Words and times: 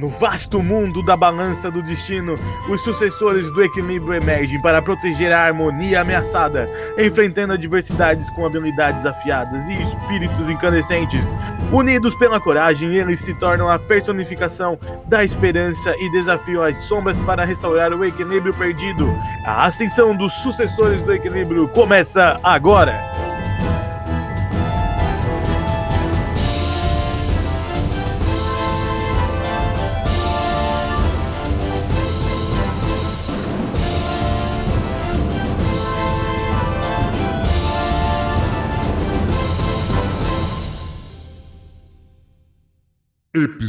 No 0.00 0.08
vasto 0.08 0.62
mundo 0.62 1.02
da 1.02 1.14
balança 1.14 1.70
do 1.70 1.82
destino, 1.82 2.38
os 2.70 2.80
sucessores 2.80 3.52
do 3.52 3.62
equilíbrio 3.62 4.14
emergem 4.14 4.58
para 4.62 4.80
proteger 4.80 5.30
a 5.30 5.42
harmonia 5.42 6.00
ameaçada, 6.00 6.66
enfrentando 6.96 7.52
adversidades 7.52 8.30
com 8.30 8.46
habilidades 8.46 9.04
afiadas 9.04 9.68
e 9.68 9.82
espíritos 9.82 10.48
incandescentes. 10.48 11.28
Unidos 11.70 12.16
pela 12.16 12.40
coragem, 12.40 12.96
eles 12.96 13.20
se 13.20 13.34
tornam 13.34 13.68
a 13.68 13.78
personificação 13.78 14.78
da 15.06 15.22
esperança 15.22 15.94
e 15.98 16.10
desafiam 16.12 16.62
as 16.62 16.78
sombras 16.78 17.18
para 17.18 17.44
restaurar 17.44 17.92
o 17.92 18.02
equilíbrio 18.02 18.54
perdido. 18.54 19.06
A 19.44 19.66
ascensão 19.66 20.16
dos 20.16 20.32
sucessores 20.32 21.02
do 21.02 21.12
equilíbrio 21.12 21.68
começa 21.68 22.40
agora! 22.42 23.09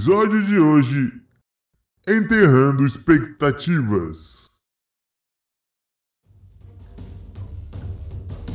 Episódio 0.01 0.41
de 0.41 0.59
hoje: 0.59 1.11
Enterrando 2.07 2.87
expectativas. 2.87 4.49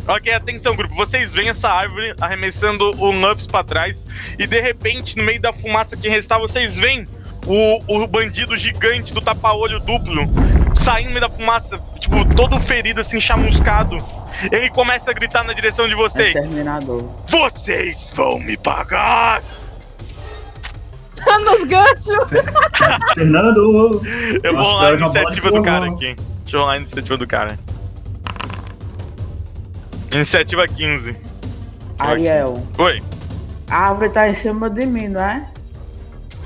Ok, 0.09 0.32
atenção, 0.32 0.74
grupo. 0.74 0.96
Vocês 0.96 1.32
veem 1.32 1.51
essa 1.51 1.68
árvore 1.68 2.16
arremessando 2.20 2.90
o 3.01 3.12
Nuffs 3.12 3.46
pra 3.46 3.62
trás 3.62 4.04
e 4.37 4.45
de 4.45 4.60
repente, 4.60 5.16
no 5.16 5.23
meio 5.23 5.40
da 5.40 5.52
fumaça 5.52 5.96
que 5.96 6.09
resta, 6.09 6.37
vocês 6.37 6.77
veem 6.77 7.06
o, 7.46 7.95
o 7.95 8.06
bandido 8.09 8.56
gigante 8.56 9.15
do 9.15 9.21
tapa-olho 9.21 9.78
duplo 9.78 10.23
saindo 10.74 11.06
no 11.06 11.15
meio 11.15 11.28
da 11.28 11.30
fumaça, 11.30 11.80
tipo, 12.01 12.24
todo 12.34 12.60
ferido, 12.60 13.01
assim, 13.01 13.21
chamuscado. 13.21 13.96
Ele 14.51 14.68
começa 14.71 15.12
a 15.12 15.15
gritar 15.15 15.45
na 15.45 15.52
direção 15.52 15.87
de 15.88 15.95
vocês: 15.95 16.34
Exterminador. 16.34 17.09
Vocês 17.28 18.10
vão 18.16 18.40
me 18.40 18.56
pagar! 18.56 19.45
Nos 21.45 21.65
ganchos! 21.65 22.29
Fernando! 23.15 24.02
Eu 24.43 24.55
vou 24.55 24.63
rolar 24.63 24.88
a 24.88 24.93
iniciativa 24.95 25.51
do 25.51 25.63
cara 25.63 25.87
aqui. 25.87 26.16
Deixa 26.43 26.57
eu 26.57 26.60
rolar 26.60 26.73
a 26.73 26.77
iniciativa 26.79 27.16
do 27.16 27.27
cara. 27.27 27.59
Iniciativa 30.13 30.66
15. 30.66 31.16
Ariel, 31.99 32.63
Oi. 32.79 33.02
a 33.68 33.77
árvore 33.88 34.10
tá 34.10 34.29
em 34.29 34.35
cima 34.35 34.68
de 34.68 34.87
mim, 34.87 35.09
não 35.09 35.21
é? 35.21 35.46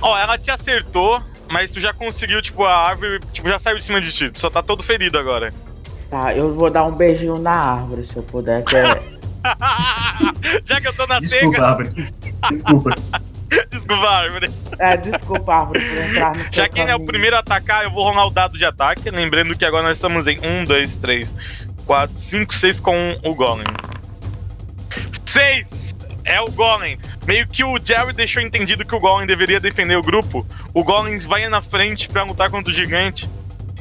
Ó, 0.00 0.16
ela 0.16 0.38
te 0.38 0.50
acertou, 0.50 1.22
mas 1.50 1.70
tu 1.70 1.80
já 1.80 1.92
conseguiu, 1.92 2.40
tipo, 2.40 2.64
a 2.64 2.74
árvore, 2.88 3.20
tipo, 3.32 3.48
já 3.48 3.58
saiu 3.58 3.78
de 3.78 3.84
cima 3.84 4.00
de 4.00 4.12
ti. 4.12 4.30
Tu 4.30 4.38
só 4.38 4.48
tá 4.48 4.62
todo 4.62 4.82
ferido 4.82 5.18
agora. 5.18 5.52
Tá, 6.08 6.34
eu 6.34 6.54
vou 6.54 6.70
dar 6.70 6.84
um 6.84 6.92
beijinho 6.92 7.38
na 7.38 7.52
árvore, 7.52 8.04
se 8.04 8.16
eu 8.16 8.22
puder, 8.22 8.64
que 8.64 8.76
é... 8.76 8.84
já 10.64 10.80
que 10.80 10.88
eu 10.88 10.92
tô 10.94 11.06
na 11.06 11.20
Desculpa, 11.20 11.50
seca. 11.52 11.66
Árvore. 11.66 11.90
Desculpa. 12.50 12.94
Desculpa, 13.70 14.08
árvore. 14.08 14.50
é, 14.78 14.96
desculpa, 14.96 15.54
árvore, 15.54 15.80
por 15.80 15.98
entrar 15.98 16.36
no 16.36 16.44
Já 16.52 16.68
que 16.68 16.80
ele 16.80 16.90
é 16.90 16.94
o 16.94 17.00
primeiro 17.00 17.36
a 17.36 17.40
atacar, 17.40 17.84
eu 17.84 17.90
vou 17.90 18.04
rolar 18.04 18.26
o 18.26 18.30
dado 18.30 18.56
de 18.56 18.64
ataque. 18.64 19.10
Lembrando 19.10 19.56
que 19.56 19.64
agora 19.64 19.82
nós 19.82 19.96
estamos 19.96 20.26
em 20.26 20.38
1, 20.38 20.64
2, 20.64 20.96
3, 20.96 21.34
4, 21.84 22.18
5, 22.18 22.54
6 22.54 22.80
com 22.80 23.18
o 23.24 23.34
Golem. 23.34 23.66
6! 25.26 25.94
É 26.24 26.40
o 26.40 26.50
Golem. 26.50 26.98
Meio 27.26 27.46
que 27.48 27.64
o 27.64 27.78
Jerry 27.82 28.12
deixou 28.12 28.42
entendido 28.42 28.84
que 28.84 28.94
o 28.94 29.00
Golem 29.00 29.26
deveria 29.26 29.58
defender 29.58 29.96
o 29.96 30.02
grupo. 30.02 30.46
O 30.72 30.84
Golem 30.84 31.18
vai 31.18 31.48
na 31.48 31.60
frente 31.60 32.08
pra 32.08 32.22
lutar 32.22 32.50
contra 32.50 32.72
o 32.72 32.74
gigante. 32.74 33.28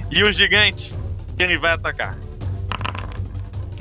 E 0.09 0.23
o 0.23 0.31
gigante, 0.31 0.93
ele 1.37 1.57
vai 1.57 1.73
atacar. 1.73 2.17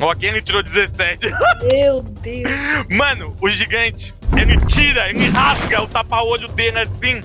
Ok, 0.01 0.29
ele 0.29 0.41
tirou 0.41 0.63
17. 0.63 1.27
Meu 1.73 2.03
Deus. 2.03 2.51
Mano, 2.89 3.37
o 3.41 3.51
gigante, 3.51 4.15
ele 4.37 4.57
tira, 4.67 5.11
ele 5.11 5.29
rasga 5.29 5.83
o 5.83 5.89
tapa-olho 5.89 6.49
dele 6.49 6.79
assim. 6.81 7.21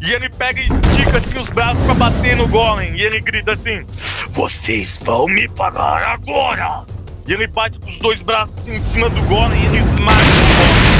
E 0.00 0.12
ele 0.12 0.28
pega 0.28 0.60
e 0.60 0.64
estica 0.64 1.18
assim 1.18 1.38
os 1.38 1.48
braços 1.48 1.82
pra 1.84 1.94
bater 1.94 2.36
no 2.36 2.46
golem. 2.46 2.94
E 2.94 3.02
ele 3.02 3.20
grita 3.20 3.52
assim: 3.52 3.84
Vocês 4.30 4.98
vão 5.02 5.26
me 5.26 5.48
pagar 5.48 6.02
agora! 6.02 6.84
E 7.26 7.32
ele 7.32 7.46
bate 7.46 7.78
com 7.78 7.88
os 7.88 7.98
dois 7.98 8.20
braços 8.20 8.58
assim, 8.58 8.76
em 8.76 8.82
cima 8.82 9.08
do 9.08 9.20
golem 9.22 9.58
e 9.60 9.66
ele 9.66 9.78
esmaga 9.78 10.20
o 10.20 10.54
golem. 10.58 10.94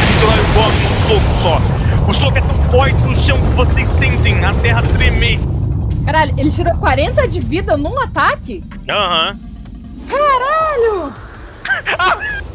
Destrói 0.00 0.40
o 0.40 0.52
golem 0.54 0.78
num 0.80 0.96
soco 1.06 1.42
só. 1.42 2.10
O 2.10 2.14
soco 2.14 2.38
é 2.38 2.40
tão 2.40 2.62
forte 2.70 3.04
no 3.04 3.14
chão 3.14 3.38
que 3.40 3.50
vocês 3.56 3.88
sentem 3.90 4.42
a 4.44 4.54
terra 4.54 4.82
tremer. 4.96 5.38
Caralho, 6.04 6.34
ele 6.38 6.50
tirou 6.50 6.74
40 6.78 7.28
de 7.28 7.40
vida 7.40 7.76
num 7.76 8.00
ataque? 8.00 8.64
Aham. 8.88 9.38
Caralho! 10.08 11.14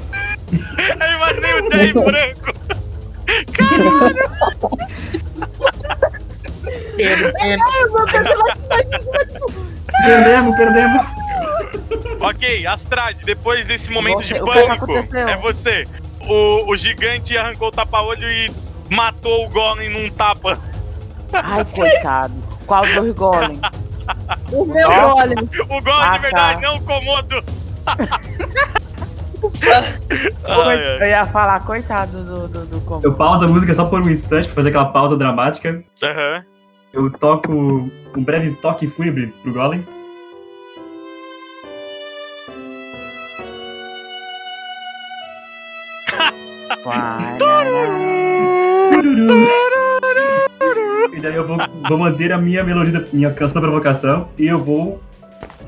Eu 0.52 1.12
imaginei 1.12 1.54
o 1.54 1.72
Jay 1.72 1.94
branco. 1.94 2.52
Ai, 7.42 7.86
o 7.86 7.94
meu 7.94 8.06
personagem 8.06 8.64
tá 8.68 8.80
em 8.80 9.00
cima, 9.00 9.26
tipo, 9.26 9.72
Perdemos, 10.04 10.56
perdemos. 10.56 11.06
Ok, 12.22 12.68
Astrad, 12.68 13.18
depois 13.24 13.66
desse 13.66 13.90
momento 13.90 14.24
de 14.24 14.36
pânico, 14.36 14.92
é 15.16 15.36
você. 15.38 15.88
O, 16.28 16.72
o 16.72 16.78
gigante 16.78 17.38
arrancou 17.38 17.70
o 17.70 17.72
tapa-olho 17.72 18.30
e 18.30 18.52
matou 18.90 19.46
o 19.46 19.50
golem 19.50 19.90
num 19.90 20.10
tapa. 20.12 20.60
Ai, 21.34 21.66
coitado. 21.66 22.34
Qual 22.66 22.86
dos 22.86 23.16
golem? 23.16 23.60
o 24.52 24.66
meu 24.66 24.88
golem. 24.90 25.38
O 25.64 25.82
golem 25.82 26.00
Ah, 26.02 26.12
de 26.14 26.20
verdade, 26.20 26.62
tá. 26.62 26.68
não 26.68 26.78
o 26.78 26.82
Komodo. 26.82 27.44
Eu 31.00 31.08
ia 31.08 31.26
falar, 31.26 31.62
coitado 31.66 32.24
do, 32.24 32.48
do, 32.48 32.66
do 32.66 32.82
como. 32.82 33.02
Eu 33.04 33.14
pauso 33.14 33.46
a 33.46 33.48
música 33.48 33.74
só 33.74 33.86
por 33.86 34.06
um 34.06 34.10
instante 34.10 34.46
pra 34.46 34.56
fazer 34.56 34.70
aquela 34.70 34.86
pausa 34.86 35.18
dramática. 35.18 35.84
Aham. 36.04 36.44
Eu 36.94 37.10
toco 37.10 37.52
um 37.52 38.24
breve 38.24 38.52
toque 38.62 38.88
fúnebre 38.88 39.34
pro 39.42 39.54
Golem. 39.54 39.84
E 51.12 51.20
daí 51.20 51.36
eu 51.36 51.46
vou, 51.46 51.58
vou 51.88 51.98
manter 51.98 52.32
a 52.32 52.38
minha 52.38 52.64
melodia, 52.64 53.08
minha 53.12 53.34
canção 53.34 53.62
da 53.62 53.68
provocação 53.68 54.30
e 54.38 54.48
eu 54.48 54.64
vou 54.64 55.02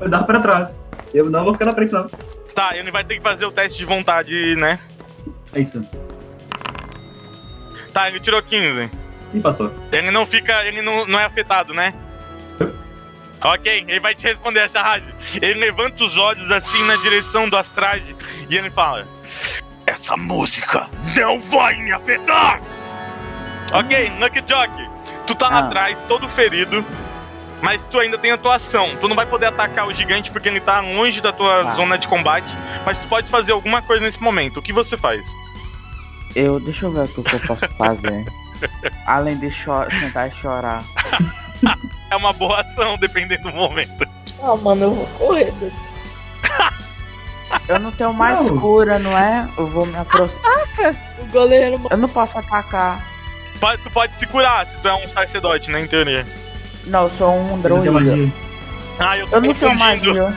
andar 0.00 0.24
pra 0.24 0.40
trás. 0.40 0.80
Eu 1.12 1.30
não 1.30 1.44
vou 1.44 1.52
ficar 1.52 1.66
na 1.66 1.74
frente, 1.74 1.92
não. 1.92 2.08
Tá, 2.54 2.76
ele 2.76 2.90
vai 2.90 3.04
ter 3.04 3.16
que 3.16 3.22
fazer 3.22 3.44
o 3.44 3.52
teste 3.52 3.78
de 3.78 3.84
vontade, 3.84 4.56
né? 4.56 4.78
É 5.52 5.60
isso. 5.60 5.84
Tá, 7.92 8.08
ele 8.08 8.20
tirou 8.20 8.42
15. 8.42 8.90
E 9.34 9.40
passou. 9.40 9.72
Ele 9.92 10.10
não 10.10 10.24
fica. 10.24 10.64
Ele 10.64 10.80
não, 10.80 11.06
não 11.06 11.18
é 11.18 11.24
afetado, 11.24 11.74
né? 11.74 11.92
Ok, 13.42 13.84
ele 13.86 14.00
vai 14.00 14.14
te 14.14 14.24
responder 14.24 14.60
a 14.60 14.68
charade. 14.68 15.14
Ele 15.42 15.60
levanta 15.60 16.02
os 16.02 16.16
olhos 16.16 16.50
assim 16.50 16.82
na 16.86 16.96
direção 16.96 17.48
do 17.48 17.56
Astrad 17.56 18.02
e 18.48 18.56
ele 18.56 18.70
fala: 18.70 19.06
Essa 19.86 20.16
música 20.16 20.88
não 21.16 21.38
vai 21.38 21.76
me 21.82 21.92
afetar! 21.92 22.60
Ok, 23.72 24.12
Lucky 24.20 24.42
Jock, 24.46 24.72
tu 25.26 25.34
tá 25.34 25.48
lá 25.48 25.56
Ah. 25.56 25.66
atrás, 25.66 25.96
todo 26.08 26.28
ferido, 26.28 26.84
mas 27.62 27.84
tu 27.86 27.98
ainda 27.98 28.18
tem 28.18 28.30
a 28.32 28.38
tua 28.38 28.56
ação. 28.56 28.96
Tu 29.00 29.08
não 29.08 29.16
vai 29.16 29.26
poder 29.26 29.46
atacar 29.46 29.86
o 29.86 29.92
gigante 29.92 30.30
porque 30.30 30.48
ele 30.48 30.60
tá 30.60 30.80
longe 30.80 31.20
da 31.20 31.32
tua 31.32 31.64
Tá. 31.64 31.74
zona 31.74 31.96
de 31.98 32.06
combate, 32.08 32.54
mas 32.84 32.98
tu 32.98 33.06
pode 33.08 33.28
fazer 33.28 33.52
alguma 33.52 33.80
coisa 33.82 34.02
nesse 34.04 34.22
momento. 34.22 34.58
O 34.58 34.62
que 34.62 34.72
você 34.72 34.96
faz? 34.96 35.24
Eu, 36.34 36.58
deixa 36.60 36.86
eu 36.86 36.90
ver 36.92 37.04
o 37.04 37.08
que 37.22 37.34
eu 37.34 37.40
posso 37.40 37.68
fazer. 37.76 38.24
Além 39.06 39.36
de 39.38 39.50
sentar 40.00 40.28
e 40.28 40.32
chorar. 40.32 40.82
É 42.10 42.16
uma 42.16 42.32
boa 42.32 42.60
ação, 42.60 42.96
dependendo 42.98 43.50
do 43.50 43.56
momento. 43.56 44.06
Ah, 44.40 44.54
mano, 44.56 44.82
eu 44.84 44.94
vou 44.94 45.06
correr. 45.18 45.52
daqui. 45.52 45.72
Eu 47.66 47.78
não 47.80 47.90
tenho 47.90 48.12
mais 48.12 48.38
Não. 48.40 48.58
cura, 48.58 48.98
não 48.98 49.16
é? 49.18 49.48
Eu 49.56 49.66
vou 49.66 49.86
me 49.86 49.96
aproximar. 49.96 50.52
O 51.18 51.24
goleiro 51.32 51.80
Eu 51.90 51.96
não 51.96 52.08
posso 52.08 52.38
atacar. 52.38 53.00
Tu 53.82 53.90
pode 53.90 54.14
se 54.16 54.26
curar 54.26 54.66
se 54.66 54.76
tu 54.78 54.88
é 54.88 54.94
um 54.94 55.08
sacerdote, 55.08 55.70
né, 55.70 55.80
em 55.80 55.86
teoria. 55.86 56.26
Não, 56.86 57.04
eu 57.04 57.10
sou 57.16 57.30
um 57.32 57.52
Eu 57.52 57.56
druida. 57.58 57.92
magia. 57.92 58.32
Ah, 58.98 59.16
eu 59.18 59.26
tô 59.26 59.36
Eu 59.36 59.40
não 59.40 59.48
confundindo. 59.48 59.78
magia. 59.78 60.32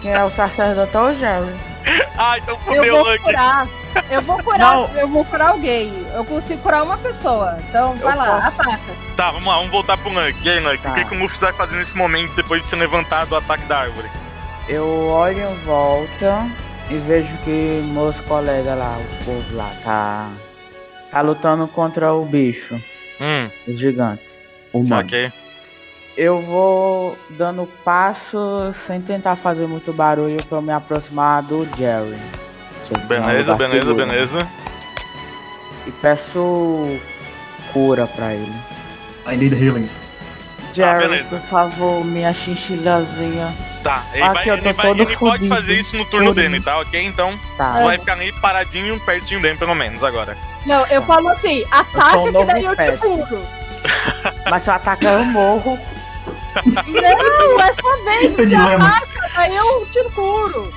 Quem 0.00 0.12
é 0.12 0.24
o 0.24 0.30
sacerdote 0.30 0.96
é 0.96 1.00
o 1.00 1.14
Jerry. 1.16 1.54
Ah, 2.22 2.36
então 2.38 2.54
Eu 2.66 2.74
fudeu, 2.74 2.94
vou 2.96 3.04
Lucky. 3.04 3.18
curar. 3.24 3.68
Eu 4.10 4.22
vou 4.22 4.42
curar. 4.42 4.58
Não. 4.74 4.90
Eu 4.94 5.08
vou 5.08 5.24
curar 5.24 5.48
alguém. 5.50 6.06
Eu 6.14 6.22
consigo 6.24 6.60
curar 6.62 6.82
uma 6.84 6.98
pessoa. 6.98 7.56
Então, 7.68 7.94
vai 7.96 8.12
Eu 8.12 8.18
lá, 8.18 8.26
posso. 8.52 8.60
ataca. 8.70 8.80
Tá, 9.16 9.30
vamos 9.30 9.48
lá, 9.48 9.54
vamos 9.56 9.70
voltar 9.70 9.96
pro 9.96 10.10
Lucky. 10.12 10.38
E 10.44 10.50
aí, 10.50 10.60
Lucky, 10.60 10.78
Tá. 10.78 10.90
o 10.90 10.94
que, 10.94 11.04
que 11.06 11.14
o 11.14 11.18
Mufis 11.18 11.40
vai 11.40 11.52
fazer 11.54 11.76
nesse 11.76 11.96
momento 11.96 12.34
depois 12.36 12.60
de 12.60 12.68
ser 12.68 12.76
levantado 12.76 13.30
do 13.30 13.36
ataque 13.36 13.64
da 13.64 13.78
árvore? 13.80 14.08
Eu 14.68 14.86
olho 15.08 15.40
em 15.50 15.54
volta 15.64 16.46
e 16.90 16.98
vejo 16.98 17.34
que 17.38 17.82
meus 17.90 18.16
colegas 18.20 18.78
lá, 18.78 18.98
o 18.98 19.24
povo 19.24 19.56
lá, 19.56 19.70
tá. 19.82 20.28
Tá 21.10 21.20
lutando 21.20 21.66
contra 21.68 22.12
o 22.12 22.24
bicho, 22.24 22.80
Hum, 23.20 23.50
o 23.68 23.76
gigante. 23.76 24.22
Humano. 24.72 25.02
Ok. 25.02 25.32
Eu 26.16 26.40
vou 26.42 27.18
dando 27.30 27.66
passo 27.84 28.72
sem 28.86 29.00
tentar 29.00 29.36
fazer 29.36 29.66
muito 29.66 29.92
barulho 29.92 30.36
pra 30.44 30.58
eu 30.58 30.62
me 30.62 30.72
aproximar 30.72 31.42
do 31.42 31.66
Jerry. 31.76 32.16
Beleza, 33.06 33.54
beleza, 33.54 33.86
seguro. 33.86 34.06
beleza. 34.06 34.48
E 35.86 35.90
peço 35.92 36.98
cura 37.72 38.06
pra 38.06 38.34
ele. 38.34 38.52
I 39.30 39.36
need 39.36 39.54
healing. 39.54 39.88
Jerry, 40.72 40.98
beleza. 41.08 41.24
por 41.28 41.40
favor, 41.40 42.04
minha 42.04 42.32
chinchilhazinha. 42.32 43.52
Tá, 43.82 44.04
ele, 44.12 44.22
Aqui, 44.22 44.34
vai, 44.34 44.48
eu 44.50 44.54
ele, 44.54 44.72
vai, 44.72 44.90
ele 44.90 45.16
pode 45.16 45.48
fazer 45.48 45.80
isso 45.80 45.96
no 45.96 46.04
turno 46.04 46.34
dele, 46.34 46.60
tá? 46.60 46.78
Ok? 46.80 47.02
Então, 47.04 47.38
Tá. 47.56 47.72
vai 47.82 47.98
ficar 47.98 48.12
ali 48.12 48.32
paradinho, 48.40 49.00
pertinho 49.00 49.40
dele, 49.40 49.56
pelo 49.58 49.74
menos, 49.74 50.04
agora. 50.04 50.36
Não, 50.66 50.86
eu 50.86 51.02
falo 51.02 51.28
assim, 51.28 51.60
Eu 51.60 51.66
ataca 51.70 52.18
um 52.18 52.32
que 52.32 52.44
daí 52.44 52.64
eu 52.64 52.76
te 52.76 52.96
curo. 52.98 53.46
Mas 54.50 54.62
se 54.62 54.70
eu 54.70 54.74
atacar, 54.74 55.12
eu 55.14 55.24
morro. 55.24 55.78
Não, 56.86 57.60
é 57.60 57.72
sua 57.72 57.96
vez, 58.04 58.20
Que 58.36 58.42
você 58.42 58.46
dilema. 58.46 58.86
ataca, 58.88 59.30
daí 59.36 59.56
eu 59.56 59.86
te 59.86 60.04
curo. 60.10 60.72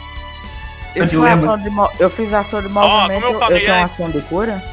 Eu, 0.95 1.03
Eu 1.03 1.09
fiz 1.09 1.19
lembro. 1.19 1.39
ação 1.51 1.57
de 1.63 1.69
mo- 1.69 1.91
eu 1.99 2.09
fiz 2.09 2.33
ação 2.33 2.61
de 2.61 2.67
como 2.69 2.79
eu 2.85 2.89
movimento, 2.89 3.25
eu, 3.25 3.39
falei 3.39 3.59
tenho 3.61 3.73
antes. 3.73 3.93
ação 3.93 4.09
de 4.11 4.21
cura? 4.21 4.63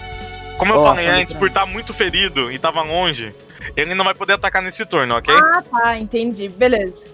Como 0.58 0.72
eu 0.74 0.80
Ó, 0.80 0.84
falei 0.84 1.06
antes, 1.08 1.34
por 1.34 1.48
estar 1.48 1.64
muito 1.64 1.94
ferido 1.94 2.52
e 2.52 2.58
tava 2.58 2.82
longe, 2.82 3.34
ele 3.74 3.94
não 3.94 4.04
vai 4.04 4.12
poder 4.14 4.34
atacar 4.34 4.60
nesse 4.62 4.84
turno, 4.84 5.16
ok? 5.16 5.34
Ah, 5.34 5.62
tá, 5.70 5.96
entendi. 5.98 6.48
Beleza. 6.50 7.06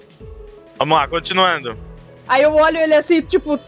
Vamos 0.76 0.98
lá, 0.98 1.06
continuando. 1.06 1.78
Aí 2.26 2.42
eu 2.42 2.52
olho 2.56 2.78
ele 2.78 2.94
assim, 2.94 3.22
tipo, 3.22 3.58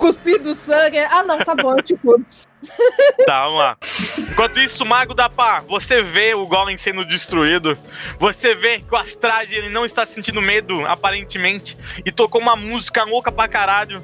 cuspindo 0.00 0.54
sangue. 0.54 0.98
Ah, 0.98 1.22
não, 1.22 1.38
tá 1.38 1.54
bom, 1.54 1.76
eu 1.76 1.82
te 1.82 1.94
curo. 1.96 2.24
Tá, 3.24 3.44
vamos 3.44 3.58
lá. 3.58 3.76
Enquanto 4.18 4.58
isso, 4.58 4.84
o 4.84 4.86
Mago 4.86 5.14
da 5.14 5.28
Pá, 5.30 5.62
você 5.66 6.02
vê 6.02 6.34
o 6.34 6.46
Golem 6.46 6.76
sendo 6.76 7.04
destruído. 7.04 7.78
Você 8.18 8.54
vê 8.54 8.80
que 8.80 8.92
o 8.92 8.96
Astrade 8.96 9.54
ele 9.54 9.70
não 9.70 9.84
está 9.84 10.06
sentindo 10.06 10.42
medo, 10.42 10.84
aparentemente. 10.86 11.76
E 12.04 12.10
tocou 12.10 12.40
uma 12.40 12.56
música 12.56 13.04
louca 13.04 13.30
pra 13.30 13.48
caralho. 13.48 14.02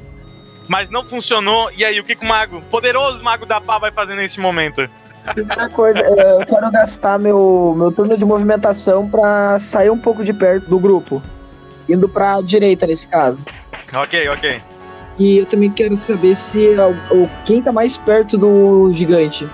Mas 0.69 0.89
não 0.91 1.07
funcionou. 1.07 1.71
E 1.77 1.85
aí, 1.85 2.01
o 2.01 2.05
que, 2.05 2.17
que 2.17 2.25
o 2.25 2.29
Mago, 2.29 2.63
poderoso 2.71 3.23
Mago 3.23 3.45
da 3.45 3.61
Pá, 3.61 3.79
vai 3.79 3.91
fazer 3.91 4.15
nesse 4.15 4.41
momento? 4.41 4.89
Primeira 5.35 5.69
coisa, 5.69 6.01
é, 6.01 6.41
eu 6.41 6.47
quero 6.47 6.71
gastar 6.71 7.19
meu, 7.19 7.75
meu 7.77 7.93
turno 7.93 8.17
de 8.17 8.25
movimentação 8.25 9.09
pra 9.09 9.59
sair 9.59 9.91
um 9.91 9.99
pouco 9.99 10.25
de 10.25 10.33
perto 10.33 10.69
do 10.69 10.79
grupo. 10.79 11.23
Indo 11.89 12.09
pra 12.09 12.41
direita 12.41 12.87
nesse 12.87 13.07
caso. 13.07 13.45
Ok, 13.95 14.29
ok. 14.29 14.76
E 15.19 15.39
eu 15.39 15.47
também 15.47 15.71
quero 15.71 15.97
saber 15.97 16.37
se 16.37 16.75
é 16.75 16.87
o, 16.87 17.29
quem 17.45 17.63
tá 17.63 17.73
mais 17.73 17.97
perto 17.97 18.37
do 18.37 18.91
gigante. 18.93 19.49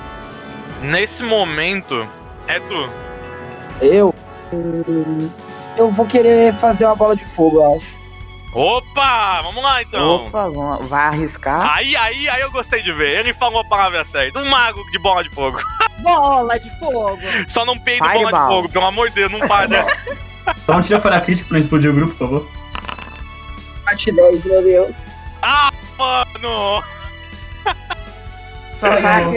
Nesse 0.83 1.23
momento, 1.23 2.07
é 2.49 2.59
tu. 2.61 2.91
Eu. 3.81 4.15
Hum, 4.53 5.31
Eu 5.77 5.91
vou 5.91 6.05
querer 6.05 6.53
fazer 6.55 6.85
uma 6.85 6.97
bola 6.97 7.15
de 7.17 7.25
fogo, 7.25 7.59
eu 7.63 7.77
acho. 7.77 8.03
Opa! 8.55 9.41
Vamos 9.43 9.63
lá 9.63 9.81
então. 9.83 10.27
Opa, 10.27 10.49
vamos- 10.49 10.87
vai 10.89 11.07
arriscar? 11.07 11.75
Aí, 11.75 11.97
aí, 11.97 12.29
aí 12.29 12.43
eu 12.43 12.51
gostei 12.51 12.83
de 12.83 12.93
ver. 12.93 13.21
Ele 13.21 13.33
falou 13.33 13.61
a 13.61 13.65
palavra 13.65 14.05
certa. 14.05 14.39
Um 14.39 14.45
mago 14.51 14.85
de 14.91 14.99
bola 14.99 15.23
de 15.25 15.31
fogo. 15.31 15.59
Bola 16.03 16.59
de 16.59 16.69
fogo. 16.81 17.19
Só 17.49 17.65
não 17.65 17.79
peida 17.79 18.05
bola 18.09 18.25
de 18.33 18.49
fogo, 18.49 18.69
pelo 18.69 18.87
amor 18.87 19.09
de 19.11 19.15
Deus, 19.15 19.31
não 19.31 19.47
falha. 19.47 19.87
Só 20.67 20.75
não 20.75 20.83
tira 20.83 20.99
falha 20.99 21.21
crítica 21.21 21.47
pra 21.47 21.55
não 21.55 21.61
explodir 21.61 21.89
o 21.91 21.95
grupo, 21.95 22.13
por 22.15 22.19
favor. 22.19 22.49
Bate 23.85 24.11
10, 24.11 24.45
meu 24.45 24.63
Deus. 24.63 24.97
Mano! 25.99 26.85
Só 28.83 28.89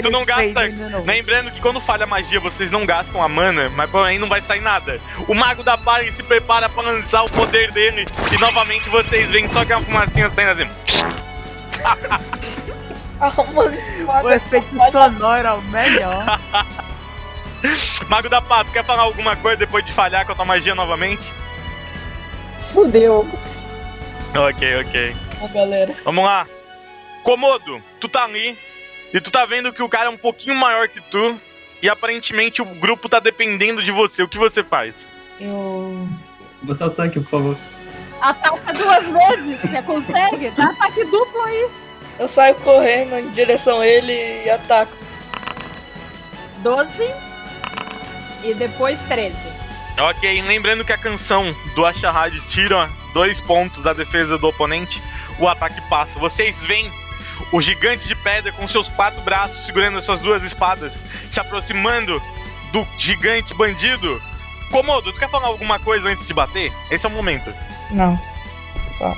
Tu 0.02 0.10
não 0.10 0.26
gasta-. 0.26 0.72
Lembrando 1.06 1.52
que 1.52 1.62
quando 1.62 1.80
falha 1.80 2.08
magia, 2.08 2.40
vocês 2.40 2.72
não 2.72 2.84
gastam 2.86 3.22
a 3.22 3.30
mana, 3.30 3.70
mas 3.70 3.90
porém 3.92 4.18
não 4.18 4.28
vai 4.28 4.42
sair 4.42 4.62
nada. 4.62 5.00
O 5.28 5.36
Mago 5.36 5.64
da 5.64 5.78
ele 6.00 6.12
se 6.12 6.24
prepara 6.24 6.68
pra 6.68 6.82
lançar 6.82 7.24
o 7.24 7.30
poder 7.30 7.72
dele. 7.72 8.08
E 8.32 8.38
novamente 8.40 8.90
vocês 8.90 9.28
veem 9.28 9.48
só 9.48 9.64
que 9.64 9.72
é 9.72 9.78
uma 9.78 9.86
fumacinha 9.86 10.32
saindo 10.32 10.64
assim. 10.64 10.70
Ah, 13.18 13.32
O 14.24 14.30
efeito 14.30 14.68
sonoro 14.92 15.48
é 15.48 15.54
o 15.54 15.62
melhor. 15.62 16.40
Mago 18.10 18.28
da 18.28 18.42
Pá, 18.42 18.64
tu 18.64 18.72
quer 18.72 18.84
falar 18.84 19.04
alguma 19.04 19.38
coisa 19.38 19.58
depois 19.58 19.86
de 19.86 19.94
falhar 19.94 20.26
com 20.26 20.34
a 20.34 20.36
tua 20.36 20.44
magia 20.44 20.76
novamente? 20.76 21.32
Fudeu. 22.74 23.26
Ok, 24.36 24.82
ok. 24.82 25.16
Galera. 25.48 25.96
Vamos 26.04 26.24
lá. 26.24 26.48
Comodo, 27.24 27.82
tu 28.00 28.08
tá 28.08 28.24
ali 28.24 28.58
e 29.14 29.20
tu 29.20 29.32
tá 29.32 29.46
vendo 29.46 29.74
que 29.74 29.82
o 29.82 29.90
cara 29.90 30.06
é 30.06 30.10
um 30.10 30.18
pouquinho 30.18 30.56
maior 30.56 30.88
que 30.88 31.02
tu 31.02 31.40
e 31.82 31.90
aparentemente 31.90 32.62
o 32.62 32.66
grupo 32.66 33.10
tá 33.10 33.20
dependendo 33.20 33.82
de 33.82 33.92
você. 33.92 34.24
O 34.24 34.28
que 34.28 34.38
você 34.38 34.64
faz? 34.64 34.94
Eu. 35.40 36.08
Você 36.64 36.84
é 36.84 36.86
o 36.86 36.90
tanque, 36.92 37.20
por 37.20 37.30
favor. 37.30 37.58
Ataca 38.22 38.74
duas 38.74 39.04
vezes, 39.04 39.62
você 39.62 39.82
consegue? 39.82 40.52
Dá 40.52 40.66
ataque 40.66 41.04
duplo 41.06 41.42
aí. 41.44 41.70
Eu 42.18 42.28
saio 42.28 42.56
correndo 42.56 43.16
em 43.18 43.30
direção 43.32 43.82
a 43.82 43.88
ele 43.88 44.44
e 44.46 44.50
ataco. 44.50 44.96
12 46.60 47.14
e 48.44 48.54
depois 48.54 49.00
13. 49.08 49.36
Ok, 49.98 50.42
lembrando 50.42 50.84
que 50.84 50.92
a 50.92 50.98
canção 50.98 51.56
do 51.76 51.86
Ashahad 51.86 52.40
tira 52.48 52.90
dois 53.14 53.40
pontos 53.40 53.82
da 53.82 53.94
defesa 53.94 54.38
do 54.38 54.48
oponente, 54.48 55.02
o 55.40 55.48
ataque 55.48 55.82
passa. 55.90 56.18
Vocês 56.20 56.62
veem 56.64 56.92
o 57.52 57.62
gigante 57.62 58.08
de 58.08 58.16
pedra 58.16 58.52
com 58.52 58.68
seus 58.68 58.88
quatro 58.90 59.22
braços 59.22 59.66
segurando 59.66 59.98
essas 59.98 60.20
duas 60.20 60.44
espadas, 60.44 60.94
se 61.32 61.40
aproximando 61.40 62.22
do 62.72 62.88
gigante 62.98 63.54
bandido. 63.54 64.22
Comodo, 64.72 65.12
tu 65.14 65.20
quer 65.20 65.30
falar 65.30 65.48
alguma 65.48 65.80
coisa 65.80 66.10
antes 66.10 66.28
de 66.28 66.34
bater? 66.34 66.72
Esse 66.90 67.06
é 67.06 67.10
o 67.10 67.12
momento. 67.12 67.54
Não. 67.92 68.20
Só. 68.94 69.16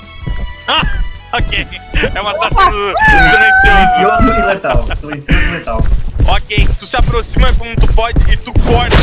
Ok, 1.33 1.67
é 2.15 2.21
um 2.21 2.27
assassino 2.29 2.93
silencioso. 3.05 4.21
Silencioso 4.21 4.27
e 4.27 4.45
letal. 4.45 4.87
Silencioso 4.95 5.41
e 5.41 5.51
letal. 5.51 5.83
Ok, 6.27 6.69
tu 6.79 6.87
se 6.87 6.97
aproxima 6.97 7.53
como 7.53 7.75
tu 7.75 7.87
pode 7.93 8.31
e 8.31 8.37
tu 8.37 8.53
corta 8.53 8.97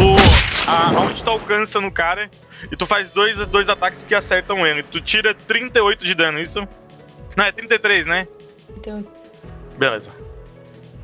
o, 0.00 0.16
a, 0.70 0.88
aonde 0.98 1.22
tu 1.22 1.30
alcança 1.30 1.80
no 1.80 1.90
cara 1.90 2.30
e 2.70 2.76
tu 2.76 2.86
faz 2.86 3.10
dois, 3.10 3.36
dois 3.48 3.68
ataques 3.68 4.02
que 4.02 4.14
acertam 4.14 4.66
ele. 4.66 4.82
Tu 4.82 5.00
tira 5.00 5.34
38 5.34 6.04
de 6.04 6.14
dano, 6.14 6.40
isso? 6.40 6.66
Não, 7.36 7.44
é 7.44 7.52
33, 7.52 8.06
né? 8.06 8.26
Então, 8.76 9.04
Beleza. 9.78 10.10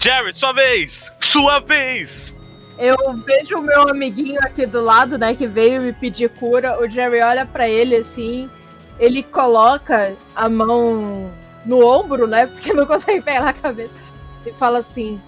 Jerry, 0.00 0.34
sua 0.34 0.52
vez! 0.52 1.10
Sua 1.20 1.60
vez! 1.60 2.34
Eu 2.76 2.96
vejo 3.24 3.56
o 3.56 3.62
meu 3.62 3.88
amiguinho 3.88 4.40
aqui 4.40 4.66
do 4.66 4.82
lado, 4.82 5.16
né, 5.16 5.34
que 5.34 5.46
veio 5.46 5.80
me 5.80 5.92
pedir 5.92 6.28
cura. 6.28 6.78
O 6.80 6.90
Jerry 6.90 7.20
olha 7.22 7.46
pra 7.46 7.68
ele 7.68 7.96
assim, 7.96 8.50
ele 8.98 9.22
coloca 9.22 10.16
a 10.34 10.48
mão 10.48 11.32
no 11.64 11.86
ombro, 11.86 12.26
né, 12.26 12.46
porque 12.48 12.72
não 12.72 12.84
consegue 12.84 13.22
pegar 13.22 13.48
a 13.48 13.52
cabeça, 13.52 14.02
e 14.44 14.52
fala 14.52 14.80
assim: 14.80 15.20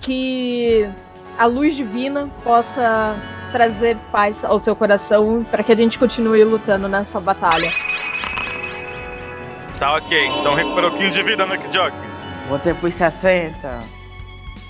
que 0.00 0.88
a 1.38 1.44
luz 1.44 1.76
divina 1.76 2.26
possa 2.42 3.14
trazer 3.54 3.96
paz 4.10 4.44
ao 4.44 4.58
seu 4.58 4.74
coração 4.74 5.46
para 5.48 5.62
que 5.62 5.70
a 5.70 5.76
gente 5.76 5.96
continue 5.96 6.42
lutando 6.42 6.88
nessa 6.88 7.20
batalha. 7.20 7.70
Tá 9.78 9.94
ok, 9.94 10.26
então 10.26 10.54
recuperou 10.54 10.90
15 10.90 11.10
de 11.12 11.22
vida, 11.22 11.46
Nuck 11.46 11.62
Jock. 11.72 11.96
Voltei 12.48 12.74
pros 12.74 12.94
60. 12.94 13.80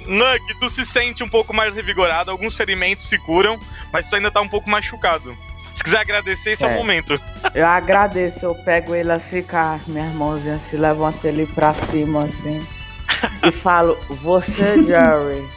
Nuck, 0.07 0.59
tu 0.61 0.69
se 0.69 0.85
sente 0.85 1.25
um 1.25 1.29
pouco 1.31 1.55
mais 1.57 1.75
revigorado, 1.75 2.31
alguns 2.31 2.55
ferimentos 2.59 3.09
se 3.09 3.17
curam, 3.19 3.59
mas 3.91 4.07
tu 4.07 4.17
ainda 4.17 4.31
tá 4.31 4.43
um 4.43 4.49
pouco 4.49 4.69
machucado. 4.69 5.35
Se 5.75 5.83
quiser 5.83 6.01
agradecer, 6.01 6.51
esse 6.51 6.63
é, 6.65 6.69
o 6.69 6.71
É. 6.73 6.75
momento. 6.77 7.19
Eu 7.55 7.67
agradeço, 7.67 8.45
eu 8.45 8.55
pego 8.55 8.95
ele 8.95 9.11
assim 9.11 9.43
com 9.43 9.57
as 9.57 9.87
minhas 9.87 10.13
mãozinhas 10.13 10.63
assim, 10.63 10.77
levanto 10.77 11.25
ele 11.25 11.47
pra 11.47 11.73
cima 11.73 12.25
assim. 12.27 12.63
e 13.43 13.51
falo, 13.51 13.97
você, 14.11 14.83
Jerry, 14.85 15.49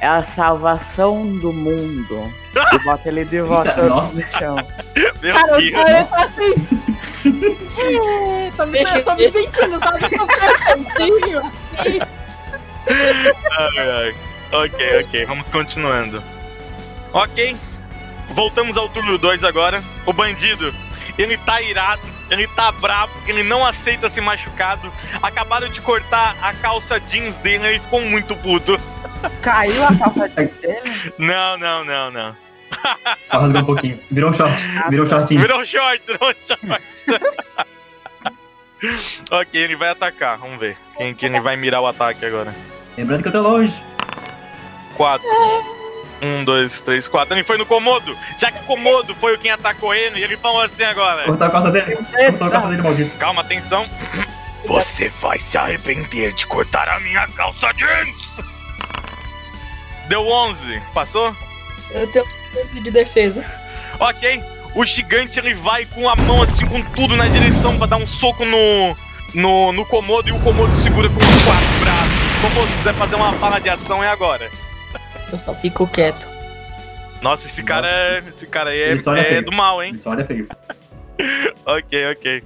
é 0.00 0.06
a 0.06 0.22
salvação 0.22 1.26
do 1.38 1.52
mundo. 1.52 2.32
E 2.72 2.78
boto 2.80 3.08
ele 3.08 3.24
de 3.24 3.40
volta 3.40 3.70
Eita, 3.70 3.82
no 3.84 4.22
chão. 4.38 4.56
Meu 5.22 5.34
Cara, 5.34 5.56
Deus. 5.58 6.00
eu 6.00 6.06
tô 6.06 6.14
assim. 6.14 6.54
Tô, 8.56 8.66
me, 8.66 8.80
eu 8.80 9.04
tô 9.04 9.14
me 9.14 9.30
sentindo, 9.30 9.78
sabe? 9.80 10.08
Cantinho, 10.08 11.52
assim. 11.78 11.98
Ai, 13.58 13.90
ai. 13.90 14.14
Ok, 14.52 15.00
ok, 15.04 15.26
vamos 15.26 15.46
continuando. 15.48 16.22
Ok, 17.12 17.56
voltamos 18.30 18.76
ao 18.76 18.88
turno 18.88 19.18
2 19.18 19.42
agora. 19.44 19.82
O 20.04 20.12
bandido, 20.12 20.72
ele 21.18 21.36
tá 21.38 21.60
irado, 21.60 22.02
ele 22.30 22.46
tá 22.48 22.72
bravo, 22.72 23.12
ele 23.26 23.42
não 23.42 23.64
aceita 23.64 24.10
ser 24.10 24.20
machucado. 24.20 24.92
Acabaram 25.22 25.68
de 25.68 25.80
cortar 25.80 26.36
a 26.40 26.52
calça 26.54 27.00
jeans 27.00 27.36
dele, 27.38 27.66
ele 27.66 27.80
ficou 27.80 28.00
muito 28.00 28.34
puto. 28.36 28.78
Caiu 29.42 29.84
a 29.84 29.96
calça 29.96 30.28
dele? 30.28 30.52
Não, 31.18 31.56
não, 31.56 31.84
não, 31.84 32.10
não. 32.10 32.36
Só 33.28 33.38
rasgou 33.38 33.62
um 33.62 33.64
pouquinho. 33.64 33.98
Virou 34.10 34.30
um 34.30 34.34
short. 34.34 34.54
Virou 34.90 35.04
um 35.04 35.08
shortinho. 35.08 35.40
Virou 35.40 35.60
um 35.60 35.64
short, 35.64 36.02
virou 36.06 36.30
um 36.30 36.34
short. 36.44 36.82
ok, 39.30 39.60
ele 39.60 39.76
vai 39.76 39.90
atacar, 39.90 40.38
vamos 40.38 40.58
ver. 40.58 40.76
Quem 40.96 41.14
que 41.14 41.26
ele 41.26 41.40
vai 41.40 41.56
mirar 41.56 41.80
o 41.80 41.86
ataque 41.86 42.24
agora? 42.24 42.54
Lembrando 42.96 43.22
que 43.22 43.28
eu 43.28 43.32
tô 43.32 43.42
longe. 43.42 43.74
4. 44.96 45.26
Um, 46.22 46.44
dois, 46.44 46.80
três, 46.80 47.06
quatro. 47.08 47.34
Ele 47.34 47.44
foi 47.44 47.58
no 47.58 47.66
Komodo. 47.66 48.16
Já 48.38 48.50
que 48.50 48.58
o 48.60 48.62
Komodo 48.62 49.14
foi 49.14 49.34
o 49.34 49.38
quem 49.38 49.50
atacou 49.50 49.94
ele, 49.94 50.22
ele 50.22 50.36
falou 50.36 50.62
assim 50.62 50.84
agora. 50.84 51.24
Cortar 51.24 51.46
a 51.46 51.50
calça 51.50 51.70
dele. 51.70 51.96
Cortar 51.96 52.46
a 52.46 52.50
calça 52.50 52.68
dele, 52.68 52.82
maldito. 52.82 53.16
Calma, 53.18 53.42
atenção. 53.42 53.86
Você 54.66 55.08
vai 55.20 55.38
se 55.38 55.56
arrepender 55.56 56.32
de 56.32 56.46
cortar 56.46 56.88
a 56.88 56.98
minha 57.00 57.26
calça 57.28 57.72
jeans. 57.74 58.40
Deu 60.08 60.26
11. 60.26 60.82
Passou? 60.94 61.36
Eu 61.90 62.06
tenho 62.10 62.24
força 62.52 62.80
de 62.80 62.90
defesa. 62.90 63.44
Ok. 64.00 64.42
O 64.74 64.84
gigante 64.84 65.38
ele 65.38 65.54
vai 65.54 65.86
com 65.86 66.08
a 66.08 66.16
mão 66.16 66.42
assim, 66.42 66.66
com 66.66 66.82
tudo 66.92 67.16
na 67.16 67.26
direção 67.28 67.78
pra 67.78 67.86
dar 67.86 67.96
um 67.96 68.06
soco 68.06 68.44
no. 68.44 68.96
No, 69.34 69.70
no 69.72 69.84
Komodo 69.84 70.28
e 70.28 70.32
o 70.32 70.40
Komodo 70.40 70.74
segura 70.80 71.10
com 71.10 71.18
os 71.18 71.44
quatro 71.44 71.80
braços. 71.80 72.38
Komodo, 72.40 72.72
se 72.72 72.78
quiser 72.78 72.94
fazer 72.94 73.16
uma 73.16 73.32
fala 73.34 73.60
de 73.60 73.68
ação, 73.68 74.02
é 74.02 74.08
agora. 74.08 74.50
Eu 75.30 75.38
só 75.38 75.52
fico 75.52 75.86
quieto. 75.86 76.28
Nossa, 77.22 77.46
esse 77.46 77.62
cara 77.62 77.88
é. 77.88 78.18
Esse 78.26 78.46
cara 78.46 78.70
aí 78.70 78.80
é, 78.80 78.92
é 78.92 78.98
feio. 78.98 79.44
do 79.44 79.52
mal, 79.52 79.82
hein? 79.82 79.94
Isso 79.94 80.08
olha 80.08 80.24
feio. 80.24 80.46
Ok, 81.64 82.10
ok. 82.12 82.44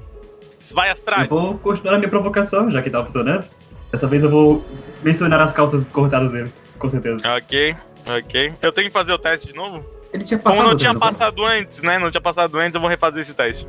Vai 0.73 0.89
Eu 0.89 0.93
atrás. 0.93 1.29
vou 1.29 1.59
continuar 1.59 1.95
a 1.95 1.99
minha 1.99 2.09
provocação, 2.09 2.71
já 2.71 2.81
que 2.81 2.89
tá 2.89 3.03
funcionando. 3.05 3.45
Dessa 3.91 4.07
vez 4.07 4.23
eu 4.23 4.31
vou 4.31 4.65
mencionar 5.03 5.41
as 5.41 5.53
calças 5.53 5.85
cortadas 5.93 6.31
dele, 6.31 6.53
com 6.79 6.89
certeza. 6.89 7.21
Ok, 7.37 7.77
ok. 8.07 8.53
Eu 8.63 8.71
tenho 8.71 8.87
que 8.87 8.93
fazer 8.93 9.13
o 9.13 9.19
teste 9.19 9.49
de 9.49 9.55
novo? 9.55 9.85
Ele 10.13 10.23
tinha 10.25 10.39
passado. 10.39 10.57
Como 10.59 10.71
não 10.71 10.77
tinha 10.77 10.93
não 10.93 11.01
passado 11.01 11.45
antes, 11.45 11.83
né? 11.83 11.99
Não 11.99 12.11
tinha 12.11 12.21
passado 12.21 12.57
antes, 12.59 12.75
eu 12.77 12.81
vou 12.81 12.89
refazer 12.89 13.23
esse 13.23 13.35
teste. 13.35 13.67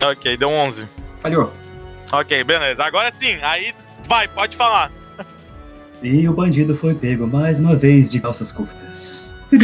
Ok, 0.00 0.36
deu 0.36 0.48
11. 0.48 0.82
foi? 0.82 0.88
Falhou. 1.20 1.52
Ok, 2.12 2.44
beleza. 2.44 2.82
Agora 2.84 3.12
sim, 3.18 3.38
aí 3.42 3.74
vai, 4.06 4.28
pode 4.28 4.56
falar. 4.56 4.92
E 6.02 6.28
o 6.28 6.32
bandido 6.32 6.76
foi 6.76 6.94
pego 6.94 7.26
mais 7.26 7.58
uma 7.58 7.74
vez 7.74 8.10
de 8.10 8.20
calças 8.20 8.52
curtas. 8.52 9.32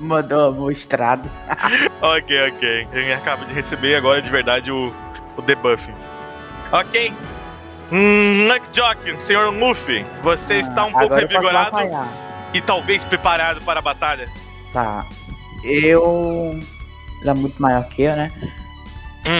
Mandou 0.00 0.52
mostrado. 0.54 1.28
Ok, 2.00 2.48
ok. 2.50 2.86
Ele 2.92 3.12
acaba 3.14 3.44
de 3.46 3.54
receber 3.54 3.94
agora 3.96 4.20
de 4.20 4.28
verdade 4.28 4.70
o, 4.70 4.92
o 5.36 5.42
debuff. 5.42 5.90
Ok. 6.70 7.12
Hum, 7.90 8.48
Luckjock, 8.48 9.24
senhor 9.24 9.50
Luffy, 9.54 10.04
você 10.22 10.54
está 10.58 10.84
um 10.84 10.92
pouco 10.92 11.14
eu 11.14 11.18
revigorado 11.20 11.68
apanhar. 11.76 12.06
e 12.52 12.60
talvez 12.60 13.02
preparado 13.04 13.60
para 13.62 13.78
a 13.78 13.82
batalha. 13.82 14.28
Tá. 14.72 15.04
Eu. 15.62 16.60
Ele 17.20 17.30
é 17.30 17.34
muito 17.34 17.60
maior 17.60 17.84
que 17.88 18.02
eu, 18.02 18.14
né? 18.16 18.30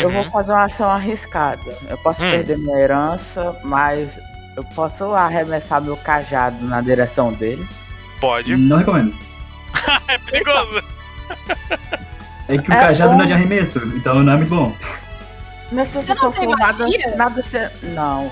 Eu 0.03 0.09
vou 0.11 0.23
Uhum. 0.23 0.31
fazer 0.31 0.53
uma 0.53 0.65
ação 0.65 0.89
arriscada. 0.89 1.61
Eu 1.89 1.99
posso 1.99 2.23
Hum. 2.25 2.31
perder 2.31 2.57
minha 2.57 2.79
herança, 2.79 3.55
mas 3.63 4.09
eu 4.57 4.65
posso 4.65 5.13
arremessar 5.15 5.81
meu 5.81 5.97
cajado 5.97 6.65
na 6.65 6.81
direção 6.81 7.33
dele. 7.33 7.67
Pode. 8.21 8.57
Não 8.57 8.79
recomendo. 8.79 9.15
É 10.09 10.17
perigoso. 10.19 10.83
É 12.49 12.59
que 12.59 12.71
o 12.71 12.73
É 12.73 12.77
cajado 12.81 13.11
bom. 13.11 13.17
não 13.19 13.25
é 13.25 13.27
de 13.27 13.33
arremesso, 13.33 13.79
então 13.97 14.23
não 14.23 14.33
é 14.33 14.37
muito 14.37 14.55
bom. 14.55 14.73
Nessa 15.73 16.01
Você 16.03 16.15
não 16.15 16.31
tem 16.31 16.43
situação, 16.43 16.67
nada, 16.67 16.85
magia? 16.85 17.17
nada 17.17 17.43
se... 17.43 17.71
Não. 17.89 18.31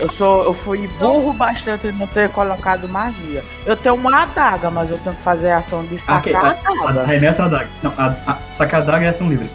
Eu 0.00 0.10
sou. 0.12 0.44
Eu 0.44 0.52
fui 0.54 0.86
burro 0.98 1.32
bastante 1.32 1.86
em 1.88 1.92
não 1.92 2.06
ter 2.06 2.28
colocado 2.30 2.88
magia. 2.88 3.42
Eu 3.64 3.76
tenho 3.76 3.94
uma 3.94 4.22
adaga, 4.22 4.70
mas 4.70 4.90
eu 4.90 4.98
tenho 4.98 5.14
que 5.16 5.22
fazer 5.22 5.50
a 5.52 5.58
ação 5.58 5.84
de 5.86 5.94
Ah, 5.96 5.98
sacar 5.98 6.34
a 6.44 6.48
A- 6.48 6.50
adaga. 6.90 7.02
Arremessa 7.02 7.42
a 7.42 7.46
adaga. 7.46 7.68
Não, 7.82 7.92
a, 7.96 8.06
a, 8.32 8.38
sacar 8.50 8.80
a 8.80 8.82
adaga 8.82 9.06
é 9.06 9.08
ação 9.08 9.28
livre. 9.28 9.48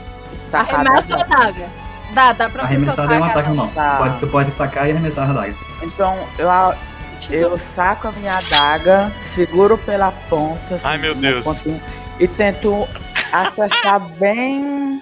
Sacar 0.45 0.79
Arremessa 0.81 1.15
a 1.15 1.21
adaga. 1.21 1.67
Adaga. 2.12 2.34
Dá, 2.34 2.34
dá 2.34 2.50
pra 2.50 2.68
você 2.68 2.74
Arremessada 2.75 3.01
é 3.01 3.18
um 3.18 3.20
sacar. 3.20 3.30
ataque 3.32 3.48
normal. 3.50 3.68
Tá. 3.74 3.98
Pode, 3.98 4.20
tu 4.20 4.27
pode 4.27 4.51
sacar 4.51 4.88
e 4.88 4.91
arremessar 4.91 5.27
a 5.27 5.32
adaga. 5.32 5.56
Então 5.82 6.27
eu, 6.38 6.50
eu 7.32 7.58
saco 7.60 8.08
a 8.08 8.12
minha 8.12 8.38
adaga, 8.38 9.12
seguro 9.34 9.77
pela 9.77 10.12
ponta. 10.30 10.75
assim, 10.75 10.88
Ai, 10.88 10.98
meu 10.98 11.15
Deus. 11.15 11.46
pontinha, 11.46 11.82
e 12.20 12.27
tento 12.27 12.88
acertar 13.32 14.00
bem 14.20 15.01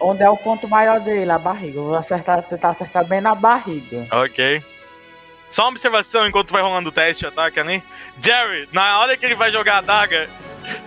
onde 0.00 0.22
é 0.22 0.30
o 0.30 0.36
ponto 0.36 0.68
maior 0.68 1.00
dele, 1.00 1.30
a 1.30 1.38
barriga. 1.38 1.78
Eu 1.78 1.84
vou 1.84 1.96
acertar, 1.96 2.42
tentar 2.44 2.70
acertar 2.70 3.04
bem 3.04 3.20
na 3.20 3.34
barriga. 3.34 4.04
Ok. 4.12 4.62
Só 5.50 5.62
uma 5.64 5.70
observação 5.70 6.26
enquanto 6.26 6.52
vai 6.52 6.62
rolando 6.62 6.90
o 6.90 6.92
teste 6.92 7.22
de 7.22 7.26
ataque 7.28 7.58
ali. 7.58 7.82
Jerry, 8.20 8.68
na 8.72 9.00
hora 9.00 9.16
que 9.16 9.24
ele 9.24 9.34
vai 9.34 9.50
jogar 9.50 9.78
a 9.78 9.80
daga, 9.80 10.28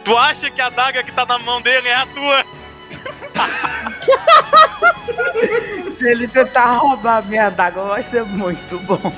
tu 0.03 0.15
acha 0.15 0.50
que 0.51 0.62
a 0.62 0.70
daga 0.70 1.03
que 1.03 1.12
tá 1.12 1.25
na 1.25 1.39
mão 1.39 1.62
dele 1.62 1.88
é 1.88 1.96
a 1.96 2.05
tua? 2.05 2.46
Se 5.98 6.08
ele 6.08 6.27
tentar 6.27 6.77
roubar 6.77 7.17
a 7.17 7.22
minha 7.22 7.48
adaga, 7.48 7.84
vai 7.84 8.03
ser 8.03 8.24
muito 8.24 8.79
bom. 8.79 9.13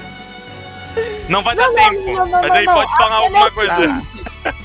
Não 1.28 1.42
vai 1.42 1.56
dar 1.56 1.68
Não, 1.68 1.76
tempo. 1.76 2.06
não, 2.06 2.26
não, 2.26 2.42
mas 2.42 2.52
aí 2.52 2.66
não, 2.66 2.74
pode 2.74 2.98
falar 2.98 3.16
alguma 3.16 3.48
é 3.48 3.52
coisa. 3.52 3.78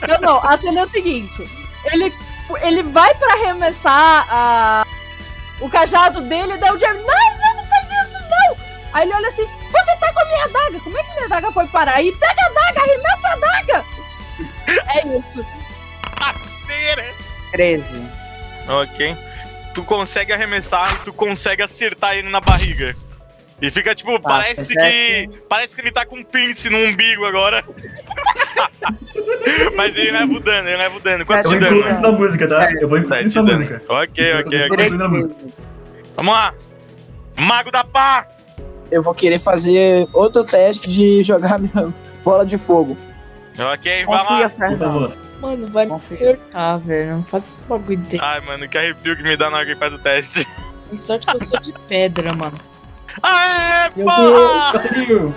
Não, 0.08 0.20
não, 0.20 0.46
a 0.46 0.56
cena 0.56 0.80
é 0.80 0.82
o 0.82 0.88
seguinte: 0.88 1.48
ele, 1.92 2.14
ele 2.62 2.82
vai 2.82 3.14
pra 3.14 3.32
arremessar 3.34 4.26
a, 4.28 4.86
o 5.60 5.70
cajado 5.70 6.20
dele, 6.22 6.56
daí 6.58 6.70
o 6.72 6.78
Jerry, 6.78 6.98
não, 6.98 7.04
não, 7.04 7.56
não 7.56 7.64
faz 7.66 7.86
isso, 7.86 8.18
não! 8.28 8.56
Aí 8.92 9.06
ele 9.06 9.14
olha 9.14 9.28
assim: 9.28 9.46
você 9.70 9.96
tá 9.96 10.12
com 10.12 10.20
a 10.20 10.24
minha 10.24 10.44
adaga, 10.44 10.80
como 10.80 10.98
é 10.98 11.02
que 11.02 11.12
minha 11.12 11.24
adaga 11.26 11.52
foi 11.52 11.66
parar 11.68 11.94
aí? 11.94 12.12
Pega 12.12 12.42
a 12.42 12.46
adaga, 12.46 12.80
arremessa 12.82 13.28
a 13.28 13.32
adaga! 13.32 13.84
É 14.94 15.06
isso. 15.18 15.46
13. 17.52 18.06
Ok. 18.68 19.16
Tu 19.78 19.84
consegue 19.84 20.32
arremessar 20.32 20.92
e 20.92 21.04
tu 21.04 21.12
consegue 21.12 21.62
acertar 21.62 22.16
ele 22.16 22.28
na 22.28 22.40
barriga. 22.40 22.96
E 23.62 23.70
fica 23.70 23.94
tipo, 23.94 24.18
parece 24.20 24.74
tá 24.74 24.82
que. 24.82 25.30
Parece 25.48 25.72
que 25.76 25.80
ele 25.80 25.92
tá 25.92 26.04
com 26.04 26.16
um 26.16 26.24
pince 26.24 26.68
no 26.68 26.76
umbigo 26.78 27.24
agora. 27.24 27.64
Mas 29.76 29.96
ele 29.96 30.10
leva 30.10 30.32
o 30.32 30.40
dano, 30.40 30.68
ele 30.68 30.76
leva 30.76 30.96
o 30.96 31.00
dano. 31.00 31.24
Quanto 31.24 31.44
Eu 31.46 31.50
de 31.50 31.58
vou 31.58 31.60
dano? 31.60 31.76
incluir 31.76 31.92
isso 31.92 32.00
na 32.00 32.10
música, 32.10 32.48
tá? 32.48 32.72
Eu 32.72 32.88
vou 32.88 32.98
incluir 32.98 33.26
isso 33.26 33.36
na 33.40 33.42
dano. 33.42 33.58
música. 33.60 33.82
Ok, 33.88 34.34
ok, 34.34 34.40
ok. 34.40 34.68
Tirei- 34.70 34.90
na 34.90 35.08
música. 35.08 35.34
13. 35.34 35.54
Vamos 36.16 36.34
lá. 36.34 36.54
Mago 37.36 37.70
da 37.70 37.84
pá! 37.84 38.26
Eu 38.90 39.00
vou 39.00 39.14
querer 39.14 39.38
fazer 39.38 40.08
outro 40.12 40.42
teste 40.42 40.88
de 40.88 41.22
jogar 41.22 41.56
minha 41.60 41.94
bola 42.24 42.44
de 42.44 42.58
fogo. 42.58 42.96
Ok, 43.56 44.06
vai 44.06 44.18
Confia, 44.18 44.38
lá. 44.38 44.50
Por 44.50 44.78
favor. 44.78 45.12
Mano, 45.40 45.66
vai 45.68 45.86
me 45.86 45.94
acertar, 45.94 46.78
velho. 46.80 47.16
Não 47.16 47.24
faz 47.24 47.44
esse 47.44 47.62
bagulho 47.62 47.98
desse. 47.98 48.22
Ai, 48.24 48.40
mano, 48.46 48.68
que 48.68 48.76
arrepio 48.76 49.16
que 49.16 49.22
me 49.22 49.36
dá 49.36 49.50
na 49.50 49.58
hora 49.58 49.66
que 49.66 49.76
faz 49.76 49.92
o 49.92 49.98
teste. 49.98 50.46
Tem 50.88 50.96
sorte 50.96 51.26
que 51.26 51.36
eu 51.36 51.40
sou 51.40 51.60
de 51.60 51.72
pedra, 51.86 52.32
mano. 52.32 52.56
Aê, 53.22 53.90
Meu 53.96 54.06
porra! 54.06 54.72
Conseguiu! 54.72 55.34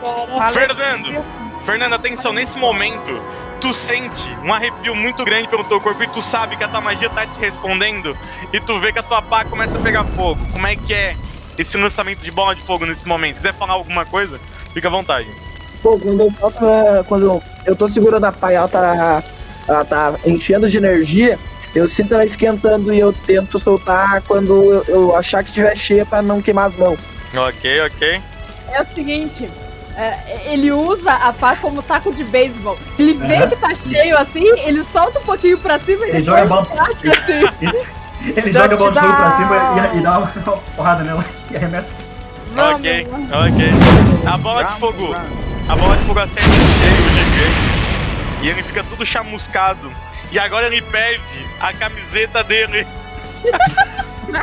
Fala- 0.00 0.50
Fernando, 0.50 1.24
Fernando, 1.64 1.92
atenção, 1.94 2.32
nesse 2.32 2.56
momento, 2.58 3.10
tu 3.60 3.72
sente 3.72 4.28
um 4.42 4.52
arrepio 4.52 4.94
muito 4.94 5.24
grande 5.24 5.48
pelo 5.48 5.64
teu 5.64 5.80
corpo 5.80 6.02
e 6.02 6.06
tu 6.08 6.22
sabe 6.22 6.56
que 6.56 6.64
a 6.64 6.68
tua 6.68 6.80
magia 6.80 7.08
tá 7.10 7.26
te 7.26 7.38
respondendo 7.38 8.16
e 8.52 8.60
tu 8.60 8.78
vê 8.80 8.92
que 8.92 8.98
a 8.98 9.02
tua 9.02 9.22
pá 9.22 9.44
começa 9.44 9.76
a 9.78 9.80
pegar 9.80 10.04
fogo. 10.04 10.40
Como 10.52 10.66
é 10.66 10.74
que 10.76 10.92
é 10.94 11.16
esse 11.58 11.76
lançamento 11.76 12.20
de 12.20 12.30
bola 12.30 12.54
de 12.54 12.62
fogo 12.62 12.84
nesse 12.86 13.06
momento? 13.06 13.36
Se 13.36 13.40
quiser 13.42 13.54
falar 13.54 13.74
alguma 13.74 14.04
coisa, 14.04 14.40
fica 14.72 14.88
à 14.88 14.90
vontade. 14.90 15.28
Pô, 15.82 15.98
quando 15.98 16.20
eu 16.20 16.30
solto, 16.38 16.64
é, 16.64 17.02
quando 17.08 17.42
eu 17.66 17.74
tô 17.76 17.88
segurando 17.88 18.24
a 18.24 18.32
pá 18.32 18.52
e 18.52 18.54
ela 18.54 18.68
tá, 18.68 19.22
ela 19.66 19.84
tá 19.84 20.14
enchendo 20.24 20.68
de 20.68 20.76
energia, 20.76 21.38
eu 21.74 21.88
sinto 21.88 22.14
ela 22.14 22.24
esquentando 22.24 22.92
e 22.94 23.00
eu 23.00 23.12
tento 23.12 23.58
soltar 23.58 24.22
quando 24.22 24.52
eu, 24.72 24.84
eu 24.86 25.16
achar 25.16 25.42
que 25.42 25.48
estiver 25.50 25.76
cheia 25.76 26.06
pra 26.06 26.22
não 26.22 26.40
queimar 26.40 26.66
as 26.66 26.76
mãos. 26.76 26.98
Ok, 27.34 27.80
ok. 27.86 28.20
É 28.70 28.82
o 28.82 28.86
seguinte. 28.94 29.50
é, 29.96 30.52
ele 30.52 30.70
usa 30.70 31.12
a 31.12 31.32
pá 31.32 31.56
como 31.56 31.82
taco 31.82 32.12
de 32.12 32.22
beisebol. 32.24 32.78
Ele 32.98 33.14
vê 33.14 33.36
Aham. 33.36 33.48
que 33.48 33.56
tá 33.56 33.74
cheio 33.74 34.16
assim, 34.16 34.44
ele 34.60 34.84
solta 34.84 35.18
um 35.18 35.22
pouquinho 35.22 35.58
pra 35.58 35.78
cima 35.80 36.06
e 36.06 36.10
Ele 36.10 36.20
depois 36.22 36.48
joga 36.48 36.60
a 36.60 36.62
bola. 36.64 36.86
bate 36.86 37.10
assim. 37.10 37.42
Ele 38.36 38.52
joga 38.52 38.74
a 38.74 38.78
bola 38.78 38.92
de 38.92 39.00
fogo 39.00 39.16
pra 39.16 39.36
cima 39.36 39.56
e, 39.94 39.98
e 39.98 40.00
dá 40.00 40.18
uma, 40.18 40.26
porrada 40.76 41.02
nela 41.02 41.24
e 41.50 41.56
arremessa. 41.56 41.92
Ok, 42.56 43.08
ok. 43.10 44.30
A 44.32 44.38
bola 44.38 44.62
de 44.64 44.78
fogo. 44.78 45.14
A 45.72 45.74
bola 45.74 45.96
de 45.96 46.04
fogo 46.04 46.20
acerta 46.20 46.50
o 46.50 46.52
cheio, 46.52 47.08
gigante. 47.14 48.44
E 48.44 48.48
ele 48.50 48.62
fica 48.62 48.84
tudo 48.84 49.06
chamuscado. 49.06 49.90
E 50.30 50.38
agora 50.38 50.66
ele 50.66 50.82
perde 50.82 51.46
a 51.58 51.72
camiseta 51.72 52.44
dele. 52.44 52.86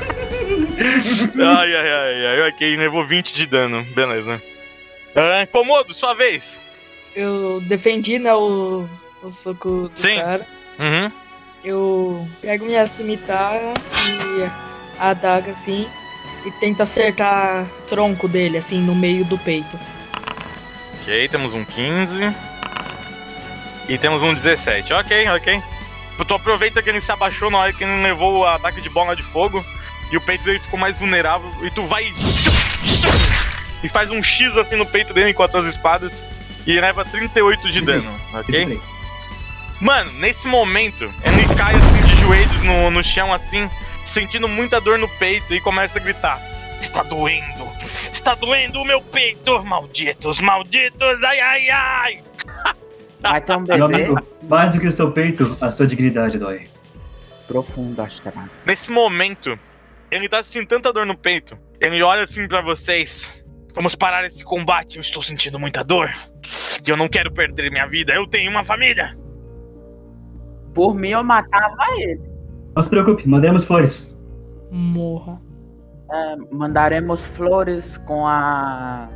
ai, 1.39 1.75
ai, 1.75 1.91
ai, 1.91 2.25
ai. 2.25 2.49
Ok, 2.49 2.75
levou 2.75 3.05
20 3.05 3.35
de 3.35 3.45
dano. 3.45 3.83
Beleza. 3.93 4.41
Ah, 5.15 5.45
Komodo, 5.45 5.93
sua 5.93 6.15
vez. 6.15 6.59
Eu 7.15 7.61
defendi, 7.61 8.17
né, 8.17 8.33
o, 8.33 8.89
o 9.21 9.31
soco 9.31 9.87
do 9.87 9.99
Sim. 9.99 10.15
cara. 10.15 10.47
Uhum. 10.79 11.11
Eu 11.63 12.27
pego 12.41 12.65
minha 12.65 12.87
cimitarra 12.87 13.75
e 13.93 14.43
a 14.99 15.11
adaga 15.11 15.51
assim 15.51 15.87
e 16.43 16.49
tento 16.53 16.81
acertar 16.81 17.67
o 17.77 17.81
tronco 17.83 18.27
dele, 18.27 18.57
assim, 18.57 18.81
no 18.81 18.95
meio 18.95 19.23
do 19.25 19.37
peito. 19.37 19.77
Ok, 21.01 21.27
temos 21.29 21.53
um 21.53 21.65
15. 21.65 22.35
E 23.87 23.97
temos 23.97 24.21
um 24.23 24.33
17. 24.33 24.93
Ok, 24.93 25.29
ok. 25.29 25.63
Tu 26.27 26.33
aproveita 26.33 26.81
que 26.81 26.89
ele 26.89 27.01
se 27.01 27.11
abaixou 27.11 27.49
na 27.49 27.57
hora 27.57 27.73
que 27.73 27.83
ele 27.83 28.03
levou 28.03 28.39
o 28.39 28.45
ataque 28.45 28.81
de 28.81 28.89
bola 28.89 29.15
de 29.15 29.23
fogo. 29.23 29.63
E 30.11 30.17
o 30.17 30.21
peito 30.21 30.43
dele 30.43 30.59
ficou 30.59 30.79
mais 30.79 30.99
vulnerável. 30.99 31.51
E 31.63 31.71
tu 31.71 31.83
vai. 31.83 32.03
e 33.83 33.89
faz 33.89 34.11
um 34.11 34.21
X 34.21 34.55
assim 34.57 34.75
no 34.75 34.85
peito 34.85 35.13
dele 35.13 35.33
com 35.33 35.43
as 35.43 35.51
duas 35.51 35.65
espadas 35.67 36.23
e 36.67 36.79
leva 36.79 37.05
38 37.05 37.69
de 37.69 37.81
dano, 37.81 38.21
ok? 38.33 38.79
Mano, 39.79 40.11
nesse 40.13 40.47
momento, 40.47 41.11
ele 41.23 41.55
cai 41.55 41.73
assim 41.73 42.01
de 42.07 42.21
joelhos 42.21 42.63
no, 42.63 42.91
no 42.91 43.03
chão 43.03 43.33
assim, 43.33 43.69
sentindo 44.05 44.47
muita 44.47 44.81
dor 44.81 44.97
no 44.99 45.07
peito 45.07 45.53
e 45.53 45.61
começa 45.61 45.97
a 45.97 46.01
gritar: 46.01 46.41
Está 46.79 47.01
doendo! 47.01 47.68
Está 48.11 48.35
doendo 48.35 48.79
o 48.81 48.85
meu 48.85 49.01
peito! 49.01 49.63
Malditos, 49.63 50.39
malditos! 50.41 51.23
Ai, 51.23 51.39
ai, 51.39 51.69
ai! 51.69 52.23
Vai 53.21 53.41
ter 53.41 53.55
um 53.55 53.61
Meu 53.61 53.87
bebê 53.87 54.03
amigo, 54.05 54.27
mais 54.43 54.71
do 54.71 54.79
que 54.79 54.87
o 54.87 54.93
seu 54.93 55.11
peito, 55.11 55.57
a 55.59 55.69
sua 55.69 55.85
dignidade 55.85 56.37
dói. 56.37 56.67
profundo, 57.47 58.01
acho 58.01 58.21
que. 58.21 58.29
Nesse 58.65 58.89
momento, 58.91 59.59
ele 60.09 60.29
tá 60.29 60.43
sentindo 60.43 60.67
tanta 60.67 60.93
dor 60.93 61.05
no 61.05 61.17
peito. 61.17 61.57
Ele 61.81 62.01
olha 62.01 62.23
assim 62.23 62.47
pra 62.47 62.61
vocês. 62.61 63.33
Vamos 63.73 63.95
parar 63.95 64.25
esse 64.25 64.43
combate. 64.43 64.95
Eu 64.97 65.01
estou 65.01 65.21
sentindo 65.21 65.59
muita 65.59 65.83
dor. 65.83 66.09
E 66.85 66.89
eu 66.89 66.95
não 66.97 67.07
quero 67.07 67.31
perder 67.31 67.69
minha 67.71 67.87
vida. 67.87 68.13
Eu 68.13 68.25
tenho 68.27 68.49
uma 68.49 68.63
família. 68.63 69.17
Por 70.73 70.93
mim, 70.95 71.09
eu 71.09 71.23
matava 71.23 71.75
ele. 71.97 72.21
Não 72.75 72.81
se 72.81 72.89
preocupe, 72.89 73.27
mandaremos 73.27 73.65
flores. 73.65 74.15
Morra. 74.71 75.41
É, 76.11 76.35
mandaremos 76.51 77.23
flores 77.23 77.97
com 77.99 78.25
a 78.25 79.09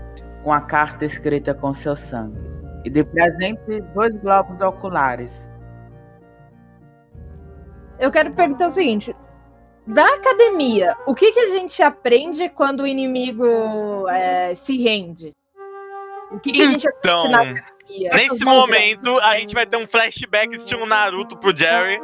com 0.43 0.51
a 0.51 0.61
carta 0.61 1.05
escrita 1.05 1.53
com 1.53 1.73
seu 1.73 1.95
sangue. 1.95 2.37
E 2.83 2.89
de 2.89 3.03
presente, 3.03 3.81
dois 3.95 4.15
globos 4.17 4.59
oculares. 4.59 5.49
Eu 7.97 8.11
quero 8.11 8.33
perguntar 8.33 8.67
o 8.67 8.71
seguinte: 8.71 9.13
da 9.87 10.05
academia, 10.15 10.95
o 11.07 11.15
que, 11.15 11.31
que 11.31 11.39
a 11.39 11.49
gente 11.51 11.81
aprende 11.81 12.49
quando 12.49 12.81
o 12.81 12.87
inimigo 12.87 14.07
é, 14.09 14.53
se 14.53 14.77
rende? 14.83 15.33
O 16.29 16.39
que, 16.39 16.51
que 16.51 16.61
a 16.61 16.67
gente 16.67 16.87
aprende 16.87 17.27
na 17.29 17.45
Então, 17.45 17.61
academia? 17.61 18.11
Nesse 18.13 18.43
momento, 18.43 19.17
a 19.19 19.37
gente 19.37 19.53
vai 19.53 19.65
ter 19.65 19.77
um 19.77 19.87
flashback 19.87 20.55
estilo 20.55 20.85
Naruto 20.85 21.37
pro 21.37 21.55
Jerry. 21.55 22.01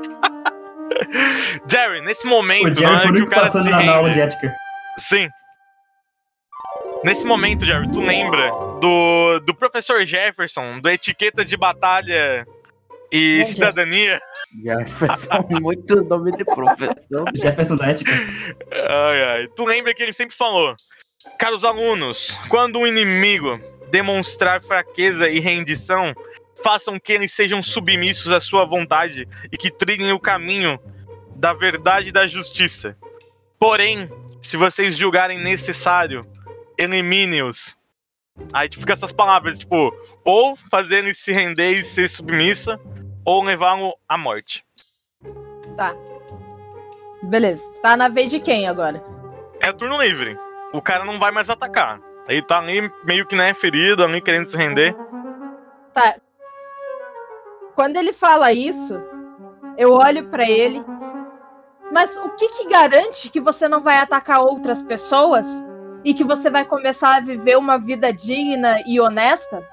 Jerry, 1.68 2.02
nesse 2.02 2.26
momento, 2.26 2.72
O 2.72 2.76
Jerry 2.76 2.92
na 2.92 3.00
hora 3.00 3.14
que 3.14 3.22
o 3.22 3.30
cara 3.30 3.48
se 3.48 3.54
passando 3.54 3.86
na 3.86 3.94
aula 3.94 4.10
de 4.12 4.20
rende. 4.20 4.69
Sim. 5.00 5.30
Nesse 7.04 7.24
momento, 7.24 7.66
Jerry, 7.66 7.90
tu 7.92 8.02
lembra 8.02 8.52
do, 8.82 9.40
do 9.40 9.56
professor 9.56 10.06
Jefferson, 10.06 10.80
do 10.80 10.90
Etiqueta 10.90 11.46
de 11.46 11.56
Batalha 11.56 12.46
e 13.12 13.40
é 13.42 13.46
Cidadania? 13.46 14.22
Jefferson, 14.62 15.48
muito 15.62 16.04
nome 16.04 16.32
de 16.32 16.44
professor. 16.44 17.26
Jefferson 17.34 17.76
da 17.76 17.88
ética. 17.88 18.12
Ai, 18.72 19.24
ai. 19.24 19.48
Tu 19.56 19.64
lembra 19.64 19.94
que 19.94 20.04
ele 20.04 20.12
sempre 20.12 20.36
falou: 20.36 20.76
Caros 21.38 21.64
alunos, 21.64 22.38
quando 22.50 22.80
um 22.80 22.86
inimigo 22.86 23.60
demonstrar 23.90 24.62
fraqueza 24.62 25.30
e 25.30 25.40
rendição, 25.40 26.14
façam 26.62 27.00
que 27.00 27.14
eles 27.14 27.32
sejam 27.32 27.64
submissos 27.64 28.32
à 28.32 28.40
sua 28.40 28.66
vontade 28.66 29.28
e 29.52 29.58
que 29.58 29.72
trilhem 29.72 30.12
o 30.12 30.20
caminho 30.20 30.80
da 31.36 31.54
verdade 31.54 32.10
e 32.10 32.12
da 32.12 32.28
justiça. 32.28 32.98
Porém, 33.58 34.10
se 34.42 34.58
vocês 34.58 34.96
julgarem 34.96 35.40
necessário, 35.40 36.22
elimine-os. 36.78 37.78
Aí 38.54 38.70
fica 38.72 38.94
essas 38.94 39.12
palavras, 39.12 39.60
tipo, 39.60 39.92
ou 40.24 40.56
fazer 40.56 41.00
ele 41.00 41.14
se 41.14 41.32
render 41.32 41.72
e 41.72 41.84
ser 41.84 42.10
submissa, 42.10 42.80
ou 43.26 43.44
levá-lo 43.44 43.94
à 44.08 44.18
morte. 44.18 44.66
Beleza. 47.24 47.64
Tá 47.82 47.98
na 47.98 48.08
vez 48.08 48.32
de 48.32 48.40
quem 48.40 48.68
agora? 48.68 49.04
É 49.60 49.72
turno 49.74 50.02
livre. 50.02 50.38
O 50.74 50.82
cara 50.82 51.04
não 51.04 51.20
vai 51.20 51.32
mais 51.32 51.50
atacar. 51.50 52.00
Ele 52.28 52.42
tá 52.42 52.60
ali 52.60 52.92
meio 53.04 53.26
que 53.26 53.36
né, 53.36 53.54
ferido, 53.54 54.04
ali 54.04 54.22
querendo 54.22 54.48
se 54.48 54.56
render. 54.56 54.96
Tá. 55.94 56.16
Quando 57.76 57.98
ele 57.98 58.14
fala 58.14 58.54
isso, 58.54 59.02
eu 59.78 59.94
olho 59.94 60.28
pra 60.30 60.48
ele. 60.50 60.84
Mas 61.92 62.16
o 62.18 62.30
que 62.30 62.50
que 62.50 62.70
garante 62.70 63.30
que 63.30 63.40
você 63.40 63.68
não 63.68 63.82
vai 63.82 63.98
atacar 63.98 64.42
outras 64.42 64.84
pessoas 64.84 65.48
e 66.04 66.14
que 66.14 66.24
você 66.24 66.50
vai 66.50 66.64
começar 66.64 67.18
a 67.18 67.20
viver 67.20 67.58
uma 67.58 67.78
vida 67.78 68.14
digna 68.14 68.82
e 68.86 69.00
honesta? 69.00 69.64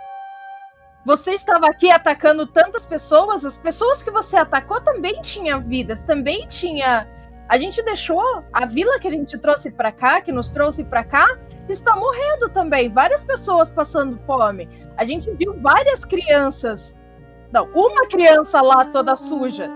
Você 1.04 1.32
estava 1.32 1.66
aqui 1.66 1.90
atacando 1.90 2.46
tantas 2.46 2.84
pessoas, 2.84 3.44
as 3.44 3.56
pessoas 3.56 4.02
que 4.02 4.10
você 4.10 4.36
atacou 4.36 4.80
também 4.80 5.20
tinham 5.20 5.60
vidas, 5.60 6.04
também 6.04 6.48
tinha. 6.48 7.06
A 7.48 7.58
gente 7.58 7.80
deixou 7.82 8.42
a 8.52 8.66
vila 8.66 8.98
que 8.98 9.06
a 9.06 9.10
gente 9.10 9.38
trouxe 9.38 9.70
pra 9.70 9.92
cá, 9.92 10.20
que 10.20 10.32
nos 10.32 10.50
trouxe 10.50 10.82
pra 10.82 11.04
cá, 11.04 11.38
está 11.68 11.94
morrendo 11.94 12.48
também. 12.48 12.88
Várias 12.88 13.22
pessoas 13.22 13.70
passando 13.70 14.18
fome. 14.18 14.68
A 14.96 15.04
gente 15.04 15.30
viu 15.30 15.54
várias 15.60 16.04
crianças. 16.04 16.96
Não, 17.52 17.68
uma 17.72 18.08
criança 18.08 18.60
lá 18.60 18.84
toda 18.86 19.14
suja. 19.14 19.70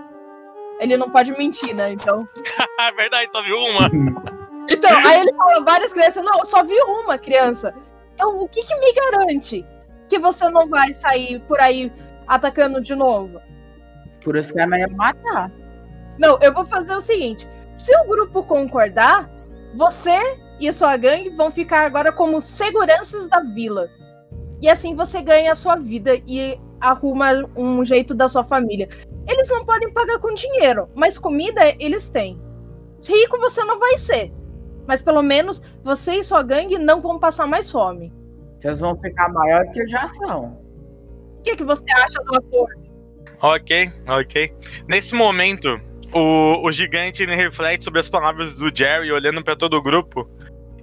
Ele 0.81 0.97
não 0.97 1.11
pode 1.11 1.31
mentir, 1.37 1.73
né? 1.73 1.93
Então. 1.93 2.27
É 2.79 2.91
verdade, 2.91 3.29
só 3.31 3.41
viu 3.43 3.57
uma. 3.57 3.89
Então, 4.69 4.91
aí 5.05 5.21
ele 5.21 5.33
fala 5.33 5.65
várias 5.65 5.91
crianças. 5.91 6.23
Não, 6.23 6.39
eu 6.39 6.45
só 6.45 6.63
vi 6.63 6.79
uma 7.03 7.17
criança. 7.17 7.73
Então, 8.13 8.41
o 8.41 8.47
que, 8.47 8.63
que 8.63 8.75
me 8.79 8.93
garante 8.93 9.65
que 10.07 10.17
você 10.17 10.47
não 10.49 10.69
vai 10.69 10.93
sair 10.93 11.41
por 11.41 11.59
aí 11.59 11.91
atacando 12.25 12.79
de 12.79 12.95
novo? 12.95 13.41
Por 14.23 14.37
isso 14.37 14.53
que 14.53 14.59
ela 14.59 14.77
ia 14.77 14.87
matar. 14.87 15.51
Não, 16.17 16.37
eu 16.41 16.53
vou 16.53 16.63
fazer 16.63 16.95
o 16.95 17.01
seguinte: 17.01 17.45
se 17.75 17.93
o 17.97 18.07
grupo 18.07 18.43
concordar, 18.43 19.29
você 19.73 20.17
e 20.59 20.69
a 20.69 20.73
sua 20.73 20.95
gangue 20.95 21.29
vão 21.29 21.51
ficar 21.51 21.85
agora 21.85 22.11
como 22.11 22.39
seguranças 22.39 23.27
da 23.27 23.41
vila. 23.41 23.89
E 24.61 24.69
assim 24.69 24.95
você 24.95 25.21
ganha 25.21 25.51
a 25.51 25.55
sua 25.55 25.75
vida 25.75 26.15
e 26.27 26.57
arruma 26.81 27.47
um 27.55 27.85
jeito 27.85 28.13
da 28.13 28.27
sua 28.27 28.43
família. 28.43 28.89
Eles 29.29 29.49
não 29.49 29.63
podem 29.63 29.91
pagar 29.93 30.19
com 30.19 30.33
dinheiro, 30.33 30.89
mas 30.95 31.17
comida 31.17 31.61
eles 31.79 32.09
têm. 32.09 32.41
Rico 33.07 33.39
você 33.39 33.63
não 33.63 33.79
vai 33.79 33.97
ser. 33.97 34.33
Mas 34.87 35.01
pelo 35.01 35.21
menos 35.21 35.61
você 35.83 36.15
e 36.15 36.23
sua 36.23 36.43
gangue 36.43 36.77
não 36.77 36.99
vão 36.99 37.19
passar 37.19 37.47
mais 37.47 37.71
fome. 37.71 38.11
Vocês 38.59 38.79
vão 38.79 38.95
ficar 38.95 39.31
maior 39.31 39.65
que 39.71 39.87
já 39.87 40.07
são. 40.07 40.59
O 41.37 41.41
que, 41.43 41.55
que 41.55 41.63
você 41.63 41.85
acha 41.91 42.19
do 42.23 42.35
acordo? 42.35 42.81
ok, 43.41 43.91
ok. 44.07 44.53
Nesse 44.87 45.15
momento, 45.15 45.79
o, 46.13 46.67
o 46.67 46.71
gigante 46.71 47.23
ele 47.23 47.35
reflete 47.35 47.83
sobre 47.83 47.99
as 47.99 48.09
palavras 48.09 48.55
do 48.55 48.71
Jerry, 48.73 49.11
olhando 49.11 49.43
pra 49.43 49.55
todo 49.55 49.75
o 49.75 49.81
grupo. 49.81 50.29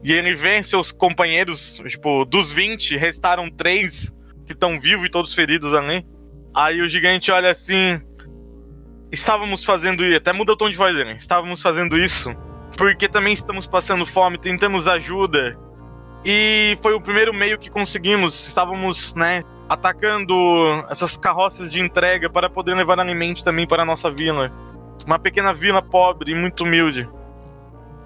E 0.03 0.13
ele 0.13 0.35
vê 0.35 0.63
seus 0.63 0.93
companheiros, 0.93 1.81
tipo, 1.87 2.25
dos 2.25 2.53
20, 2.53 2.97
restaram 2.97 3.51
três 3.51 4.13
que 4.49 4.55
estão 4.55 4.81
vivos 4.81 5.07
e 5.07 5.11
todos 5.11 5.33
feridos 5.33 5.73
ali. 5.73 6.05
Aí 6.55 6.81
o 6.81 6.89
gigante 6.89 7.31
olha 7.31 7.53
assim. 7.53 8.01
Estávamos 9.13 9.65
fazendo 9.65 10.05
isso, 10.05 10.17
até 10.17 10.33
muda 10.33 10.53
o 10.53 10.57
tom 10.57 10.69
de 10.69 10.77
voz 10.77 10.97
dele. 10.97 11.13
Estávamos 11.13 11.63
fazendo 11.63 11.97
isso 11.97 12.35
porque 12.77 13.09
também 13.09 13.33
estamos 13.33 13.67
passando 13.67 14.05
fome, 14.05 14.39
tentamos 14.39 14.87
ajuda. 14.87 15.59
E 16.25 16.77
foi 16.83 16.95
o 16.95 17.01
primeiro 17.01 17.33
meio 17.33 17.59
que 17.59 17.71
conseguimos. 17.71 18.47
Estávamos, 18.47 19.15
né, 19.15 19.43
atacando 19.69 20.35
essas 20.91 21.17
carroças 21.17 21.73
de 21.73 21.81
entrega 21.81 22.29
para 22.29 22.49
poder 22.51 22.75
levar 22.75 22.99
alimento 22.99 23.45
também 23.45 23.67
para 23.67 23.83
a 23.83 23.87
nossa 23.87 24.11
vila. 24.11 24.53
Uma 25.07 25.19
pequena 25.19 25.55
vila 25.55 25.83
pobre 25.83 26.33
e 26.33 26.35
muito 26.35 26.65
humilde. 26.65 27.09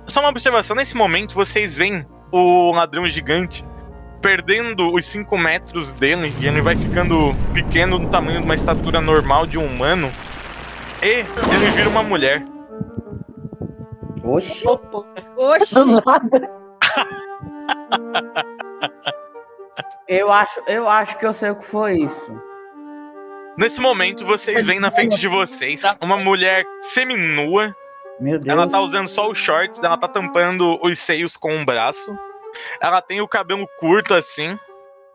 Só 0.07 0.21
uma 0.21 0.31
observação: 0.31 0.77
nesse 0.77 0.97
momento 0.97 1.35
vocês 1.35 1.77
veem 1.77 2.07
o 2.31 2.73
ladrão 2.73 3.07
gigante 3.07 3.65
perdendo 4.23 4.95
os 4.95 5.05
5 5.07 5.37
metros 5.37 5.93
dele 5.93 6.33
e 6.41 6.47
ele 6.47 6.63
vai 6.63 6.77
ficando 6.77 7.35
pequeno 7.53 7.99
no 7.99 8.09
tamanho 8.09 8.39
de 8.39 8.45
uma 8.45 8.55
estatura 8.55 9.01
normal 9.01 9.47
de 9.47 9.59
um 9.59 9.67
humano. 9.67 10.11
E 11.03 11.25
ele 11.55 11.71
vira 11.75 11.89
uma 11.89 12.05
mulher. 12.05 12.45
Oxi. 14.23 14.65
Oxi! 15.37 15.75
Eu 20.09 20.31
acho, 20.31 20.61
eu 20.67 20.89
acho 20.89 21.17
que 21.17 21.25
eu 21.25 21.33
sei 21.33 21.51
o 21.51 21.57
que 21.57 21.65
foi 21.65 22.01
isso. 22.01 22.43
Nesse 23.57 23.81
momento, 23.81 24.27
vocês 24.27 24.67
veem 24.67 24.79
na 24.79 24.91
frente 24.91 25.19
de 25.19 25.27
vocês 25.27 25.81
uma 26.03 26.19
mulher 26.19 26.67
seminua. 26.83 27.75
Meu 28.21 28.39
Deus. 28.39 28.47
Ela 28.47 28.69
tá 28.69 28.79
usando 28.81 29.09
só 29.09 29.31
os 29.31 29.39
shorts, 29.39 29.83
ela 29.83 29.97
tá 29.97 30.09
tampando 30.09 30.79
os 30.83 30.99
seios 30.99 31.37
com 31.39 31.55
um 31.55 31.65
braço. 31.65 32.15
Ela 32.81 33.01
tem 33.01 33.21
o 33.21 33.29
cabelo 33.29 33.67
curto 33.79 34.15
assim. 34.15 34.59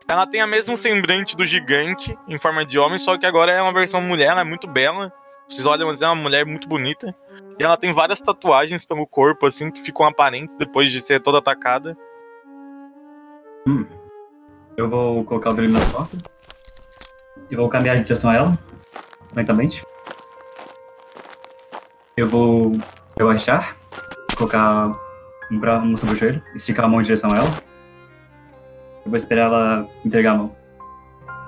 Ela 0.08 0.26
tem 0.26 0.40
a 0.40 0.46
mesma 0.46 0.76
semblante 0.76 1.36
do 1.36 1.44
gigante, 1.44 2.18
em 2.26 2.38
forma 2.38 2.64
de 2.64 2.78
homem, 2.78 2.98
só 2.98 3.18
que 3.18 3.26
agora 3.26 3.52
é 3.52 3.60
uma 3.60 3.74
versão 3.74 4.00
mulher, 4.00 4.28
ela 4.28 4.40
é 4.40 4.44
muito 4.44 4.66
bela. 4.66 5.12
Vocês 5.46 5.66
olham, 5.66 5.88
mas 5.88 6.00
é 6.00 6.06
uma 6.06 6.14
mulher 6.14 6.46
muito 6.46 6.68
bonita. 6.68 7.14
E 7.58 7.64
ela 7.64 7.76
tem 7.76 7.92
várias 7.92 8.20
tatuagens 8.20 8.84
pelo 8.84 9.06
corpo, 9.06 9.46
assim, 9.46 9.70
que 9.70 9.82
ficam 9.82 10.06
aparentes 10.06 10.56
depois 10.56 10.92
de 10.92 11.00
ser 11.00 11.20
toda 11.20 11.38
atacada. 11.38 11.96
Hum. 13.66 13.86
Eu 14.76 14.88
vou 14.88 15.24
colocar 15.24 15.50
o 15.50 15.54
brilho 15.54 15.72
nas 15.72 15.86
costas. 15.88 16.20
E 17.50 17.56
vou 17.56 17.68
caminhar 17.68 17.96
em 17.98 18.02
direção 18.02 18.30
a 18.30 18.34
ela. 18.34 18.58
Lentamente. 19.34 19.84
Eu 22.16 22.28
vou 22.28 22.72
relaxar. 23.16 23.76
Colocar 24.36 24.92
um 25.50 25.58
braço 25.58 25.96
sobre 25.96 26.14
o 26.14 26.18
joelho. 26.18 26.42
Esticar 26.54 26.84
a 26.84 26.88
mão 26.88 27.00
em 27.00 27.04
direção 27.04 27.32
a 27.32 27.38
ela. 27.38 27.48
Eu 29.04 29.10
vou 29.10 29.16
esperar 29.16 29.46
ela 29.46 29.88
entregar 30.04 30.32
a 30.32 30.34
mão. 30.36 30.56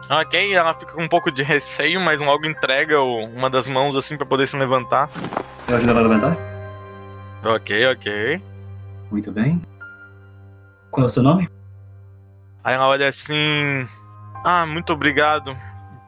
Ok, 0.09 0.55
ela 0.55 0.75
fica 0.75 0.93
com 0.93 1.03
um 1.03 1.09
pouco 1.09 1.31
de 1.31 1.43
receio, 1.43 2.01
mas 2.01 2.19
logo 2.21 2.47
entrega 2.47 3.01
uma 3.01 3.49
das 3.49 3.69
mãos 3.69 3.95
assim 3.95 4.17
pra 4.17 4.27
poder 4.27 4.49
se 4.49 4.57
levantar. 4.57 5.09
Eu 5.69 5.77
ajudo 5.77 5.91
ela 5.91 6.01
a 6.01 6.03
levantar? 6.03 6.37
Ok, 7.45 7.87
ok. 7.87 8.43
Muito 9.11 9.31
bem. 9.31 9.63
Qual 10.91 11.05
é 11.05 11.07
o 11.07 11.11
seu 11.11 11.23
nome? 11.23 11.49
Aí 12.65 12.75
ela 12.75 12.89
olha 12.89 13.09
assim. 13.09 13.89
Ah, 14.45 14.67
muito 14.67 14.93
obrigado. 14.93 15.57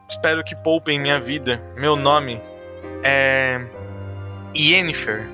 Espero 0.09 0.43
que 0.43 0.55
poupem 0.55 0.99
minha 0.99 1.19
vida. 1.19 1.63
Meu 1.77 1.95
nome 1.95 2.41
é. 3.03 3.65
Yennefer. 4.55 5.27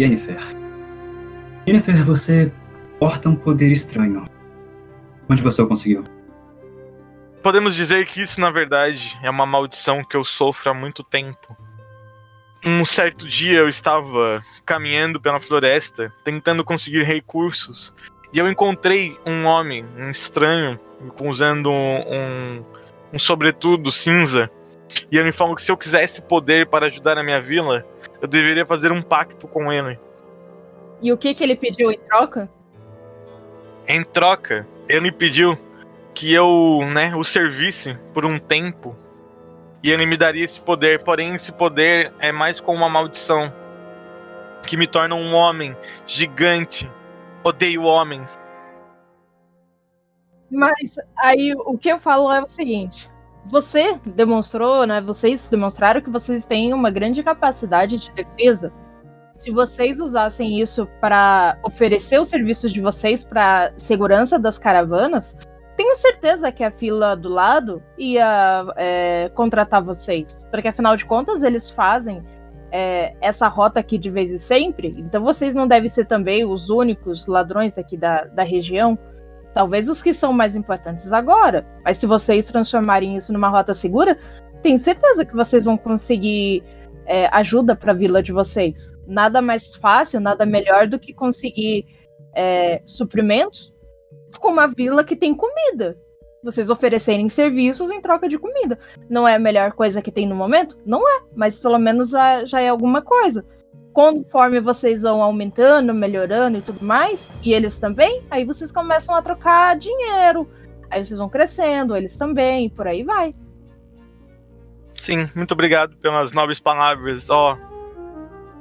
Yennefer. 0.00 0.55
Yennefer, 1.66 2.04
você 2.04 2.52
porta 3.00 3.28
um 3.28 3.34
poder 3.34 3.72
estranho. 3.72 4.24
Onde 5.28 5.42
você 5.42 5.60
o 5.60 5.66
conseguiu? 5.66 6.04
Podemos 7.42 7.74
dizer 7.74 8.06
que 8.06 8.22
isso, 8.22 8.40
na 8.40 8.52
verdade, 8.52 9.18
é 9.20 9.28
uma 9.28 9.44
maldição 9.44 10.04
que 10.04 10.16
eu 10.16 10.24
sofro 10.24 10.70
há 10.70 10.74
muito 10.74 11.02
tempo. 11.02 11.56
Um 12.64 12.84
certo 12.84 13.26
dia 13.26 13.58
eu 13.58 13.68
estava 13.68 14.44
caminhando 14.64 15.20
pela 15.20 15.40
floresta, 15.40 16.12
tentando 16.24 16.64
conseguir 16.64 17.02
recursos, 17.02 17.92
e 18.32 18.38
eu 18.38 18.48
encontrei 18.48 19.18
um 19.26 19.44
homem, 19.44 19.84
um 19.98 20.10
estranho, 20.10 20.78
usando 21.20 21.70
um, 21.70 22.64
um 23.12 23.18
sobretudo 23.18 23.90
cinza. 23.90 24.48
E 25.10 25.16
ele 25.16 25.26
me 25.26 25.32
falou 25.32 25.56
que 25.56 25.62
se 25.62 25.72
eu 25.72 25.76
quisesse 25.76 26.22
poder 26.22 26.68
para 26.68 26.86
ajudar 26.86 27.18
a 27.18 27.24
minha 27.24 27.40
vila, 27.40 27.84
eu 28.20 28.28
deveria 28.28 28.64
fazer 28.64 28.92
um 28.92 29.02
pacto 29.02 29.48
com 29.48 29.72
ele. 29.72 29.98
E 31.00 31.12
o 31.12 31.18
que 31.18 31.34
que 31.34 31.44
ele 31.44 31.56
pediu 31.56 31.90
em 31.90 31.98
troca? 31.98 32.50
Em 33.86 34.02
troca, 34.02 34.66
ele 34.88 35.00
me 35.00 35.12
pediu 35.12 35.58
que 36.14 36.32
eu, 36.32 36.80
né, 36.92 37.14
o 37.14 37.22
servisse 37.22 37.96
por 38.14 38.24
um 38.24 38.38
tempo. 38.38 38.96
E 39.82 39.90
ele 39.90 40.06
me 40.06 40.16
daria 40.16 40.44
esse 40.44 40.60
poder, 40.60 41.04
porém 41.04 41.34
esse 41.34 41.52
poder 41.52 42.12
é 42.18 42.32
mais 42.32 42.58
como 42.58 42.78
uma 42.78 42.88
maldição 42.88 43.52
que 44.66 44.76
me 44.76 44.86
torna 44.86 45.14
um 45.14 45.34
homem 45.34 45.76
gigante. 46.06 46.90
Odeio 47.44 47.82
homens. 47.82 48.36
Mas 50.50 50.96
aí 51.18 51.54
o 51.54 51.76
que 51.78 51.88
eu 51.88 51.98
falo 52.00 52.32
é 52.32 52.42
o 52.42 52.46
seguinte: 52.46 53.10
você 53.44 53.98
demonstrou, 54.08 54.86
né? 54.86 55.00
Vocês 55.00 55.46
demonstraram 55.48 56.00
que 56.00 56.10
vocês 56.10 56.44
têm 56.44 56.74
uma 56.74 56.90
grande 56.90 57.22
capacidade 57.22 57.98
de 57.98 58.10
defesa. 58.12 58.72
Se 59.36 59.50
vocês 59.50 60.00
usassem 60.00 60.58
isso 60.60 60.88
para 60.98 61.58
oferecer 61.62 62.18
os 62.18 62.28
serviços 62.28 62.72
de 62.72 62.80
vocês 62.80 63.22
para 63.22 63.70
segurança 63.76 64.38
das 64.38 64.58
caravanas, 64.58 65.36
tenho 65.76 65.94
certeza 65.94 66.50
que 66.50 66.64
a 66.64 66.70
fila 66.70 67.14
do 67.14 67.28
lado 67.28 67.82
ia 67.98 68.64
é, 68.76 69.30
contratar 69.34 69.82
vocês, 69.82 70.42
porque 70.50 70.68
afinal 70.68 70.96
de 70.96 71.04
contas 71.04 71.42
eles 71.42 71.70
fazem 71.70 72.24
é, 72.72 73.14
essa 73.20 73.46
rota 73.46 73.78
aqui 73.78 73.98
de 73.98 74.10
vez 74.10 74.32
em 74.32 74.38
sempre. 74.38 74.94
Então 74.98 75.22
vocês 75.22 75.54
não 75.54 75.68
devem 75.68 75.90
ser 75.90 76.06
também 76.06 76.46
os 76.46 76.70
únicos 76.70 77.26
ladrões 77.26 77.76
aqui 77.76 77.96
da, 77.96 78.24
da 78.24 78.42
região. 78.42 78.98
Talvez 79.52 79.88
os 79.88 80.02
que 80.02 80.14
são 80.14 80.32
mais 80.32 80.56
importantes 80.56 81.12
agora. 81.12 81.66
Mas 81.84 81.98
se 81.98 82.06
vocês 82.06 82.46
transformarem 82.46 83.16
isso 83.16 83.32
numa 83.32 83.48
rota 83.48 83.74
segura, 83.74 84.18
tenho 84.62 84.78
certeza 84.78 85.26
que 85.26 85.34
vocês 85.34 85.66
vão 85.66 85.76
conseguir 85.76 86.62
é, 87.06 87.28
ajuda 87.32 87.74
para 87.74 87.92
a 87.92 87.94
vila 87.94 88.22
de 88.22 88.32
vocês. 88.32 88.92
Nada 89.06 89.40
mais 89.40 89.74
fácil, 89.74 90.20
nada 90.20 90.44
melhor 90.44 90.86
do 90.86 90.98
que 90.98 91.14
conseguir 91.14 91.86
é, 92.34 92.82
suprimentos 92.84 93.74
com 94.38 94.48
uma 94.48 94.66
vila 94.66 95.04
que 95.04 95.16
tem 95.16 95.34
comida. 95.34 95.96
Vocês 96.42 96.68
oferecerem 96.68 97.28
serviços 97.28 97.90
em 97.90 98.00
troca 98.00 98.28
de 98.28 98.38
comida. 98.38 98.78
Não 99.08 99.26
é 99.26 99.34
a 99.34 99.38
melhor 99.38 99.72
coisa 99.72 100.02
que 100.02 100.12
tem 100.12 100.28
no 100.28 100.34
momento? 100.34 100.76
Não 100.84 101.08
é, 101.08 101.22
mas 101.34 101.58
pelo 101.58 101.78
menos 101.78 102.10
já, 102.10 102.44
já 102.44 102.60
é 102.60 102.68
alguma 102.68 103.02
coisa 103.02 103.44
conforme 103.96 104.60
vocês 104.60 105.00
vão 105.00 105.22
aumentando, 105.22 105.94
melhorando 105.94 106.58
e 106.58 106.60
tudo 106.60 106.84
mais, 106.84 107.30
e 107.42 107.54
eles 107.54 107.78
também, 107.78 108.22
aí 108.30 108.44
vocês 108.44 108.70
começam 108.70 109.14
a 109.14 109.22
trocar 109.22 109.74
dinheiro. 109.78 110.46
Aí 110.90 111.02
vocês 111.02 111.18
vão 111.18 111.30
crescendo, 111.30 111.96
eles 111.96 112.14
também, 112.14 112.66
e 112.66 112.70
por 112.70 112.86
aí 112.86 113.02
vai. 113.02 113.34
Sim, 114.96 115.30
muito 115.34 115.52
obrigado 115.52 115.96
pelas 115.96 116.32
nobres 116.32 116.58
palavras. 116.58 117.30
Ó, 117.30 117.56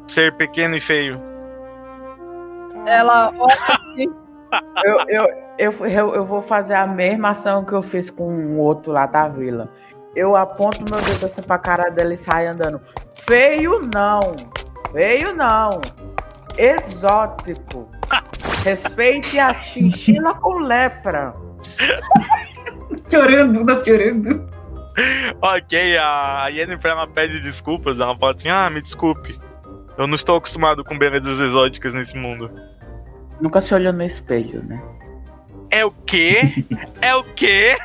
ser 0.08 0.36
pequeno 0.36 0.76
e 0.76 0.82
feio. 0.82 1.19
Ela 2.86 3.34
olha 3.36 3.56
assim, 3.91 4.13
Eu, 4.84 5.00
eu, 5.08 5.45
eu, 5.58 5.88
eu, 5.88 6.15
eu 6.15 6.26
vou 6.26 6.41
fazer 6.41 6.76
a 6.76 6.86
mesma 6.86 7.30
ação 7.30 7.65
que 7.65 7.74
eu 7.74 7.82
fiz 7.82 8.10
com 8.10 8.24
o 8.24 8.60
outro 8.60 8.91
lá 8.91 9.06
da 9.06 9.28
vila. 9.28 9.69
Eu 10.15 10.36
aponto 10.36 10.86
meu 10.89 11.02
dedo 11.02 11.26
assim 11.26 11.41
pra 11.41 11.58
cara 11.58 11.89
dela 11.89 12.13
e 12.13 12.17
saio 12.17 12.52
andando. 12.52 12.80
Feio 13.28 13.82
não! 13.93 14.36
Feio 14.91 15.36
não! 15.36 15.82
Exótico! 16.58 17.89
Respeite 18.63 19.39
a 19.39 19.54
chinchila 19.54 20.36
com 20.36 20.60
lepra! 20.60 21.34
Piorando, 23.10 23.65
tá 23.65 23.76
piorando. 23.78 24.54
Ok, 25.41 25.97
a 25.97 26.47
Yennefer 26.47 26.91
ela 26.91 27.08
pede 27.08 27.39
desculpas. 27.39 27.99
Ela 27.99 28.17
fala 28.17 28.34
assim: 28.34 28.49
Ah, 28.49 28.69
me 28.69 28.81
desculpe. 28.81 29.38
Eu 29.97 30.08
não 30.08 30.15
estou 30.15 30.38
acostumado 30.38 30.84
com 30.84 30.97
belezas 30.97 31.39
exóticas 31.39 31.93
nesse 31.93 32.15
mundo. 32.17 32.49
Nunca 33.39 33.62
se 33.62 33.73
olhou 33.73 33.93
no 33.93 34.03
espelho, 34.03 34.63
né? 34.63 34.81
É 35.69 35.86
o 35.86 35.91
quê? 35.91 36.65
É 37.01 37.15
o 37.15 37.23
quê? 37.23 37.77